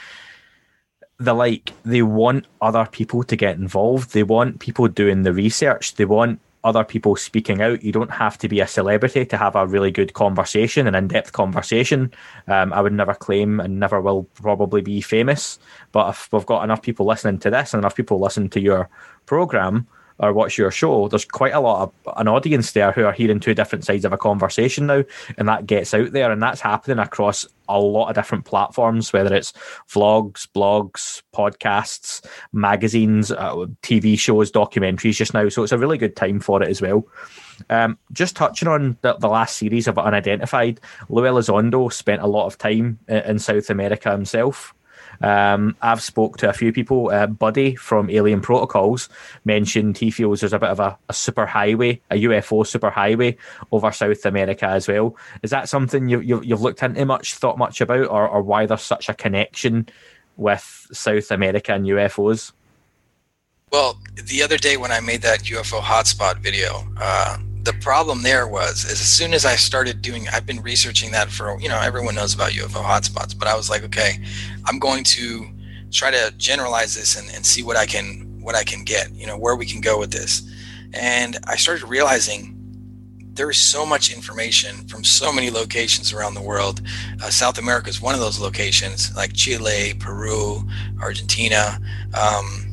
the 1.18 1.34
like, 1.34 1.72
they 1.84 2.02
want 2.02 2.46
other 2.62 2.86
people 2.90 3.22
to 3.24 3.36
get 3.36 3.56
involved. 3.56 4.12
They 4.12 4.22
want 4.22 4.60
people 4.60 4.88
doing 4.88 5.22
the 5.22 5.32
research. 5.32 5.94
They 5.96 6.04
want 6.06 6.40
other 6.64 6.84
people 6.84 7.16
speaking 7.16 7.62
out. 7.62 7.82
You 7.82 7.92
don't 7.92 8.10
have 8.10 8.36
to 8.38 8.48
be 8.48 8.60
a 8.60 8.66
celebrity 8.66 9.24
to 9.26 9.36
have 9.36 9.56
a 9.56 9.66
really 9.66 9.90
good 9.90 10.12
conversation, 10.12 10.86
an 10.86 10.94
in 10.94 11.08
depth 11.08 11.32
conversation. 11.32 12.12
Um, 12.48 12.72
I 12.72 12.80
would 12.80 12.92
never 12.92 13.14
claim 13.14 13.60
and 13.60 13.80
never 13.80 14.00
will 14.00 14.24
probably 14.34 14.82
be 14.82 15.00
famous. 15.00 15.58
But 15.92 16.10
if 16.10 16.32
we've 16.32 16.46
got 16.46 16.64
enough 16.64 16.82
people 16.82 17.06
listening 17.06 17.38
to 17.40 17.50
this 17.50 17.72
and 17.72 17.80
enough 17.80 17.96
people 17.96 18.20
listen 18.20 18.48
to 18.50 18.60
your 18.60 18.88
program 19.26 19.86
or 20.20 20.32
watch 20.32 20.56
your 20.58 20.70
show, 20.70 21.08
there's 21.08 21.24
quite 21.24 21.54
a 21.54 21.60
lot 21.60 21.82
of 22.04 22.14
an 22.18 22.28
audience 22.28 22.72
there 22.72 22.92
who 22.92 23.04
are 23.04 23.12
hearing 23.12 23.40
two 23.40 23.54
different 23.54 23.84
sides 23.84 24.04
of 24.04 24.12
a 24.12 24.18
conversation 24.18 24.86
now, 24.86 25.02
and 25.38 25.48
that 25.48 25.66
gets 25.66 25.92
out 25.94 26.12
there, 26.12 26.30
and 26.30 26.42
that's 26.42 26.60
happening 26.60 26.98
across 26.98 27.46
a 27.68 27.80
lot 27.80 28.08
of 28.08 28.14
different 28.14 28.44
platforms, 28.44 29.12
whether 29.12 29.34
it's 29.34 29.52
vlogs, 29.90 30.46
blogs, 30.54 31.22
podcasts, 31.34 32.24
magazines, 32.52 33.30
uh, 33.32 33.66
TV 33.82 34.18
shows, 34.18 34.50
documentaries 34.52 35.16
just 35.16 35.34
now. 35.34 35.48
So 35.48 35.62
it's 35.62 35.72
a 35.72 35.78
really 35.78 35.98
good 35.98 36.16
time 36.16 36.40
for 36.40 36.62
it 36.62 36.68
as 36.68 36.82
well. 36.82 37.06
Um, 37.68 37.98
just 38.12 38.36
touching 38.36 38.68
on 38.68 38.96
the, 39.02 39.14
the 39.14 39.28
last 39.28 39.56
series 39.56 39.86
of 39.86 39.98
Unidentified, 39.98 40.80
Lou 41.08 41.22
Elizondo 41.22 41.92
spent 41.92 42.22
a 42.22 42.26
lot 42.26 42.46
of 42.46 42.58
time 42.58 42.98
i- 43.08 43.20
in 43.20 43.38
South 43.38 43.70
America 43.70 44.10
himself. 44.10 44.74
Um, 45.20 45.76
I've 45.82 46.02
spoke 46.02 46.38
to 46.38 46.48
a 46.48 46.52
few 46.52 46.72
people. 46.72 47.10
Uh, 47.10 47.26
Buddy 47.26 47.74
from 47.76 48.10
Alien 48.10 48.40
Protocols 48.40 49.08
mentioned 49.44 49.98
he 49.98 50.10
feels 50.10 50.40
there's 50.40 50.52
a 50.52 50.58
bit 50.58 50.70
of 50.70 50.80
a, 50.80 50.98
a 51.08 51.12
super 51.12 51.46
highway, 51.46 52.00
a 52.10 52.22
UFO 52.22 52.66
super 52.66 52.90
highway 52.90 53.36
over 53.72 53.92
South 53.92 54.24
America 54.24 54.66
as 54.66 54.88
well. 54.88 55.16
Is 55.42 55.50
that 55.50 55.68
something 55.68 56.08
you, 56.08 56.20
you, 56.20 56.42
you've 56.42 56.62
looked 56.62 56.82
into 56.82 57.04
much, 57.04 57.34
thought 57.34 57.58
much 57.58 57.80
about, 57.80 58.06
or, 58.08 58.28
or 58.28 58.42
why 58.42 58.66
there's 58.66 58.82
such 58.82 59.08
a 59.08 59.14
connection 59.14 59.88
with 60.36 60.86
South 60.92 61.30
America 61.30 61.74
and 61.74 61.86
UFOs? 61.86 62.52
Well, 63.70 63.98
the 64.14 64.42
other 64.42 64.56
day 64.56 64.76
when 64.76 64.90
I 64.90 65.00
made 65.00 65.22
that 65.22 65.40
UFO 65.40 65.80
hotspot 65.80 66.38
video, 66.38 66.84
uh, 66.96 67.38
the 67.62 67.72
problem 67.74 68.22
there 68.22 68.46
was 68.46 68.84
as 68.84 68.98
soon 68.98 69.34
as 69.34 69.44
I 69.44 69.56
started 69.56 70.02
doing, 70.02 70.28
I've 70.28 70.46
been 70.46 70.60
researching 70.62 71.10
that 71.12 71.30
for 71.30 71.58
you 71.60 71.68
know 71.68 71.78
everyone 71.80 72.14
knows 72.14 72.34
about 72.34 72.52
UFO 72.52 72.82
hotspots, 72.82 73.38
but 73.38 73.48
I 73.48 73.54
was 73.54 73.68
like, 73.68 73.82
okay, 73.84 74.18
I'm 74.66 74.78
going 74.78 75.04
to 75.04 75.48
try 75.90 76.10
to 76.10 76.32
generalize 76.36 76.94
this 76.94 77.18
and, 77.18 77.28
and 77.34 77.44
see 77.44 77.62
what 77.62 77.76
I 77.76 77.86
can 77.86 78.40
what 78.40 78.54
I 78.54 78.64
can 78.64 78.84
get, 78.84 79.12
you 79.12 79.26
know, 79.26 79.36
where 79.36 79.56
we 79.56 79.66
can 79.66 79.80
go 79.80 79.98
with 79.98 80.10
this, 80.10 80.42
and 80.94 81.38
I 81.46 81.56
started 81.56 81.86
realizing 81.88 82.56
there 83.34 83.50
is 83.50 83.58
so 83.58 83.86
much 83.86 84.12
information 84.12 84.86
from 84.88 85.04
so 85.04 85.32
many 85.32 85.50
locations 85.50 86.12
around 86.12 86.34
the 86.34 86.42
world. 86.42 86.82
Uh, 87.22 87.30
South 87.30 87.58
America 87.58 87.88
is 87.88 88.00
one 88.00 88.14
of 88.14 88.20
those 88.20 88.40
locations, 88.40 89.14
like 89.16 89.32
Chile, 89.34 89.94
Peru, 89.98 90.66
Argentina. 91.00 91.78
Um, 92.12 92.66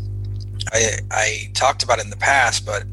I, 0.73 0.99
I 1.11 1.51
talked 1.53 1.83
about 1.83 1.99
it 1.99 2.05
in 2.05 2.09
the 2.09 2.17
past, 2.17 2.65
but 2.65 2.83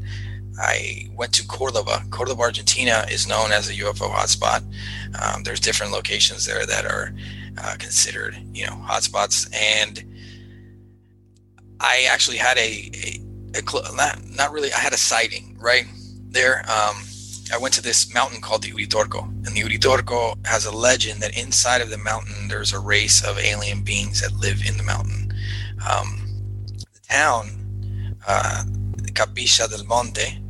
I 0.59 1.09
went 1.15 1.33
to 1.33 1.47
Cordoba. 1.47 2.03
Cordoba, 2.11 2.41
Argentina 2.41 3.05
is 3.09 3.27
known 3.27 3.51
as 3.51 3.69
a 3.69 3.73
UFO 3.73 4.09
hotspot. 4.09 4.63
Um, 5.21 5.43
there's 5.43 5.59
different 5.59 5.91
locations 5.91 6.45
there 6.45 6.65
that 6.65 6.85
are 6.85 7.13
uh, 7.57 7.75
considered, 7.77 8.37
you 8.53 8.65
know, 8.65 8.73
hotspots. 8.85 9.53
And 9.53 10.03
I 11.79 12.07
actually 12.09 12.37
had 12.37 12.57
a, 12.57 12.91
a, 12.93 13.21
a 13.55 13.69
cl- 13.69 13.95
not, 13.95 14.19
not 14.35 14.51
really, 14.51 14.71
I 14.71 14.79
had 14.79 14.93
a 14.93 14.97
sighting 14.97 15.57
right 15.59 15.85
there. 16.29 16.59
Um, 16.69 16.95
I 17.53 17.57
went 17.57 17.73
to 17.75 17.81
this 17.81 18.11
mountain 18.13 18.41
called 18.41 18.63
the 18.63 18.71
Uritorco, 18.71 19.23
and 19.45 19.55
the 19.55 19.61
Uritorco 19.61 20.45
has 20.47 20.65
a 20.65 20.75
legend 20.75 21.21
that 21.21 21.37
inside 21.37 21.81
of 21.81 21.91
the 21.91 21.97
mountain 21.97 22.47
there's 22.47 22.73
a 22.73 22.79
race 22.79 23.23
of 23.23 23.37
alien 23.37 23.83
beings 23.83 24.21
that 24.21 24.33
live 24.33 24.63
in 24.67 24.77
the 24.77 24.83
mountain. 24.83 25.31
Um, 25.87 26.25
the 26.65 26.99
town, 27.07 28.15
uh, 28.27 28.63
Capilla 29.13 29.67
del 29.69 29.85
Monte, 29.85 30.41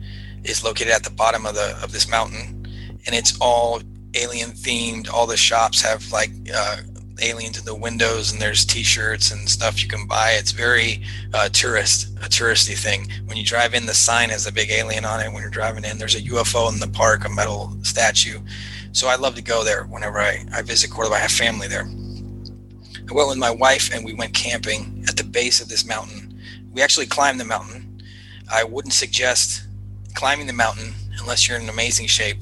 is 0.45 0.63
located 0.63 0.93
at 0.93 1.03
the 1.03 1.10
bottom 1.10 1.45
of 1.45 1.55
the 1.55 1.77
of 1.84 1.91
this 1.91 2.08
mountain, 2.08 2.65
and 3.05 3.15
it's 3.15 3.38
all 3.39 3.81
alien 4.15 4.51
themed. 4.51 5.12
All 5.12 5.27
the 5.27 5.38
shops 5.38 5.81
have 5.81 6.12
like 6.12 6.31
uh, 6.53 6.77
aliens 7.21 7.58
in 7.58 7.65
the 7.65 7.75
windows, 7.75 8.31
and 8.31 8.41
there's 8.41 8.65
T-shirts 8.65 9.31
and 9.31 9.49
stuff 9.49 9.81
you 9.81 9.89
can 9.89 10.08
buy. 10.08 10.31
It's 10.31 10.51
very 10.51 11.03
uh, 11.34 11.49
tourist 11.49 12.10
a 12.23 12.29
touristy 12.29 12.77
thing. 12.77 13.08
When 13.25 13.38
you 13.38 13.45
drive 13.45 13.73
in, 13.73 13.86
the 13.86 13.93
sign 13.93 14.29
has 14.29 14.47
a 14.47 14.51
big 14.51 14.71
alien 14.71 15.05
on 15.05 15.19
it. 15.19 15.31
When 15.31 15.41
you're 15.41 15.49
driving 15.49 15.84
in, 15.84 15.97
there's 15.97 16.15
a 16.15 16.21
UFO 16.21 16.71
in 16.71 16.79
the 16.79 16.88
park, 16.88 17.25
a 17.25 17.29
metal 17.29 17.75
statue. 17.83 18.39
So 18.91 19.08
I 19.08 19.15
love 19.15 19.35
to 19.35 19.41
go 19.41 19.63
there 19.63 19.83
whenever 19.83 20.19
I, 20.19 20.46
I 20.54 20.62
visit 20.62 20.89
Cordoba. 20.89 21.15
I 21.15 21.19
have 21.19 21.31
family 21.31 21.67
there. 21.67 21.85
I 23.08 23.13
went 23.13 23.29
with 23.29 23.37
my 23.37 23.52
wife 23.52 23.93
and 23.93 24.04
we 24.04 24.13
went 24.13 24.33
camping 24.33 25.04
at 25.08 25.17
the 25.17 25.23
base 25.23 25.62
of 25.62 25.69
this 25.69 25.85
mountain. 25.85 26.39
We 26.71 26.81
actually 26.81 27.06
climbed 27.06 27.39
the 27.39 27.46
mountain. 27.46 28.02
I 28.52 28.63
wouldn't 28.63 28.93
suggest 28.93 29.64
climbing 30.15 30.47
the 30.47 30.53
mountain 30.53 30.93
unless 31.19 31.47
you're 31.47 31.59
in 31.59 31.69
amazing 31.69 32.07
shape. 32.07 32.37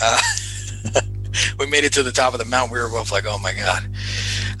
Uh, 0.00 0.20
we 1.58 1.66
made 1.66 1.84
it 1.84 1.92
to 1.92 2.02
the 2.02 2.12
top 2.12 2.32
of 2.32 2.38
the 2.38 2.44
mountain. 2.44 2.72
We 2.72 2.80
were 2.80 2.88
both 2.88 3.12
like, 3.12 3.24
oh 3.26 3.38
my 3.38 3.52
God, 3.52 3.88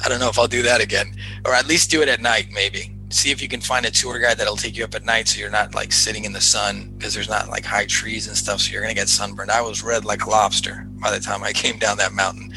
I 0.04 0.08
don't 0.08 0.20
know 0.20 0.28
if 0.28 0.38
I'll 0.38 0.48
do 0.48 0.62
that 0.62 0.80
again. 0.80 1.14
Or 1.44 1.54
at 1.54 1.66
least 1.66 1.90
do 1.90 2.02
it 2.02 2.08
at 2.08 2.20
night, 2.20 2.48
maybe. 2.52 2.94
See 3.10 3.30
if 3.30 3.42
you 3.42 3.48
can 3.48 3.60
find 3.60 3.84
a 3.84 3.90
tour 3.90 4.18
guide 4.18 4.38
that'll 4.38 4.56
take 4.56 4.76
you 4.76 4.84
up 4.84 4.94
at 4.94 5.04
night 5.04 5.28
so 5.28 5.38
you're 5.38 5.50
not 5.50 5.74
like 5.74 5.92
sitting 5.92 6.24
in 6.24 6.32
the 6.32 6.40
sun 6.40 6.94
because 6.96 7.12
there's 7.12 7.28
not 7.28 7.48
like 7.48 7.64
high 7.64 7.84
trees 7.84 8.26
and 8.26 8.36
stuff. 8.36 8.60
So 8.60 8.72
you're 8.72 8.86
to 8.86 8.94
get 8.94 9.08
sunburned. 9.08 9.50
I 9.50 9.60
was 9.60 9.82
red 9.82 10.04
like 10.04 10.24
a 10.24 10.30
lobster 10.30 10.86
by 11.02 11.10
the 11.10 11.20
time 11.20 11.42
I 11.42 11.52
came 11.52 11.78
down 11.78 11.98
that 11.98 12.12
mountain. 12.12 12.54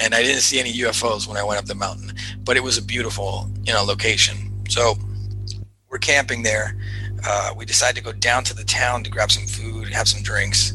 And 0.00 0.14
I 0.14 0.22
didn't 0.22 0.40
see 0.40 0.58
any 0.58 0.72
UFOs 0.72 1.26
when 1.26 1.36
I 1.36 1.42
went 1.42 1.58
up 1.58 1.66
the 1.66 1.74
mountain, 1.74 2.12
but 2.44 2.56
it 2.56 2.62
was 2.62 2.78
a 2.78 2.82
beautiful, 2.82 3.50
you 3.64 3.72
know, 3.72 3.84
location. 3.84 4.36
So 4.68 4.94
we're 5.90 5.98
camping 5.98 6.42
there. 6.42 6.76
Uh, 7.24 7.52
we 7.56 7.64
decided 7.64 7.96
to 7.96 8.02
go 8.02 8.12
down 8.12 8.44
to 8.44 8.54
the 8.54 8.64
town 8.64 9.02
to 9.04 9.10
grab 9.10 9.30
some 9.30 9.46
food, 9.46 9.88
have 9.88 10.08
some 10.08 10.22
drinks. 10.22 10.72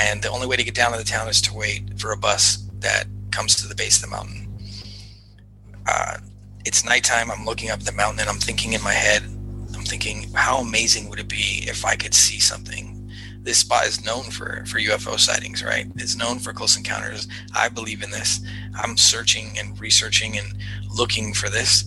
And 0.00 0.22
the 0.22 0.30
only 0.30 0.46
way 0.46 0.56
to 0.56 0.64
get 0.64 0.74
down 0.74 0.92
to 0.92 0.98
the 0.98 1.04
town 1.04 1.28
is 1.28 1.40
to 1.42 1.54
wait 1.54 1.98
for 2.00 2.12
a 2.12 2.16
bus 2.16 2.58
that 2.80 3.04
comes 3.32 3.56
to 3.56 3.68
the 3.68 3.74
base 3.74 3.96
of 4.02 4.10
the 4.10 4.16
mountain. 4.16 4.48
uh, 5.86 6.18
it's 6.64 6.84
nighttime. 6.84 7.30
I'm 7.30 7.44
looking 7.44 7.70
up 7.70 7.80
the 7.80 7.92
mountain 7.92 8.20
and 8.20 8.28
I'm 8.28 8.38
thinking 8.38 8.74
in 8.74 8.82
my 8.82 8.92
head, 8.92 9.22
I'm 9.74 9.84
thinking, 9.84 10.30
how 10.34 10.58
amazing 10.58 11.08
would 11.08 11.18
it 11.20 11.28
be 11.28 11.64
if 11.66 11.84
I 11.84 11.96
could 11.96 12.14
see 12.14 12.40
something? 12.40 13.10
This 13.42 13.58
spot 13.58 13.86
is 13.86 14.04
known 14.04 14.24
for, 14.24 14.64
for 14.66 14.78
UFO 14.78 15.18
sightings, 15.18 15.64
right? 15.64 15.86
It's 15.96 16.16
known 16.16 16.38
for 16.38 16.52
close 16.52 16.76
encounters. 16.76 17.28
I 17.54 17.68
believe 17.70 18.02
in 18.02 18.10
this. 18.10 18.40
I'm 18.76 18.96
searching 18.96 19.58
and 19.58 19.80
researching 19.80 20.38
and 20.38 20.54
looking 20.94 21.32
for 21.34 21.48
this 21.48 21.84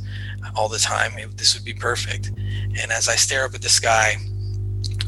all 0.56 0.70
the 0.70 0.80
time. 0.80 1.18
It, 1.18 1.38
this 1.38 1.56
would 1.56 1.66
be 1.66 1.74
perfect. 1.74 2.28
And 2.28 2.92
as 2.92 3.08
I 3.08 3.16
stare 3.16 3.46
up 3.46 3.54
at 3.56 3.62
the 3.62 3.70
sky 3.70 4.16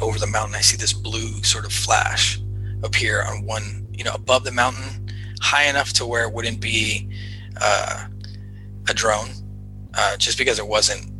over 0.02 0.20
the 0.20 0.28
mountain, 0.28 0.56
I 0.56 0.62
see 0.62 0.78
this 0.78 0.94
blue 0.94 1.44
sort 1.44 1.66
of 1.66 1.72
flash 1.72 2.40
appear 2.84 3.24
on 3.24 3.46
one, 3.46 3.88
you 3.92 4.04
know, 4.04 4.14
above 4.14 4.44
the 4.44 4.52
mountain, 4.52 5.10
high 5.42 5.66
enough 5.66 5.94
to 5.94 6.06
where 6.06 6.24
it 6.24 6.34
wouldn't 6.34 6.60
be 6.60 7.10
uh, 7.62 8.08
a 8.90 8.94
drone, 8.94 9.30
uh, 9.94 10.18
just 10.18 10.38
because 10.38 10.60
it 10.60 10.68
wasn't 10.68 11.12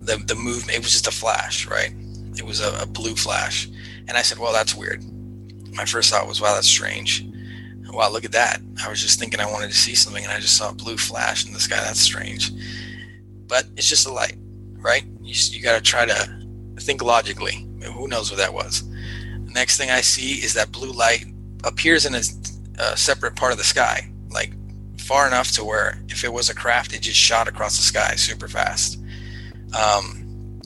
the 0.00 0.16
the 0.16 0.34
movement. 0.34 0.76
It 0.78 0.82
was 0.82 0.92
just 0.92 1.06
a 1.06 1.12
flash, 1.12 1.66
right? 1.66 1.92
It 2.36 2.44
was 2.44 2.60
a, 2.60 2.82
a 2.82 2.86
blue 2.86 3.14
flash, 3.14 3.68
and 4.06 4.12
I 4.16 4.22
said, 4.22 4.38
"Well, 4.38 4.52
that's 4.52 4.74
weird." 4.74 5.02
My 5.72 5.84
first 5.84 6.10
thought 6.10 6.26
was, 6.26 6.40
"Wow, 6.40 6.54
that's 6.54 6.68
strange." 6.68 7.24
Wow, 7.90 8.10
look 8.10 8.24
at 8.24 8.32
that! 8.32 8.60
I 8.84 8.90
was 8.90 9.00
just 9.00 9.18
thinking 9.18 9.40
I 9.40 9.50
wanted 9.50 9.70
to 9.70 9.76
see 9.76 9.94
something, 9.94 10.22
and 10.22 10.32
I 10.32 10.40
just 10.40 10.56
saw 10.56 10.70
a 10.70 10.74
blue 10.74 10.96
flash 10.96 11.46
in 11.46 11.52
the 11.52 11.60
sky. 11.60 11.76
That's 11.76 12.00
strange, 12.00 12.52
but 13.48 13.66
it's 13.76 13.88
just 13.88 14.06
a 14.06 14.12
light, 14.12 14.36
right? 14.74 15.04
You 15.22 15.34
you 15.50 15.62
got 15.62 15.76
to 15.76 15.82
try 15.82 16.06
to 16.06 16.46
think 16.80 17.02
logically. 17.02 17.66
Who 17.94 18.08
knows 18.08 18.30
what 18.30 18.38
that 18.38 18.54
was? 18.54 18.88
The 19.32 19.52
next 19.52 19.78
thing 19.78 19.90
I 19.90 20.00
see 20.02 20.34
is 20.44 20.54
that 20.54 20.72
blue 20.72 20.92
light 20.92 21.24
appears 21.64 22.06
in 22.06 22.14
a, 22.14 22.22
a 22.78 22.96
separate 22.96 23.36
part 23.36 23.52
of 23.52 23.58
the 23.58 23.64
sky, 23.64 24.10
like 24.30 24.52
far 25.00 25.26
enough 25.26 25.50
to 25.52 25.64
where 25.64 26.02
if 26.08 26.24
it 26.24 26.32
was 26.32 26.50
a 26.50 26.54
craft, 26.54 26.94
it 26.94 27.02
just 27.02 27.18
shot 27.18 27.48
across 27.48 27.76
the 27.76 27.82
sky 27.82 28.14
super 28.16 28.48
fast. 28.48 29.00
Um, 29.78 30.60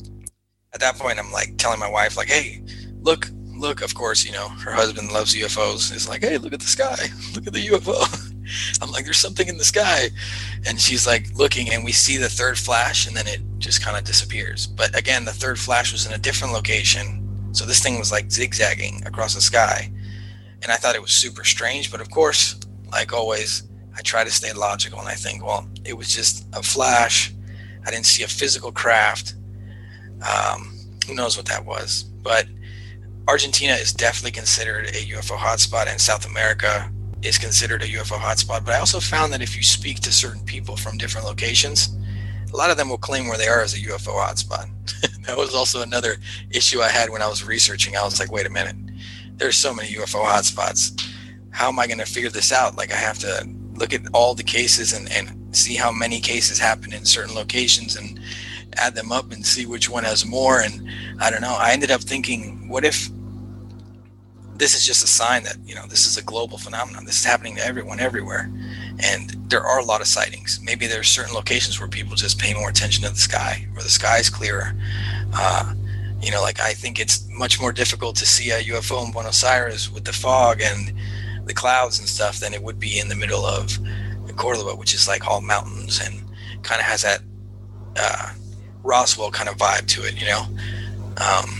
at 0.75 0.81
that 0.81 0.97
point, 0.97 1.19
I'm 1.19 1.33
like 1.33 1.57
telling 1.59 1.81
my 1.81 1.91
wife, 1.91 2.17
like, 2.17 2.29
"Hey, 2.29 2.63
look, 3.01 3.31
look." 3.57 3.83
Of 3.83 3.95
course, 3.95 4.25
you 4.25 4.33
know 4.33 4.49
her 4.49 4.73
husband 4.73 5.13
loves 5.13 5.35
UFOs. 5.35 5.95
Is 5.95 6.09
like, 6.09 6.23
"Hey, 6.23 6.39
look 6.39 6.53
at 6.53 6.61
the 6.61 6.67
sky. 6.67 6.97
Look 7.35 7.47
at 7.47 7.53
the 7.53 7.67
UFO." 7.69 8.22
I'm 8.81 8.91
like, 8.91 9.05
"There's 9.05 9.19
something 9.19 9.49
in 9.49 9.59
the 9.59 9.65
sky," 9.65 10.11
and 10.67 10.81
she's 10.81 11.07
like 11.07 11.29
looking, 11.35 11.73
and 11.73 11.85
we 11.85 11.93
see 11.93 12.17
the 12.17 12.29
third 12.29 12.59
flash, 12.59 13.07
and 13.07 13.17
then 13.17 13.27
it 13.27 13.41
just 13.59 13.85
kind 13.85 13.97
of 13.97 14.05
disappears. 14.05 14.67
But 14.67 14.97
again, 14.97 15.25
the 15.25 15.33
third 15.33 15.59
flash 15.59 15.93
was 15.93 16.07
in 16.07 16.13
a 16.13 16.19
different 16.19 16.53
location, 16.53 17.51
so 17.53 17.65
this 17.65 17.83
thing 17.83 17.99
was 17.99 18.13
like 18.13 18.31
zigzagging 18.31 19.03
across 19.07 19.35
the 19.35 19.41
sky, 19.41 19.91
and 20.63 20.73
I 20.73 20.77
thought 20.77 20.95
it 20.95 21.03
was 21.03 21.13
super 21.13 21.45
strange. 21.45 21.91
But 21.91 22.01
of 22.01 22.11
course, 22.11 22.59
like 22.91 23.13
always, 23.13 23.65
I 23.97 24.03
try 24.03 24.25
to 24.25 24.31
stay 24.31 24.53
logical 24.53 24.99
and 25.01 25.09
I 25.09 25.15
think, 25.15 25.45
well, 25.45 25.69
it 25.85 25.97
was 25.97 26.15
just 26.15 26.47
a 26.53 26.63
flash. 26.63 27.33
I 27.87 27.91
didn't 27.91 28.07
see 28.07 28.23
a 28.23 28.29
physical 28.29 28.73
craft. 28.73 29.35
Um, 30.23 30.79
who 31.07 31.15
knows 31.15 31.37
what 31.37 31.47
that 31.47 31.65
was? 31.65 32.05
But 32.23 32.47
Argentina 33.29 33.75
is 33.75 33.93
definitely 33.93 34.33
considered 34.33 34.87
a 34.87 35.07
UFO 35.15 35.37
hotspot, 35.37 35.93
in 35.93 35.99
South 35.99 36.27
America 36.27 36.91
is 37.23 37.39
considered 37.39 37.83
a 37.83 37.87
UFO 37.87 38.19
hotspot. 38.19 38.65
But 38.65 38.75
I 38.75 38.79
also 38.79 39.01
found 39.01 39.33
that 39.33 39.43
if 39.43 39.57
you 39.57 39.63
speak 39.63 40.01
to 40.01 40.13
certain 40.13 40.45
people 40.45 40.77
from 40.77 40.99
different 40.99 41.27
locations, 41.27 41.97
a 42.53 42.57
lot 42.57 42.71
of 42.71 42.77
them 42.77 42.89
will 42.89 42.99
claim 42.99 43.29
where 43.29 43.39
they 43.39 43.49
are 43.49 43.63
as 43.63 43.75
a 43.75 43.81
UFO 43.81 44.13
hotspot. 44.13 44.69
that 45.27 45.37
was 45.37 45.55
also 45.55 45.83
another 45.83 46.17
issue 46.51 46.81
I 46.81 46.89
had 46.89 47.11
when 47.11 47.23
I 47.23 47.29
was 47.29 47.45
researching. 47.45 47.97
I 47.97 48.05
was 48.05 48.21
like, 48.21 48.31
wait 48.31 48.47
a 48.47 48.51
minute, 48.51 48.77
there's 49.37 49.57
so 49.57 49.73
many 49.73 49.89
UFO 49.95 50.25
hotspots. 50.25 51.09
How 51.51 51.69
am 51.69 51.79
I 51.79 51.87
going 51.87 51.99
to 51.99 52.07
figure 52.07 52.31
this 52.31 52.53
out? 52.53 52.77
Like, 52.77 52.93
I 52.93 52.97
have 52.97 53.19
to 53.21 53.49
look 53.75 53.93
at 53.93 54.03
all 54.13 54.35
the 54.35 54.43
cases 54.43 54.93
and, 54.93 55.11
and 55.11 55.55
see 55.55 55.75
how 55.75 55.91
many 55.91 56.21
cases 56.21 56.59
happen 56.59 56.93
in 56.93 57.05
certain 57.05 57.35
locations 57.35 57.97
and 57.97 58.21
add 58.77 58.95
them 58.95 59.13
up 59.13 59.33
and 59.33 59.45
see 59.45 59.67
which 59.67 59.89
one 59.89 60.05
has 60.05 60.27
more. 60.27 60.61
And 60.61 60.89
I 61.21 61.31
don't 61.31 61.43
know. 61.43 61.57
I 61.59 61.73
ended 61.73 61.91
up 61.91 62.01
thinking, 62.01 62.69
what 62.69 62.85
if 62.85 63.11
this 64.63 64.77
is 64.77 64.87
just 64.87 65.03
a 65.03 65.09
sign 65.09 65.43
that, 65.43 65.57
you 65.67 65.75
know, 65.75 65.85
this 65.89 66.07
is 66.07 66.17
a 66.17 66.23
global 66.23 66.57
phenomenon. 66.57 67.05
This 67.05 67.17
is 67.17 67.25
happening 67.25 67.57
to 67.57 67.67
everyone 67.67 67.99
everywhere. 67.99 68.49
And 69.03 69.31
there 69.51 69.65
are 69.65 69.81
a 69.81 69.85
lot 69.85 70.01
of 70.01 70.07
sightings. 70.07 70.61
Maybe 70.63 70.87
there's 70.87 71.09
certain 71.09 71.35
locations 71.35 71.81
where 71.81 71.89
people 71.89 72.15
just 72.15 72.39
pay 72.39 72.55
more 72.55 72.71
attention 72.71 73.03
to 73.03 73.11
the 73.11 73.17
sky, 73.17 73.67
where 73.73 73.83
the 73.83 73.91
sky 73.91 74.19
is 74.19 74.31
clearer. 74.31 74.73
Uh, 75.35 75.75
you 76.21 76.31
know, 76.31 76.41
like 76.41 76.61
I 76.61 76.75
think 76.75 77.01
it's 77.01 77.29
much 77.29 77.61
more 77.61 77.73
difficult 77.73 78.15
to 78.19 78.25
see 78.25 78.53
a 78.53 78.61
UFO 78.61 79.05
in 79.05 79.11
Buenos 79.11 79.43
Aires 79.43 79.91
with 79.91 80.05
the 80.05 80.13
fog 80.13 80.61
and 80.61 80.93
the 81.45 81.55
clouds 81.55 81.99
and 81.99 82.09
stuff 82.09 82.39
than 82.39 82.55
it 82.55 82.63
would 82.63 82.79
be 82.79 83.01
in 83.01 83.09
the 83.09 83.17
middle 83.17 83.45
of 83.45 83.77
Cordoba, 84.37 84.77
which 84.77 84.95
is 84.95 85.09
like 85.09 85.27
all 85.27 85.41
mountains 85.41 86.01
and 86.01 86.23
kind 86.63 86.81
of 86.81 86.87
has 86.87 87.03
that 87.03 87.21
uh, 87.97 88.33
Roswell 88.85 89.33
kind 89.33 89.49
of 89.49 89.57
vibe 89.57 89.89
to 89.89 90.07
it, 90.07 90.21
you 90.21 90.29
know. 90.29 90.47
Um, 91.17 91.51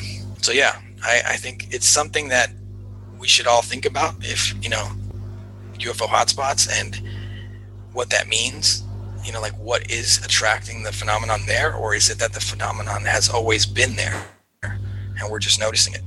so 0.41 0.53
yeah, 0.53 0.81
I, 1.03 1.21
I 1.31 1.37
think 1.37 1.67
it's 1.75 1.89
something 1.89 2.29
that 2.29 2.53
we 3.23 3.29
should 3.29 3.47
all 3.47 3.63
think 3.63 3.87
about 3.87 4.15
if 4.21 4.53
you 4.63 4.69
know 4.69 4.91
UFO 5.75 6.09
hotspots 6.09 6.69
and 6.69 7.01
what 7.93 8.11
that 8.11 8.27
means. 8.29 8.83
You 9.25 9.33
know, 9.33 9.41
like 9.41 9.57
what 9.59 9.89
is 9.89 10.19
attracting 10.25 10.83
the 10.83 10.91
phenomenon 10.91 11.41
there, 11.47 11.73
or 11.73 11.95
is 11.95 12.11
it 12.11 12.19
that 12.19 12.33
the 12.33 12.41
phenomenon 12.41 13.05
has 13.05 13.31
always 13.31 13.65
been 13.65 13.95
there 13.95 14.27
and 14.65 15.31
we're 15.31 15.39
just 15.39 15.61
noticing 15.61 15.95
it? 15.95 16.03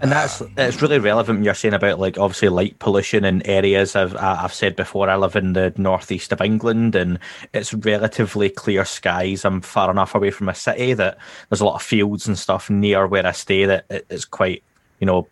And 0.00 0.10
that's 0.10 0.40
um, 0.40 0.52
it's 0.56 0.82
really 0.82 0.98
relevant. 0.98 1.44
You're 1.44 1.54
saying 1.54 1.74
about 1.74 2.00
like 2.00 2.18
obviously 2.18 2.48
light 2.48 2.76
pollution 2.80 3.24
in 3.24 3.46
areas. 3.46 3.94
I've 3.94 4.16
I've 4.16 4.52
said 4.52 4.74
before. 4.74 5.08
I 5.08 5.14
live 5.14 5.36
in 5.36 5.52
the 5.52 5.72
northeast 5.76 6.32
of 6.32 6.40
England, 6.40 6.96
and 6.96 7.20
it's 7.54 7.72
relatively 7.72 8.50
clear 8.50 8.84
skies. 8.84 9.44
I'm 9.44 9.60
far 9.60 9.92
enough 9.92 10.16
away 10.16 10.32
from 10.32 10.48
a 10.48 10.54
city 10.56 10.94
that 10.94 11.16
there's 11.48 11.60
a 11.60 11.64
lot 11.64 11.76
of 11.76 11.82
fields 11.82 12.26
and 12.26 12.36
stuff 12.36 12.68
near 12.68 13.06
where 13.06 13.24
I 13.24 13.30
stay 13.30 13.64
that 13.66 13.86
it's 13.88 14.24
quite 14.24 14.64
you 14.98 15.06
know 15.06 15.28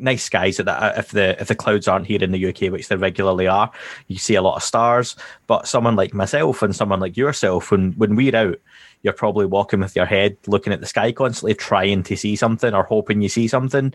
nice 0.00 0.24
skies 0.24 0.56
that 0.56 0.98
if 0.98 1.10
the 1.10 1.40
if 1.40 1.48
the 1.48 1.54
clouds 1.54 1.88
aren't 1.88 2.06
here 2.06 2.22
in 2.22 2.32
the 2.32 2.46
UK, 2.46 2.72
which 2.72 2.88
they 2.88 2.96
regularly 2.96 3.46
are, 3.46 3.70
you 4.08 4.18
see 4.18 4.34
a 4.34 4.42
lot 4.42 4.56
of 4.56 4.62
stars. 4.62 5.16
But 5.46 5.68
someone 5.68 5.96
like 5.96 6.14
myself 6.14 6.62
and 6.62 6.74
someone 6.74 7.00
like 7.00 7.16
yourself, 7.16 7.70
when 7.70 7.92
when 7.92 8.16
we're 8.16 8.36
out, 8.36 8.58
you're 9.02 9.12
probably 9.12 9.46
walking 9.46 9.80
with 9.80 9.96
your 9.96 10.06
head 10.06 10.36
looking 10.46 10.72
at 10.72 10.80
the 10.80 10.86
sky 10.86 11.12
constantly, 11.12 11.54
trying 11.54 12.02
to 12.04 12.16
see 12.16 12.36
something 12.36 12.74
or 12.74 12.84
hoping 12.84 13.22
you 13.22 13.28
see 13.28 13.48
something. 13.48 13.94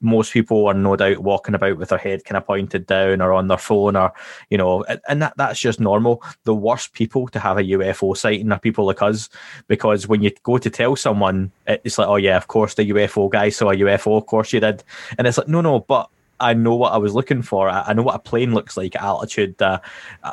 Most 0.00 0.32
people 0.32 0.66
are 0.66 0.74
no 0.74 0.96
doubt 0.96 1.18
walking 1.18 1.54
about 1.54 1.76
with 1.76 1.90
their 1.90 1.98
head 1.98 2.24
kind 2.24 2.36
of 2.36 2.46
pointed 2.46 2.86
down 2.86 3.20
or 3.20 3.32
on 3.32 3.48
their 3.48 3.58
phone 3.58 3.96
or, 3.96 4.12
you 4.48 4.58
know, 4.58 4.84
and 5.08 5.22
that, 5.22 5.34
that's 5.36 5.60
just 5.60 5.80
normal. 5.80 6.22
The 6.44 6.54
worst 6.54 6.92
people 6.92 7.28
to 7.28 7.38
have 7.38 7.58
a 7.58 7.62
UFO 7.62 8.16
sighting 8.16 8.50
are 8.52 8.58
people 8.58 8.86
like 8.86 9.02
us 9.02 9.28
because 9.68 10.08
when 10.08 10.22
you 10.22 10.30
go 10.42 10.58
to 10.58 10.70
tell 10.70 10.96
someone, 10.96 11.52
it's 11.66 11.98
like, 11.98 12.08
oh, 12.08 12.16
yeah, 12.16 12.36
of 12.36 12.48
course 12.48 12.74
the 12.74 12.88
UFO 12.90 13.30
guy 13.30 13.50
saw 13.50 13.70
a 13.70 13.76
UFO, 13.76 14.16
of 14.16 14.26
course 14.26 14.52
you 14.52 14.60
did. 14.60 14.82
And 15.18 15.26
it's 15.26 15.38
like, 15.38 15.48
no, 15.48 15.60
no, 15.60 15.80
but 15.80 16.08
I 16.40 16.54
know 16.54 16.74
what 16.74 16.92
I 16.92 16.96
was 16.96 17.14
looking 17.14 17.42
for. 17.42 17.68
I, 17.68 17.92
know 17.92 18.02
what 18.02 18.14
a 18.14 18.18
plane 18.18 18.54
looks 18.54 18.76
like 18.76 18.96
at 18.96 19.02
altitude. 19.02 19.60
Uh, 19.60 19.78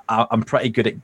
I, 0.07 0.25
am 0.31 0.41
pretty 0.41 0.69
good 0.69 0.87
at 0.87 0.95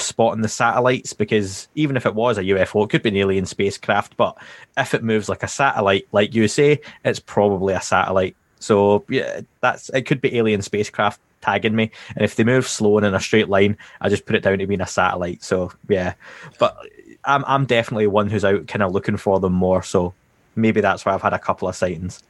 spotting 0.00 0.42
the 0.42 0.48
satellites 0.48 1.12
because 1.12 1.68
even 1.74 1.96
if 1.96 2.06
it 2.06 2.14
was 2.14 2.38
a 2.38 2.42
UFO, 2.42 2.84
it 2.84 2.90
could 2.90 3.02
be 3.02 3.10
an 3.10 3.16
alien 3.16 3.46
spacecraft. 3.46 4.16
But 4.16 4.36
if 4.76 4.94
it 4.94 5.02
moves 5.02 5.28
like 5.28 5.42
a 5.42 5.48
satellite, 5.48 6.08
like 6.12 6.34
you 6.34 6.48
say, 6.48 6.80
it's 7.04 7.20
probably 7.20 7.74
a 7.74 7.80
satellite. 7.80 8.36
So 8.60 9.04
yeah, 9.08 9.42
that's 9.60 9.88
it. 9.90 10.02
Could 10.02 10.20
be 10.20 10.36
alien 10.36 10.62
spacecraft 10.62 11.20
tagging 11.40 11.76
me, 11.76 11.90
and 12.16 12.24
if 12.24 12.36
they 12.36 12.44
move 12.44 12.66
slow 12.66 12.98
and 12.98 13.06
in 13.06 13.14
a 13.14 13.20
straight 13.20 13.48
line, 13.48 13.76
I 14.00 14.08
just 14.08 14.26
put 14.26 14.34
it 14.34 14.42
down 14.42 14.58
to 14.58 14.66
being 14.66 14.80
a 14.80 14.86
satellite. 14.86 15.42
So 15.42 15.72
yeah, 15.88 16.14
but 16.58 16.76
I'm 17.24 17.44
I'm 17.46 17.66
definitely 17.66 18.06
one 18.08 18.28
who's 18.28 18.44
out 18.44 18.66
kind 18.66 18.82
of 18.82 18.92
looking 18.92 19.16
for 19.16 19.38
them 19.40 19.52
more. 19.52 19.82
So 19.82 20.14
maybe 20.56 20.80
that's 20.80 21.04
why 21.04 21.14
I've 21.14 21.22
had 21.22 21.34
a 21.34 21.38
couple 21.38 21.68
of 21.68 21.76
sightings. 21.76 22.22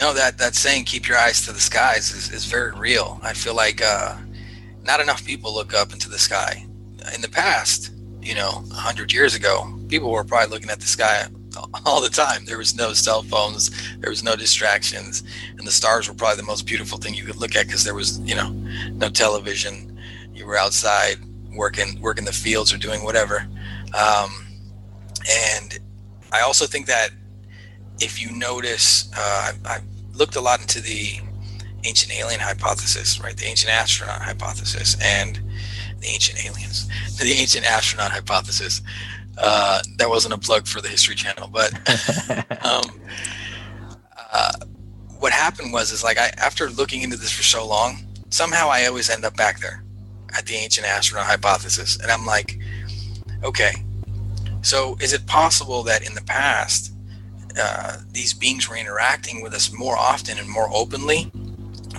No, 0.00 0.12
that 0.12 0.38
that 0.38 0.54
saying 0.54 0.84
"keep 0.84 1.08
your 1.08 1.16
eyes 1.16 1.46
to 1.46 1.52
the 1.52 1.60
skies" 1.60 2.12
is, 2.12 2.30
is 2.30 2.44
very 2.44 2.72
real. 2.72 3.18
I 3.22 3.32
feel 3.32 3.54
like 3.54 3.80
uh, 3.82 4.16
not 4.84 5.00
enough 5.00 5.24
people 5.24 5.54
look 5.54 5.74
up 5.74 5.92
into 5.92 6.10
the 6.10 6.18
sky 6.18 6.66
in 7.14 7.20
the 7.20 7.28
past, 7.28 7.92
you 8.20 8.34
know, 8.34 8.62
100 8.68 9.12
years 9.12 9.34
ago, 9.34 9.78
people 9.88 10.10
were 10.10 10.24
probably 10.24 10.50
looking 10.50 10.70
at 10.70 10.80
the 10.80 10.86
sky 10.86 11.26
all 11.86 12.00
the 12.00 12.08
time. 12.08 12.44
There 12.44 12.58
was 12.58 12.76
no 12.76 12.92
cell 12.92 13.22
phones, 13.22 13.70
there 13.98 14.10
was 14.10 14.22
no 14.22 14.36
distractions, 14.36 15.22
and 15.58 15.66
the 15.66 15.72
stars 15.72 16.08
were 16.08 16.14
probably 16.14 16.36
the 16.36 16.46
most 16.46 16.66
beautiful 16.66 16.98
thing 16.98 17.14
you 17.14 17.24
could 17.24 17.36
look 17.36 17.56
at 17.56 17.66
because 17.66 17.84
there 17.84 17.94
was, 17.94 18.18
you 18.20 18.34
know, 18.34 18.50
no 18.92 19.08
television. 19.08 19.98
You 20.34 20.46
were 20.46 20.56
outside 20.56 21.16
working, 21.54 22.00
working 22.00 22.24
the 22.24 22.32
fields 22.32 22.72
or 22.72 22.78
doing 22.78 23.04
whatever. 23.04 23.46
Um, 23.94 24.46
and 25.30 25.78
I 26.32 26.40
also 26.40 26.66
think 26.66 26.86
that 26.86 27.10
if 28.00 28.20
you 28.20 28.32
notice, 28.32 29.10
uh, 29.16 29.52
I, 29.64 29.76
I 29.76 29.80
looked 30.14 30.36
a 30.36 30.40
lot 30.40 30.60
into 30.60 30.80
the 30.80 31.20
ancient 31.84 32.12
alien 32.14 32.40
hypothesis, 32.40 33.20
right? 33.20 33.36
The 33.36 33.46
ancient 33.46 33.72
astronaut 33.72 34.22
hypothesis, 34.22 34.96
and 35.02 35.40
the 36.02 36.08
ancient 36.08 36.44
aliens, 36.44 36.88
the 37.20 37.32
ancient 37.32 37.66
astronaut 37.66 38.12
hypothesis. 38.12 38.82
Uh, 39.38 39.80
that 39.98 40.08
wasn't 40.10 40.34
a 40.34 40.38
plug 40.38 40.66
for 40.66 40.82
the 40.82 40.88
History 40.88 41.14
Channel, 41.14 41.48
but 41.48 41.72
um, 42.64 43.00
uh, 44.32 44.52
what 45.20 45.32
happened 45.32 45.72
was 45.72 45.92
is 45.92 46.04
like 46.04 46.18
I 46.18 46.30
after 46.38 46.68
looking 46.70 47.02
into 47.02 47.16
this 47.16 47.32
for 47.32 47.42
so 47.42 47.66
long, 47.66 47.98
somehow 48.30 48.68
I 48.70 48.86
always 48.86 49.10
end 49.10 49.24
up 49.24 49.36
back 49.36 49.60
there. 49.60 49.84
at 50.36 50.46
the 50.46 50.54
ancient 50.54 50.86
astronaut 50.86 51.26
hypothesis. 51.26 51.98
And 52.00 52.10
I'm 52.10 52.26
like, 52.26 52.58
okay, 53.44 53.72
so 54.62 54.96
is 55.00 55.12
it 55.12 55.26
possible 55.26 55.82
that 55.84 56.06
in 56.06 56.14
the 56.14 56.22
past, 56.22 56.92
uh, 57.58 57.98
these 58.12 58.32
beings 58.34 58.68
were 58.68 58.76
interacting 58.76 59.42
with 59.42 59.54
us 59.54 59.72
more 59.72 59.96
often 59.96 60.38
and 60.38 60.48
more 60.48 60.68
openly? 60.72 61.24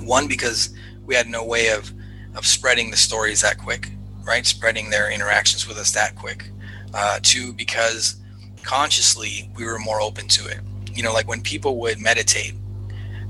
One, 0.01 0.27
because 0.27 0.73
we 1.05 1.15
had 1.15 1.27
no 1.27 1.43
way 1.45 1.69
of, 1.69 1.93
of 2.35 2.45
spreading 2.45 2.91
the 2.91 2.97
stories 2.97 3.41
that 3.41 3.57
quick, 3.57 3.91
right? 4.23 4.45
Spreading 4.45 4.89
their 4.89 5.11
interactions 5.11 5.67
with 5.67 5.77
us 5.77 5.91
that 5.91 6.15
quick. 6.15 6.49
Uh, 6.93 7.19
two, 7.21 7.53
because 7.53 8.17
consciously 8.63 9.49
we 9.55 9.65
were 9.65 9.79
more 9.79 10.01
open 10.01 10.27
to 10.27 10.47
it. 10.47 10.59
You 10.93 11.03
know, 11.03 11.13
like 11.13 11.27
when 11.27 11.41
people 11.41 11.79
would 11.79 11.99
meditate, 11.99 12.53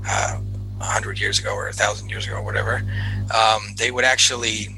uh, 0.06 0.38
a 0.80 0.84
hundred 0.84 1.18
years 1.18 1.38
ago 1.38 1.54
or 1.54 1.68
a 1.68 1.72
thousand 1.72 2.10
years 2.10 2.26
ago 2.26 2.36
or 2.36 2.42
whatever, 2.42 2.82
um, 3.34 3.62
they 3.76 3.90
would 3.90 4.04
actually, 4.04 4.68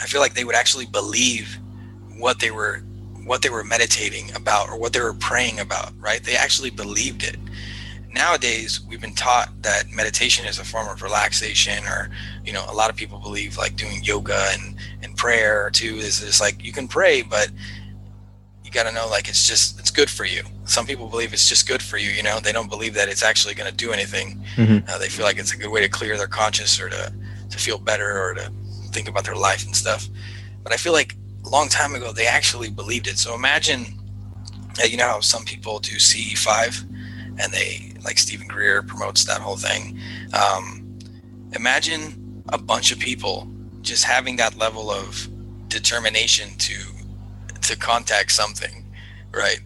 I 0.00 0.06
feel 0.06 0.20
like 0.20 0.34
they 0.34 0.44
would 0.44 0.54
actually 0.54 0.86
believe 0.86 1.58
what 2.16 2.40
they 2.40 2.50
were, 2.50 2.78
what 3.24 3.42
they 3.42 3.50
were 3.50 3.64
meditating 3.64 4.34
about 4.34 4.68
or 4.68 4.78
what 4.78 4.92
they 4.92 5.00
were 5.00 5.14
praying 5.14 5.60
about, 5.60 5.92
right? 6.00 6.22
They 6.22 6.36
actually 6.36 6.70
believed 6.70 7.22
it. 7.22 7.36
Nowadays, 8.12 8.80
we've 8.80 9.00
been 9.00 9.14
taught 9.14 9.50
that 9.62 9.90
meditation 9.90 10.46
is 10.46 10.58
a 10.58 10.64
form 10.64 10.88
of 10.88 11.02
relaxation, 11.02 11.84
or 11.86 12.10
you 12.44 12.52
know, 12.52 12.64
a 12.68 12.74
lot 12.74 12.90
of 12.90 12.96
people 12.96 13.18
believe 13.18 13.56
like 13.58 13.76
doing 13.76 14.02
yoga 14.02 14.46
and 14.50 14.76
and 15.02 15.16
prayer 15.16 15.70
too 15.70 15.96
is 15.96 16.20
just 16.20 16.40
like 16.40 16.64
you 16.64 16.72
can 16.72 16.88
pray, 16.88 17.22
but 17.22 17.50
you 18.64 18.70
got 18.70 18.84
to 18.84 18.92
know 18.92 19.08
like 19.08 19.28
it's 19.28 19.46
just 19.46 19.78
it's 19.78 19.90
good 19.90 20.10
for 20.10 20.24
you. 20.24 20.42
Some 20.64 20.86
people 20.86 21.06
believe 21.08 21.32
it's 21.32 21.48
just 21.48 21.66
good 21.68 21.82
for 21.82 21.96
you 21.96 22.10
you 22.10 22.22
know? 22.22 22.38
They 22.40 22.52
don't 22.52 22.68
believe 22.68 22.94
that 22.94 23.08
it's 23.08 23.22
actually 23.22 23.54
going 23.54 23.70
to 23.70 23.76
do 23.76 23.92
anything. 23.92 24.44
Mm-hmm. 24.56 24.88
uh, 24.88 24.98
they 24.98 25.08
feel 25.08 25.24
like 25.24 25.38
it's 25.38 25.52
a 25.52 25.56
good 25.56 25.70
way 25.70 25.80
to 25.80 25.88
clear 25.88 26.16
their 26.18 26.26
conscience 26.26 26.80
or 26.80 26.88
to 26.88 27.12
to 27.50 27.58
feel 27.58 27.78
better 27.78 28.20
or 28.22 28.34
to 28.34 28.52
think 28.90 29.08
about 29.08 29.24
their 29.24 29.36
life 29.36 29.64
and 29.64 29.74
stuff. 29.74 30.08
But 30.62 30.72
i 30.72 30.76
feel 30.76 30.92
like 30.92 31.16
a 31.44 31.48
long 31.48 31.68
time 31.68 31.94
ago 31.94 32.12
they 32.12 32.26
actually 32.26 32.70
believed 32.70 33.06
it. 33.06 33.18
So 33.18 33.34
imagine 33.34 33.98
uh, 34.80 34.84
you 34.84 34.96
know 34.96 35.08
how 35.08 35.20
some 35.20 35.44
people 35.44 35.78
do 35.78 35.96
ce5 35.96 36.84
and 37.38 37.52
they 37.52 37.92
like 38.04 38.18
Steven 38.18 38.46
Greer 38.46 38.82
promotes 38.82 39.24
that 39.24 39.40
whole 39.40 39.56
thing 39.56 39.98
um, 40.32 40.98
imagine 41.52 42.42
a 42.50 42.58
bunch 42.58 42.92
of 42.92 42.98
people 42.98 43.48
just 43.82 44.04
having 44.04 44.36
that 44.36 44.56
level 44.56 44.90
of 44.90 45.28
determination 45.68 46.50
to 46.58 46.74
to 47.62 47.76
contact 47.76 48.32
something, 48.32 48.84
right? 49.32 49.60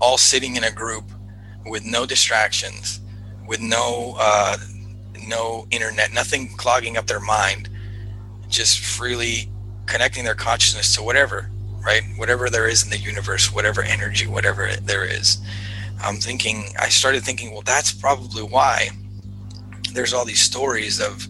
All 0.00 0.18
sitting 0.18 0.56
in 0.56 0.64
a 0.64 0.70
group 0.70 1.04
with 1.66 1.84
no 1.84 2.06
distractions, 2.06 3.00
with 3.46 3.60
no 3.60 4.16
uh, 4.18 4.56
no 5.26 5.66
internet, 5.70 6.12
nothing 6.12 6.48
clogging 6.56 6.96
up 6.96 7.06
their 7.06 7.20
mind, 7.20 7.68
just 8.48 8.80
freely 8.80 9.50
connecting 9.86 10.24
their 10.24 10.34
consciousness 10.34 10.94
to 10.96 11.02
whatever, 11.02 11.50
right? 11.84 12.02
Whatever 12.16 12.48
there 12.50 12.68
is 12.68 12.84
in 12.84 12.90
the 12.90 12.98
universe, 12.98 13.52
whatever 13.52 13.82
energy, 13.82 14.26
whatever 14.26 14.70
there 14.82 15.04
is. 15.04 15.38
I'm 16.02 16.16
thinking, 16.16 16.64
I 16.78 16.88
started 16.88 17.22
thinking, 17.22 17.52
well, 17.52 17.62
that's 17.62 17.92
probably 17.92 18.42
why 18.42 18.90
there's 19.92 20.12
all 20.12 20.24
these 20.24 20.40
stories 20.40 21.00
of 21.00 21.26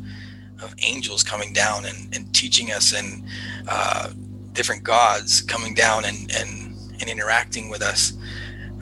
of 0.62 0.74
angels 0.82 1.22
coming 1.22 1.54
down 1.54 1.86
and, 1.86 2.14
and 2.14 2.34
teaching 2.34 2.70
us 2.70 2.92
and 2.92 3.24
uh, 3.66 4.10
different 4.52 4.82
gods 4.82 5.40
coming 5.40 5.74
down 5.74 6.04
and 6.04 6.30
and, 6.32 6.76
and 7.00 7.08
interacting 7.08 7.70
with 7.70 7.82
us. 7.82 8.12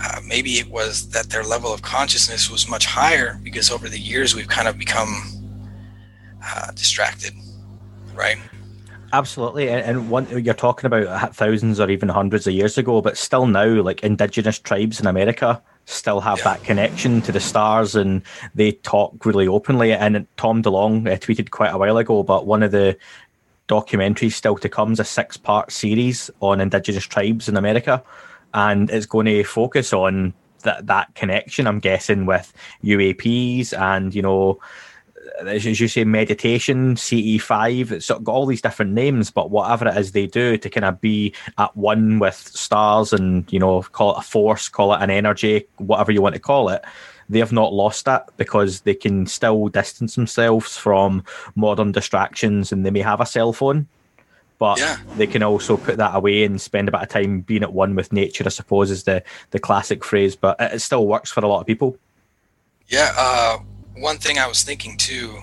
Uh, 0.01 0.20
maybe 0.26 0.59
it 0.59 0.68
was 0.70 1.09
that 1.11 1.30
their 1.30 1.43
level 1.43 1.72
of 1.72 1.82
consciousness 1.82 2.51
was 2.51 2.68
much 2.68 2.86
higher 2.86 3.39
because 3.43 3.70
over 3.70 3.89
the 3.89 3.99
years 3.99 4.34
we've 4.34 4.49
kind 4.49 4.68
of 4.68 4.78
become 4.78 5.22
uh, 6.45 6.70
distracted, 6.72 7.32
right? 8.14 8.39
Absolutely, 9.12 9.68
and, 9.68 9.80
and 9.82 10.11
one 10.11 10.28
you're 10.45 10.55
talking 10.55 10.86
about 10.86 11.34
thousands 11.34 11.80
or 11.80 11.91
even 11.91 12.09
hundreds 12.09 12.47
of 12.47 12.53
years 12.53 12.76
ago, 12.76 13.01
but 13.01 13.16
still 13.16 13.47
now, 13.47 13.82
like 13.82 14.03
indigenous 14.03 14.59
tribes 14.59 15.01
in 15.01 15.07
America 15.07 15.62
still 15.89 16.20
have 16.20 16.39
yeah. 16.39 16.45
that 16.45 16.64
connection 16.64 17.20
to 17.22 17.32
the 17.32 17.41
stars, 17.41 17.95
and 17.95 18.22
they 18.55 18.72
talk 18.72 19.24
really 19.24 19.49
openly. 19.49 19.93
And 19.93 20.26
Tom 20.36 20.62
DeLonge 20.62 21.11
uh, 21.11 21.16
tweeted 21.16 21.51
quite 21.51 21.72
a 21.72 21.78
while 21.78 21.97
ago, 21.97 22.22
but 22.22 22.47
one 22.47 22.62
of 22.62 22.70
the 22.70 22.97
documentaries 23.68 24.32
still 24.32 24.57
to 24.57 24.68
come 24.68 24.93
is 24.93 25.01
a 25.01 25.05
six 25.05 25.36
part 25.36 25.72
series 25.72 26.30
on 26.41 26.61
indigenous 26.61 27.05
tribes 27.05 27.49
in 27.49 27.57
America. 27.57 28.03
And 28.55 28.91
it's 28.91 29.07
going 29.07 29.26
to 29.26 29.45
focus 29.45 29.93
on 29.93 30.34
that 30.62 30.86
that 30.86 31.14
connection, 31.14 31.66
I'm 31.66 31.78
guessing, 31.78 32.26
with 32.26 32.53
UAPs 32.82 33.78
and, 33.78 34.14
you 34.14 34.22
know, 34.22 34.61
as 35.47 35.64
you 35.64 35.89
say, 35.89 36.05
meditation, 36.05 36.95
CE5, 36.95 37.93
it's 37.93 38.09
got 38.09 38.29
all 38.29 38.47
these 38.47 38.62
different 38.62 38.93
names, 38.93 39.31
but 39.31 39.51
whatever 39.51 39.89
it 39.89 39.97
is 39.97 40.12
they 40.12 40.26
do 40.26 40.57
to 40.59 40.70
kind 40.70 40.85
of 40.85 41.01
be 41.01 41.35
at 41.59 41.76
one 41.76 42.18
with 42.18 42.37
stars 42.37 43.12
and, 43.12 43.51
you 43.53 43.59
know, 43.59 43.83
call 43.83 44.16
it 44.16 44.20
a 44.20 44.22
force, 44.22 44.68
call 44.68 44.95
it 44.95 45.03
an 45.03 45.11
energy, 45.11 45.66
whatever 45.76 46.12
you 46.12 46.22
want 46.22 46.35
to 46.35 46.41
call 46.41 46.68
it, 46.68 46.85
they 47.29 47.39
have 47.39 47.53
not 47.53 47.72
lost 47.72 48.05
that 48.07 48.29
because 48.37 48.81
they 48.83 48.95
can 48.95 49.26
still 49.26 49.68
distance 49.68 50.14
themselves 50.14 50.76
from 50.76 51.22
modern 51.55 51.93
distractions 51.93 52.72
and 52.72 52.85
they 52.85 52.91
may 52.91 53.01
have 53.01 53.20
a 53.20 53.26
cell 53.26 53.53
phone 53.53 53.87
but 54.59 54.79
yeah. 54.79 54.99
they 55.16 55.26
can 55.26 55.43
also 55.43 55.76
put 55.76 55.99
that 55.99 56.16
away 56.16 56.43
and 56.43 56.61
spend 56.61 56.89
a 56.89 56.93
bit 56.93 57.03
of 57.03 57.09
time 57.09 57.41
being 57.43 57.62
at 57.62 57.72
one 57.72 57.95
with 57.95 58.12
nature 58.12 58.45
i 58.47 58.49
suppose 58.49 58.91
is 58.91 59.05
the 59.05 59.22
the 59.51 59.59
classic 59.59 60.05
phrase 60.05 60.35
but 60.35 60.57
it 60.61 60.81
still 60.81 61.07
works 61.07 61.31
for 61.31 61.45
a 61.45 61.49
lot 61.49 61.61
of 61.61 61.66
people 61.66 61.97
yeah 62.89 63.12
uh, 63.16 63.59
one 64.01 64.19
thing 64.19 64.39
i 64.39 64.47
was 64.47 64.63
thinking 64.63 64.97
too 64.97 65.39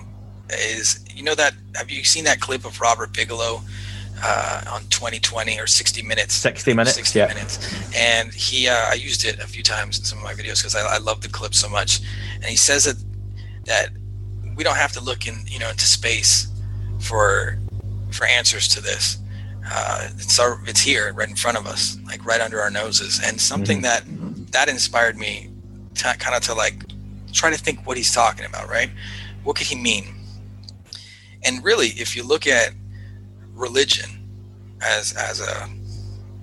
is 0.50 1.04
you 1.14 1.22
know 1.22 1.34
that 1.34 1.54
have 1.74 1.90
you 1.90 2.04
seen 2.04 2.24
that 2.24 2.40
clip 2.40 2.64
of 2.64 2.80
robert 2.80 3.12
bigelow 3.12 3.60
uh, 4.22 4.62
on 4.70 4.82
2020 4.88 5.58
or 5.60 5.66
60 5.66 6.02
minutes? 6.02 6.34
60 6.34 6.74
minutes 6.74 6.96
60 6.96 7.18
yeah. 7.18 7.26
minutes. 7.26 7.96
And 7.96 8.32
he 8.32 8.68
uh, 8.68 8.90
i 8.90 8.94
used 8.94 9.24
it 9.24 9.38
a 9.38 9.46
few 9.46 9.62
times 9.62 9.98
in 9.98 10.04
some 10.04 10.18
of 10.18 10.24
my 10.24 10.34
videos 10.34 10.58
because 10.58 10.74
I, 10.74 10.96
I 10.96 10.98
love 10.98 11.20
the 11.20 11.28
clip 11.28 11.54
so 11.54 11.68
much. 11.68 12.00
And 12.36 12.44
he 12.44 12.56
says 12.56 12.84
that 12.84 12.96
that 13.64 13.90
we 14.56 14.64
don't 14.64 14.76
have 14.76 14.92
to 14.92 15.00
look 15.00 15.26
in 15.26 15.44
you 15.46 15.58
know 15.58 15.70
into 15.70 15.84
space 15.84 16.48
for 17.00 17.58
for 18.10 18.26
answers 18.26 18.68
to 18.68 18.80
this. 18.80 19.18
Uh, 19.68 20.08
it's 20.14 20.38
our 20.38 20.60
it's 20.66 20.80
here 20.80 21.12
right 21.12 21.28
in 21.28 21.36
front 21.36 21.58
of 21.58 21.66
us 21.66 21.98
like 22.06 22.24
right 22.24 22.40
under 22.40 22.60
our 22.60 22.70
noses. 22.70 23.20
And 23.24 23.40
something 23.40 23.82
mm-hmm. 23.82 24.42
that 24.44 24.52
that 24.52 24.68
inspired 24.68 25.16
me 25.16 25.50
to 25.96 26.14
kind 26.18 26.36
of 26.36 26.42
to 26.42 26.54
like 26.54 26.84
try 27.36 27.50
to 27.50 27.58
think 27.58 27.86
what 27.86 27.96
he's 27.96 28.12
talking 28.12 28.44
about 28.44 28.68
right 28.68 28.90
what 29.44 29.56
could 29.56 29.66
he 29.66 29.76
mean 29.76 30.14
and 31.44 31.62
really 31.62 31.88
if 31.88 32.16
you 32.16 32.22
look 32.22 32.46
at 32.46 32.72
religion 33.52 34.10
as 34.82 35.12
as 35.14 35.40
a 35.40 35.68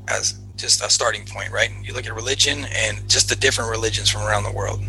as 0.07 0.39
just 0.63 0.83
a 0.83 0.89
starting 0.89 1.25
point, 1.25 1.51
right? 1.51 1.69
You 1.83 1.93
look 1.93 2.05
at 2.05 2.15
religion 2.15 2.65
and 2.71 3.09
just 3.09 3.29
the 3.29 3.35
different 3.35 3.69
religions 3.69 4.09
from 4.09 4.21
around 4.21 4.43
the 4.43 4.51
world. 4.51 4.81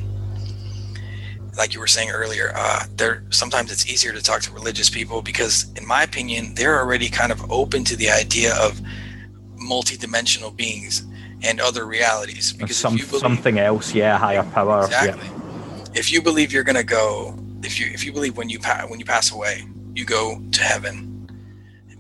Like 1.56 1.72
you 1.72 1.80
were 1.80 1.86
saying 1.86 2.10
earlier, 2.10 2.52
uh, 2.54 2.84
there 2.96 3.24
sometimes 3.30 3.70
it's 3.70 3.86
easier 3.86 4.12
to 4.12 4.22
talk 4.22 4.42
to 4.42 4.52
religious 4.52 4.90
people 4.90 5.22
because, 5.22 5.72
in 5.76 5.86
my 5.86 6.02
opinion, 6.02 6.54
they're 6.54 6.78
already 6.80 7.08
kind 7.08 7.30
of 7.30 7.50
open 7.50 7.84
to 7.84 7.96
the 7.96 8.10
idea 8.10 8.54
of 8.56 8.80
multi-dimensional 9.56 10.50
beings 10.50 11.06
and 11.42 11.60
other 11.60 11.86
realities. 11.86 12.52
Because 12.52 12.76
Some, 12.76 12.96
believe, 12.96 13.20
something 13.20 13.58
else, 13.58 13.94
yeah, 13.94 14.18
higher 14.18 14.42
power. 14.42 14.84
Exactly. 14.84 15.28
Yeah. 15.28 15.33
If 15.94 16.12
you 16.12 16.20
believe 16.20 16.52
you're 16.52 16.64
gonna 16.64 16.82
go, 16.82 17.38
if 17.62 17.78
you 17.80 17.86
if 17.86 18.04
you 18.04 18.12
believe 18.12 18.36
when 18.36 18.48
you 18.48 18.58
pa- 18.58 18.86
when 18.88 18.98
you 18.98 19.06
pass 19.06 19.32
away, 19.32 19.64
you 19.94 20.04
go 20.04 20.42
to 20.52 20.62
heaven 20.62 21.14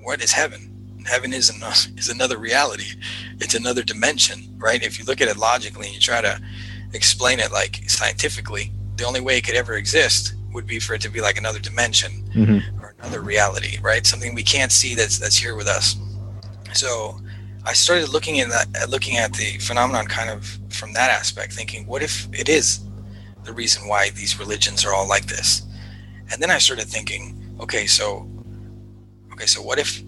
what 0.04 0.22
is 0.22 0.32
heaven? 0.32 0.70
Heaven 1.06 1.32
is 1.32 1.50
another, 1.50 1.74
is 1.96 2.08
another 2.08 2.38
reality. 2.38 3.00
It's 3.40 3.54
another 3.54 3.82
dimension, 3.82 4.54
right? 4.58 4.82
If 4.82 4.98
you 4.98 5.04
look 5.04 5.20
at 5.20 5.28
it 5.28 5.36
logically 5.36 5.86
and 5.86 5.94
you 5.94 6.00
try 6.00 6.20
to 6.20 6.40
explain 6.92 7.40
it 7.40 7.50
like 7.50 7.82
scientifically, 7.88 8.70
the 8.96 9.04
only 9.04 9.20
way 9.20 9.38
it 9.38 9.44
could 9.44 9.56
ever 9.56 9.74
exist 9.74 10.34
would 10.52 10.66
be 10.66 10.78
for 10.78 10.94
it 10.94 11.00
to 11.00 11.08
be 11.08 11.20
like 11.20 11.36
another 11.36 11.58
dimension 11.58 12.30
mm-hmm. 12.32 12.80
or 12.80 12.94
another 13.00 13.20
reality, 13.20 13.78
right? 13.82 14.06
Something 14.06 14.34
we 14.34 14.44
can't 14.44 14.70
see 14.70 14.94
that's 14.94 15.18
that's 15.18 15.36
here 15.36 15.56
with 15.56 15.66
us. 15.66 15.96
So 16.74 17.20
I 17.64 17.72
started 17.72 18.10
looking 18.10 18.38
at 18.38 18.50
that, 18.50 18.88
looking 18.88 19.16
at 19.16 19.32
the 19.32 19.58
phenomenon 19.58 20.06
kind 20.06 20.30
of 20.30 20.58
from 20.68 20.92
that 20.92 21.10
aspect, 21.10 21.52
thinking, 21.52 21.86
what 21.86 22.02
if 22.02 22.28
it 22.32 22.48
is 22.48 22.83
the 23.44 23.52
reason 23.52 23.88
why 23.88 24.10
these 24.10 24.38
religions 24.38 24.84
are 24.84 24.94
all 24.94 25.08
like 25.08 25.26
this? 25.26 25.62
And 26.30 26.42
then 26.42 26.50
I 26.50 26.58
started 26.58 26.86
thinking, 26.86 27.56
okay, 27.60 27.86
so 27.86 28.28
Okay, 29.34 29.46
so 29.46 29.60
what 29.60 29.80
if 29.80 30.00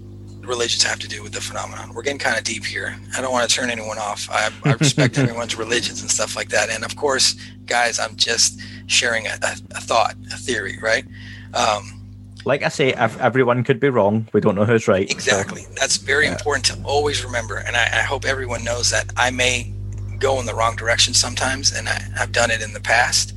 religions 0.42 0.84
have 0.84 1.00
to 1.00 1.08
do 1.08 1.20
with 1.20 1.32
the 1.32 1.40
phenomenon? 1.40 1.92
We're 1.92 2.02
getting 2.02 2.20
kind 2.20 2.38
of 2.38 2.44
deep 2.44 2.64
here. 2.64 2.96
I 3.16 3.20
don't 3.20 3.32
want 3.32 3.48
to 3.48 3.54
turn 3.54 3.70
anyone 3.70 3.98
off. 3.98 4.28
I, 4.30 4.50
I 4.64 4.74
respect 4.74 5.18
everyone's 5.18 5.56
religions 5.56 6.00
and 6.00 6.08
stuff 6.08 6.36
like 6.36 6.50
that. 6.50 6.70
And 6.70 6.84
of 6.84 6.94
course, 6.94 7.34
guys, 7.66 7.98
I'm 7.98 8.14
just 8.14 8.60
sharing 8.86 9.26
a, 9.26 9.36
a, 9.42 9.56
a 9.72 9.80
thought, 9.80 10.14
a 10.32 10.36
theory, 10.36 10.78
right? 10.80 11.04
Um, 11.54 12.00
like 12.44 12.62
I 12.62 12.68
say, 12.68 12.92
everyone 12.92 13.64
could 13.64 13.80
be 13.80 13.88
wrong. 13.88 14.28
We 14.32 14.40
don't 14.40 14.54
know 14.54 14.64
who's 14.64 14.86
right. 14.86 15.10
Exactly. 15.10 15.62
So. 15.62 15.70
That's 15.74 15.96
very 15.96 16.26
yeah. 16.26 16.32
important 16.32 16.66
to 16.66 16.78
always 16.84 17.24
remember. 17.24 17.56
And 17.56 17.76
I, 17.76 17.82
I, 17.82 18.02
hope 18.02 18.24
everyone 18.24 18.62
knows 18.62 18.90
that 18.90 19.12
I 19.16 19.32
may 19.32 19.72
go 20.18 20.40
in 20.40 20.46
the 20.46 20.54
wrong 20.54 20.76
direction 20.76 21.14
sometimes, 21.14 21.72
and 21.72 21.88
I, 21.88 22.00
I've 22.18 22.32
done 22.32 22.50
it 22.50 22.62
in 22.62 22.72
the 22.72 22.80
past. 22.80 23.34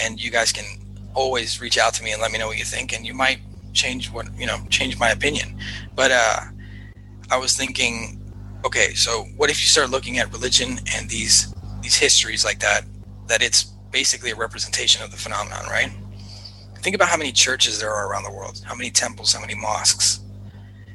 And 0.00 0.22
you 0.22 0.30
guys 0.30 0.52
can 0.52 0.64
always 1.14 1.60
reach 1.60 1.78
out 1.78 1.94
to 1.94 2.02
me 2.02 2.12
and 2.12 2.22
let 2.22 2.32
me 2.32 2.38
know 2.38 2.46
what 2.46 2.58
you 2.58 2.64
think. 2.64 2.92
And 2.94 3.06
you 3.06 3.14
might 3.14 3.40
change 3.72 4.10
what 4.10 4.26
you 4.38 4.46
know 4.46 4.58
change 4.70 4.98
my 4.98 5.10
opinion. 5.10 5.58
But 5.94 6.10
uh, 6.10 6.40
I 7.30 7.36
was 7.36 7.56
thinking, 7.56 8.20
okay, 8.64 8.94
so 8.94 9.24
what 9.36 9.50
if 9.50 9.60
you 9.62 9.68
start 9.68 9.90
looking 9.90 10.18
at 10.18 10.32
religion 10.32 10.78
and 10.94 11.08
these 11.08 11.54
these 11.82 11.96
histories 11.96 12.44
like 12.44 12.60
that? 12.60 12.84
That 13.28 13.42
it's 13.42 13.64
basically 13.90 14.30
a 14.30 14.36
representation 14.36 15.02
of 15.02 15.10
the 15.10 15.16
phenomenon, 15.16 15.66
right? 15.66 15.90
Think 16.76 16.96
about 16.96 17.08
how 17.08 17.16
many 17.16 17.30
churches 17.30 17.78
there 17.78 17.92
are 17.92 18.10
around 18.10 18.24
the 18.24 18.32
world, 18.32 18.60
how 18.64 18.74
many 18.74 18.90
temples, 18.90 19.32
how 19.32 19.40
many 19.40 19.54
mosques, 19.54 20.20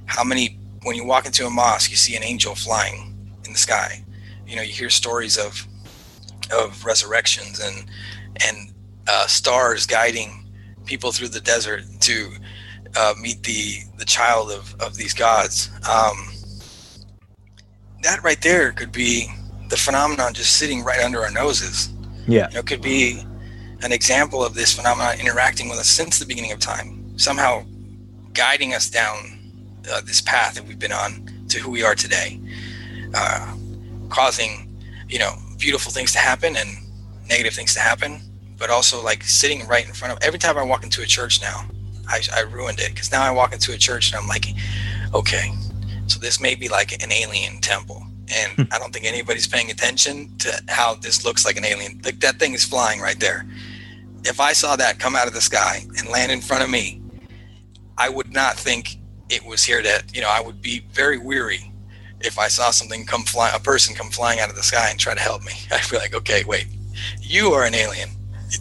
how 0.05 0.23
many. 0.23 0.59
When 0.83 0.95
you 0.95 1.05
walk 1.05 1.25
into 1.25 1.45
a 1.45 1.49
mosque, 1.49 1.91
you 1.91 1.97
see 1.97 2.15
an 2.15 2.23
angel 2.23 2.55
flying 2.55 3.17
in 3.45 3.51
the 3.51 3.57
sky. 3.57 4.05
You 4.47 4.55
know, 4.55 4.61
you 4.61 4.73
hear 4.73 4.89
stories 4.89 5.37
of 5.37 5.67
of 6.51 6.85
resurrections 6.85 7.59
and 7.59 7.85
and 8.45 8.73
uh, 9.07 9.27
stars 9.27 9.85
guiding 9.85 10.45
people 10.85 11.11
through 11.11 11.29
the 11.29 11.41
desert 11.41 11.83
to 12.01 12.31
uh, 12.95 13.13
meet 13.19 13.43
the 13.43 13.79
the 13.97 14.05
child 14.05 14.51
of 14.51 14.75
of 14.79 14.95
these 14.95 15.13
gods. 15.13 15.69
Um, 15.89 16.29
that 18.03 18.23
right 18.23 18.41
there 18.41 18.71
could 18.71 18.91
be 18.91 19.27
the 19.69 19.77
phenomenon 19.77 20.33
just 20.33 20.57
sitting 20.57 20.83
right 20.83 21.03
under 21.03 21.21
our 21.21 21.31
noses. 21.31 21.89
Yeah, 22.27 22.47
you 22.49 22.55
know, 22.55 22.59
it 22.59 22.67
could 22.67 22.81
be 22.81 23.23
an 23.83 23.91
example 23.91 24.43
of 24.43 24.53
this 24.53 24.73
phenomenon 24.73 25.19
interacting 25.19 25.69
with 25.69 25.77
us 25.77 25.87
since 25.87 26.19
the 26.19 26.25
beginning 26.25 26.51
of 26.51 26.59
time, 26.59 27.17
somehow 27.17 27.63
guiding 28.33 28.73
us 28.73 28.89
down 28.89 29.37
uh, 29.91 30.01
this 30.01 30.21
path 30.21 30.55
that 30.55 30.65
we've 30.65 30.79
been 30.79 30.91
on 30.91 31.27
to 31.49 31.59
who 31.59 31.71
we 31.71 31.83
are 31.83 31.95
today, 31.95 32.39
uh, 33.13 33.55
causing 34.09 34.77
you 35.09 35.19
know 35.19 35.33
beautiful 35.57 35.91
things 35.91 36.11
to 36.13 36.19
happen 36.19 36.55
and 36.55 36.69
negative 37.27 37.53
things 37.53 37.73
to 37.73 37.79
happen, 37.79 38.21
but 38.57 38.69
also 38.69 39.03
like 39.03 39.23
sitting 39.23 39.67
right 39.67 39.85
in 39.87 39.93
front 39.93 40.13
of 40.13 40.19
every 40.21 40.39
time 40.39 40.57
I 40.57 40.63
walk 40.63 40.83
into 40.83 41.01
a 41.01 41.05
church 41.05 41.41
now, 41.41 41.65
I, 42.07 42.21
I 42.33 42.41
ruined 42.41 42.79
it 42.79 42.93
because 42.93 43.11
now 43.11 43.23
I 43.23 43.31
walk 43.31 43.53
into 43.53 43.73
a 43.73 43.77
church 43.77 44.11
and 44.11 44.21
I'm 44.21 44.27
like, 44.27 44.47
okay, 45.13 45.51
so 46.07 46.19
this 46.19 46.39
may 46.39 46.55
be 46.55 46.69
like 46.69 47.03
an 47.03 47.11
alien 47.11 47.59
temple. 47.61 48.03
And 48.33 48.51
hmm. 48.53 48.73
I 48.73 48.79
don't 48.79 48.93
think 48.93 49.05
anybody's 49.05 49.47
paying 49.47 49.71
attention 49.71 50.37
to 50.39 50.61
how 50.69 50.95
this 50.95 51.25
looks 51.25 51.45
like 51.45 51.57
an 51.57 51.65
alien. 51.65 52.01
Like 52.03 52.19
that 52.21 52.39
thing 52.39 52.53
is 52.53 52.63
flying 52.63 52.99
right 52.99 53.19
there. 53.19 53.45
If 54.23 54.39
I 54.39 54.53
saw 54.53 54.75
that 54.75 54.99
come 54.99 55.15
out 55.15 55.27
of 55.27 55.33
the 55.33 55.41
sky 55.41 55.85
and 55.97 56.07
land 56.09 56.31
in 56.31 56.41
front 56.41 56.63
of 56.63 56.69
me, 56.69 57.01
I 57.97 58.09
would 58.09 58.31
not 58.31 58.55
think 58.55 58.97
it 59.29 59.45
was 59.45 59.63
here 59.63 59.81
to, 59.81 60.03
you 60.13 60.21
know, 60.21 60.29
I 60.29 60.41
would 60.41 60.61
be 60.61 60.85
very 60.91 61.17
weary 61.17 61.71
if 62.21 62.39
I 62.39 62.47
saw 62.47 62.71
something 62.71 63.05
come 63.05 63.23
fly, 63.23 63.51
a 63.53 63.59
person 63.59 63.95
come 63.95 64.09
flying 64.09 64.39
out 64.39 64.49
of 64.49 64.55
the 64.55 64.63
sky 64.63 64.89
and 64.89 64.99
try 64.99 65.13
to 65.13 65.21
help 65.21 65.43
me. 65.43 65.53
I'd 65.71 65.89
be 65.89 65.97
like, 65.97 66.15
okay, 66.15 66.43
wait, 66.45 66.67
you 67.21 67.51
are 67.53 67.65
an 67.65 67.75
alien. 67.75 68.09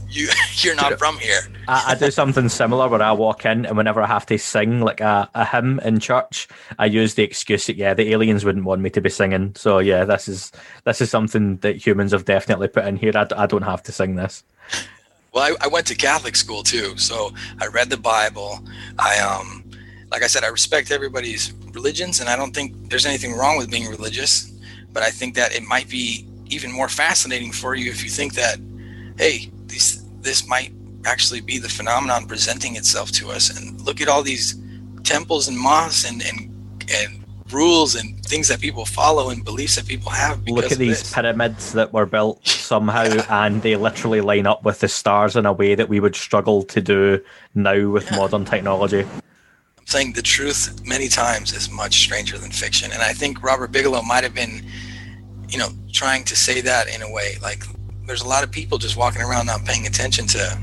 You 0.09 0.29
you're 0.57 0.75
not 0.75 0.99
from 0.99 1.19
here. 1.19 1.41
I, 1.69 1.93
I, 1.93 1.95
do 1.95 2.11
something 2.11 2.49
similar 2.49 2.89
where 2.89 3.03
I 3.03 3.13
walk 3.13 3.45
in 3.45 3.65
and 3.67 3.77
whenever 3.77 4.03
I 4.03 4.07
have 4.07 4.27
to 4.27 4.39
sing 4.39 4.81
like 4.81 5.01
a, 5.01 5.31
a 5.35 5.45
hymn 5.45 5.79
in 5.81 6.01
church, 6.01 6.49
I 6.79 6.87
use 6.87 7.15
the 7.15 7.23
excuse 7.23 7.67
that 7.67 7.77
yeah, 7.77 7.95
the 7.95 8.11
aliens 8.13 8.45
wouldn't 8.45 8.65
want 8.65 8.81
me 8.81 8.91
to 8.91 9.01
be 9.01 9.11
singing. 9.11 9.53
So 9.55 9.79
yeah, 9.79 10.05
this 10.05 10.27
is 10.27 10.51
this 10.85 11.01
is 11.01 11.11
something 11.11 11.59
that 11.59 11.77
humans 11.77 12.13
have 12.13 12.25
definitely 12.25 12.69
put 12.69 12.85
in 12.85 12.97
here. 12.97 13.13
I, 13.15 13.27
I 13.37 13.47
don't 13.47 13.63
have 13.63 13.83
to 13.85 13.93
sing 13.93 14.17
this. 14.17 14.43
Well, 15.33 15.45
I, 15.61 15.67
I 15.67 15.69
went 15.69 15.87
to 15.89 15.95
Catholic 15.95 16.35
school 16.35 16.63
too, 16.63 16.97
so 16.97 17.33
I 17.61 17.67
read 17.67 17.91
the 17.91 17.97
Bible. 17.97 18.59
I 18.99 19.19
um, 19.19 19.66
like 20.17 20.23
I 20.23 20.29
said, 20.29 20.45
I 20.45 20.49
respect 20.49 20.91
everybody's 20.91 21.53
religions, 21.75 22.21
and 22.21 22.29
I 22.31 22.37
don't 22.37 22.55
think 22.55 22.89
there's 22.89 23.05
anything 23.05 23.35
wrong 23.35 23.59
with 23.59 23.71
being 23.71 23.87
religious. 23.87 24.51
But 24.95 25.03
I 25.03 25.11
think 25.11 25.35
that 25.35 25.55
it 25.55 25.63
might 25.63 25.91
be 25.91 26.27
even 26.47 26.73
more 26.73 26.89
fascinating 26.89 27.53
for 27.53 27.75
you 27.75 27.91
if 27.91 28.03
you 28.03 28.09
think 28.09 28.33
that, 28.33 28.57
hey, 29.19 29.51
these 29.67 30.03
this 30.23 30.49
might 30.49 30.73
actually 31.05 31.43
be 31.43 31.59
the 31.59 31.69
phenomenon 31.69 32.27
presenting 32.27 32.77
itself 32.77 33.13
to 33.13 33.29
us. 33.31 33.55
And 33.55 33.79
look 33.83 34.01
at 34.01 34.09
all 34.09 34.23
these 34.23 34.59
temples 35.05 35.49
and 35.49 35.59
mosques 35.59 36.11
and 36.11 36.23
and 36.23 36.51
and 36.91 37.23
rules 37.53 37.95
and 37.95 38.25
things 38.25 38.49
that 38.49 38.59
people 38.59 38.87
follow 38.87 39.29
and 39.29 39.45
beliefs 39.45 39.77
that 39.77 39.87
people 39.87 40.11
have. 40.11 40.43
Look 40.49 40.73
at 40.73 40.79
these 40.79 41.03
this. 41.03 41.13
pyramids 41.13 41.75
that 41.75 41.93
were 41.93 42.07
built 42.07 42.47
somehow, 42.47 43.05
and 43.29 43.61
they 43.61 43.77
literally 43.77 44.23
line 44.23 44.47
up 44.47 44.65
with 44.65 44.81
the 44.81 44.89
stars 44.89 45.37
in 45.37 45.45
a 45.45 45.53
way 45.53 45.75
that 45.75 45.91
we 45.91 46.01
would 46.01 46.17
struggle 46.17 46.63
to 46.63 46.81
do 46.81 47.23
now 47.55 47.91
with 47.91 48.11
yeah. 48.11 48.17
modern 48.17 48.47
technology 48.47 49.05
saying 49.87 50.13
the 50.13 50.23
truth 50.23 50.81
many 50.85 51.09
times 51.09 51.53
is 51.53 51.71
much 51.71 52.01
stranger 52.01 52.37
than 52.39 52.51
fiction. 52.51 52.93
And 52.93 53.03
I 53.03 53.13
think 53.13 53.43
Robert 53.43 53.73
Bigelow 53.73 54.03
might 54.03 54.25
have 54.25 54.35
been, 54.35 54.65
you 55.49 55.59
know, 55.59 55.69
trying 55.93 56.25
to 56.25 56.37
say 56.37 56.61
that 56.61 56.89
in 56.95 57.03
a 57.03 57.11
way. 57.11 57.37
Like 57.41 57.65
there's 58.07 58.23
a 58.23 58.29
lot 58.29 58.45
of 58.45 58.51
people 58.51 58.79
just 58.79 58.97
walking 58.97 59.23
around 59.23 59.47
not 59.47 59.65
paying 59.65 59.87
attention 59.87 60.27
to 60.29 60.63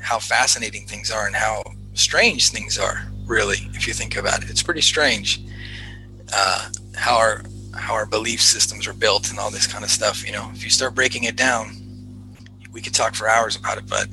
how 0.00 0.18
fascinating 0.18 0.86
things 0.86 1.10
are 1.10 1.26
and 1.26 1.36
how 1.36 1.62
strange 1.94 2.50
things 2.50 2.78
are, 2.78 3.06
really, 3.26 3.58
if 3.74 3.86
you 3.86 3.94
think 3.94 4.16
about 4.16 4.42
it. 4.42 4.50
It's 4.50 4.62
pretty 4.62 4.82
strange 4.82 5.40
uh, 6.32 6.70
how 6.94 7.16
our 7.16 7.42
how 7.74 7.94
our 7.94 8.06
belief 8.06 8.40
systems 8.40 8.86
are 8.86 8.94
built 8.94 9.30
and 9.30 9.38
all 9.38 9.50
this 9.50 9.66
kind 9.66 9.84
of 9.84 9.90
stuff. 9.90 10.24
You 10.26 10.32
know, 10.32 10.50
if 10.54 10.64
you 10.64 10.70
start 10.70 10.94
breaking 10.94 11.24
it 11.24 11.36
down, 11.36 11.76
we 12.72 12.80
could 12.80 12.94
talk 12.94 13.14
for 13.14 13.28
hours 13.28 13.54
about 13.54 13.78
it, 13.78 13.86
but 13.86 14.08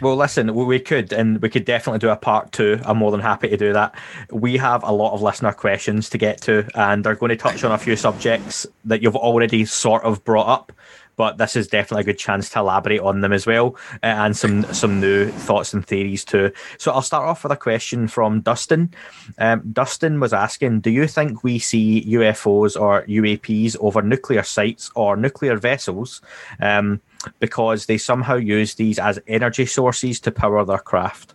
well, 0.00 0.16
listen, 0.16 0.54
we 0.54 0.78
could, 0.78 1.12
and 1.12 1.40
we 1.40 1.48
could 1.48 1.64
definitely 1.64 1.98
do 1.98 2.08
a 2.08 2.16
part 2.16 2.52
two. 2.52 2.80
I'm 2.84 2.98
more 2.98 3.10
than 3.10 3.20
happy 3.20 3.48
to 3.48 3.56
do 3.56 3.72
that. 3.72 3.94
We 4.30 4.56
have 4.56 4.82
a 4.82 4.92
lot 4.92 5.12
of 5.12 5.22
listener 5.22 5.52
questions 5.52 6.08
to 6.10 6.18
get 6.18 6.40
to, 6.42 6.68
and 6.74 7.04
they're 7.04 7.14
going 7.14 7.30
to 7.30 7.36
touch 7.36 7.64
on 7.64 7.72
a 7.72 7.78
few 7.78 7.96
subjects 7.96 8.66
that 8.84 9.02
you've 9.02 9.16
already 9.16 9.64
sort 9.64 10.04
of 10.04 10.24
brought 10.24 10.48
up. 10.48 10.72
But 11.16 11.36
this 11.36 11.56
is 11.56 11.66
definitely 11.66 12.02
a 12.02 12.04
good 12.04 12.18
chance 12.18 12.48
to 12.50 12.60
elaborate 12.60 13.00
on 13.00 13.22
them 13.22 13.32
as 13.32 13.44
well, 13.44 13.74
and 14.04 14.36
some 14.36 14.62
some 14.72 15.00
new 15.00 15.30
thoughts 15.30 15.74
and 15.74 15.84
theories 15.84 16.24
too. 16.24 16.52
So 16.78 16.92
I'll 16.92 17.02
start 17.02 17.26
off 17.26 17.42
with 17.42 17.50
a 17.50 17.56
question 17.56 18.06
from 18.06 18.40
Dustin. 18.40 18.94
Um, 19.38 19.68
Dustin 19.72 20.20
was 20.20 20.32
asking, 20.32 20.78
"Do 20.80 20.90
you 20.90 21.08
think 21.08 21.42
we 21.42 21.58
see 21.58 22.04
UFOs 22.06 22.80
or 22.80 23.02
UAPs 23.08 23.76
over 23.80 24.00
nuclear 24.00 24.44
sites 24.44 24.92
or 24.94 25.16
nuclear 25.16 25.56
vessels?" 25.56 26.22
Um, 26.60 27.00
because 27.40 27.86
they 27.86 27.98
somehow 27.98 28.36
use 28.36 28.74
these 28.74 28.98
as 28.98 29.18
energy 29.26 29.66
sources 29.66 30.20
to 30.20 30.30
power 30.30 30.64
their 30.64 30.78
craft. 30.78 31.34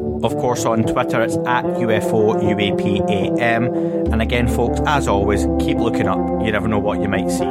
Of 0.23 0.37
course, 0.37 0.65
on 0.65 0.83
Twitter, 0.83 1.21
it's 1.21 1.35
at 1.47 1.65
UFO 1.65 2.35
UAPAM. 2.43 4.11
And 4.13 4.21
again, 4.21 4.47
folks, 4.47 4.79
as 4.85 5.07
always, 5.07 5.47
keep 5.59 5.77
looking 5.79 6.07
up. 6.07 6.19
You 6.45 6.51
never 6.51 6.67
know 6.67 6.77
what 6.77 7.01
you 7.01 7.09
might 7.09 7.29
see. 7.31 7.43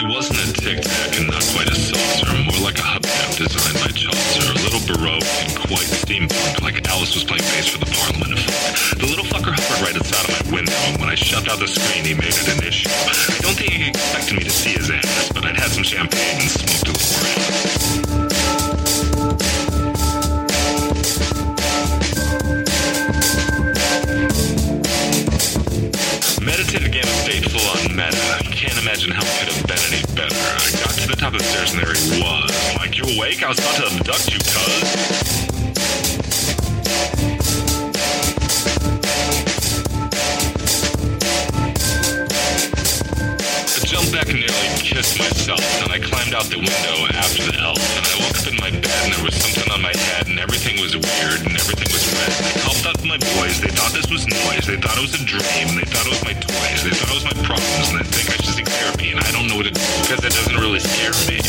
It 0.00 0.08
wasn't 0.10 0.40
a 0.40 0.52
tic 0.52 0.80
tac 0.82 1.18
and 1.18 1.28
not 1.28 1.44
quite 1.54 1.70
a 1.70 1.74
saucer, 1.76 2.26
more 2.42 2.60
like 2.64 2.78
a 2.78 2.82
hubcap 2.82 3.38
designed 3.38 3.78
by 3.78 3.92
Chaucer, 3.94 4.50
a 4.50 4.54
little 4.64 4.80
baroque 4.90 5.22
and 5.22 5.56
quite 5.56 5.86
steampunk, 6.02 6.62
like 6.62 6.84
Alice 6.88 7.14
was 7.14 7.22
playing 7.22 7.42
bass 7.54 7.68
for 7.68 7.78
the 7.78 7.86
Parliament 7.86 8.32
of. 8.32 8.44
The 8.98 9.06
little 9.06 9.19
when 10.98 11.08
I 11.08 11.14
shoved 11.14 11.48
out 11.48 11.58
the 11.58 11.68
screen, 11.68 12.04
he 12.04 12.14
made 12.14 12.34
it 12.34 12.48
an 12.48 12.64
issue. 12.66 12.88
I 12.88 13.38
don't 13.40 13.56
think 13.56 13.72
he 13.72 13.88
expected 13.90 14.36
me 14.36 14.44
to 14.44 14.50
see 14.50 14.70
his 14.70 14.90
ass, 14.90 15.30
but 15.32 15.44
I'd 15.44 15.56
had 15.56 15.70
some 15.70 15.84
champagne 15.84 16.40
and 16.40 16.50
smoked 16.50 16.88
a 16.88 16.92
little 16.92 18.20
Meditative 26.40 26.92
gamma 26.92 27.12
state 27.22 27.44
full 27.50 27.60
on 27.70 27.94
meta. 27.94 28.40
Can't 28.50 28.78
imagine 28.80 29.10
how 29.10 29.22
it 29.22 29.34
could 29.38 29.52
have 29.52 29.66
been 29.66 29.82
any 29.92 30.02
better. 30.16 30.34
I 30.34 30.70
got 30.80 30.94
to 30.96 31.08
the 31.08 31.16
top 31.16 31.32
of 31.34 31.38
the 31.38 31.44
stairs 31.44 31.72
and 31.72 31.82
there 31.82 31.92
he 31.92 32.22
was. 32.22 32.50
Like, 32.76 32.96
you 32.96 33.04
awake? 33.16 33.42
I 33.42 33.48
was 33.48 33.58
about 33.58 33.76
to 33.76 33.86
abduct 33.96 34.32
you, 34.32 34.38
cuz. 34.38 35.49
Back 44.14 44.30
and 44.30 44.38
nearly 44.38 44.70
kissed 44.78 45.18
myself, 45.18 45.58
and 45.82 45.90
I 45.90 45.98
climbed 45.98 46.32
out 46.32 46.46
the 46.46 46.62
window 46.62 47.10
after 47.18 47.42
the 47.42 47.58
elf, 47.58 47.82
and 47.98 48.06
I 48.06 48.14
woke 48.22 48.38
up 48.38 48.46
in 48.46 48.54
my 48.62 48.70
bed 48.70 49.02
and 49.02 49.12
there 49.12 49.24
was 49.24 49.34
something 49.34 49.66
on 49.72 49.82
my 49.82 49.90
head 49.90 50.28
and 50.28 50.38
everything 50.38 50.78
was 50.78 50.94
weird 50.94 51.42
and 51.42 51.58
everything 51.58 51.90
was 51.90 52.06
red. 52.14 52.30
I 52.38 52.54
called 52.62 52.86
out 52.86 53.02
my 53.02 53.18
boys. 53.18 53.58
They 53.58 53.74
thought 53.74 53.90
this 53.90 54.06
was 54.06 54.30
noise. 54.30 54.62
They 54.70 54.78
thought 54.78 54.94
it 54.94 55.02
was 55.02 55.18
a 55.18 55.24
dream. 55.26 55.74
They 55.74 55.82
thought 55.90 56.06
it 56.06 56.14
was 56.14 56.22
my 56.22 56.38
toys. 56.38 56.86
They 56.86 56.94
thought 56.94 57.10
it 57.10 57.18
was 57.18 57.26
my 57.26 57.34
problems, 57.42 57.90
and 57.90 57.98
they 57.98 58.06
think 58.06 58.30
I 58.30 58.38
should 58.38 58.54
seek 58.54 58.70
therapy. 58.70 59.10
And 59.10 59.18
I 59.18 59.30
don't 59.34 59.50
know 59.50 59.58
what 59.58 59.66
it 59.66 59.74
because 59.74 60.22
it 60.22 60.30
doesn't 60.30 60.54
really 60.54 60.78
scare 60.78 61.10
me. 61.26 61.42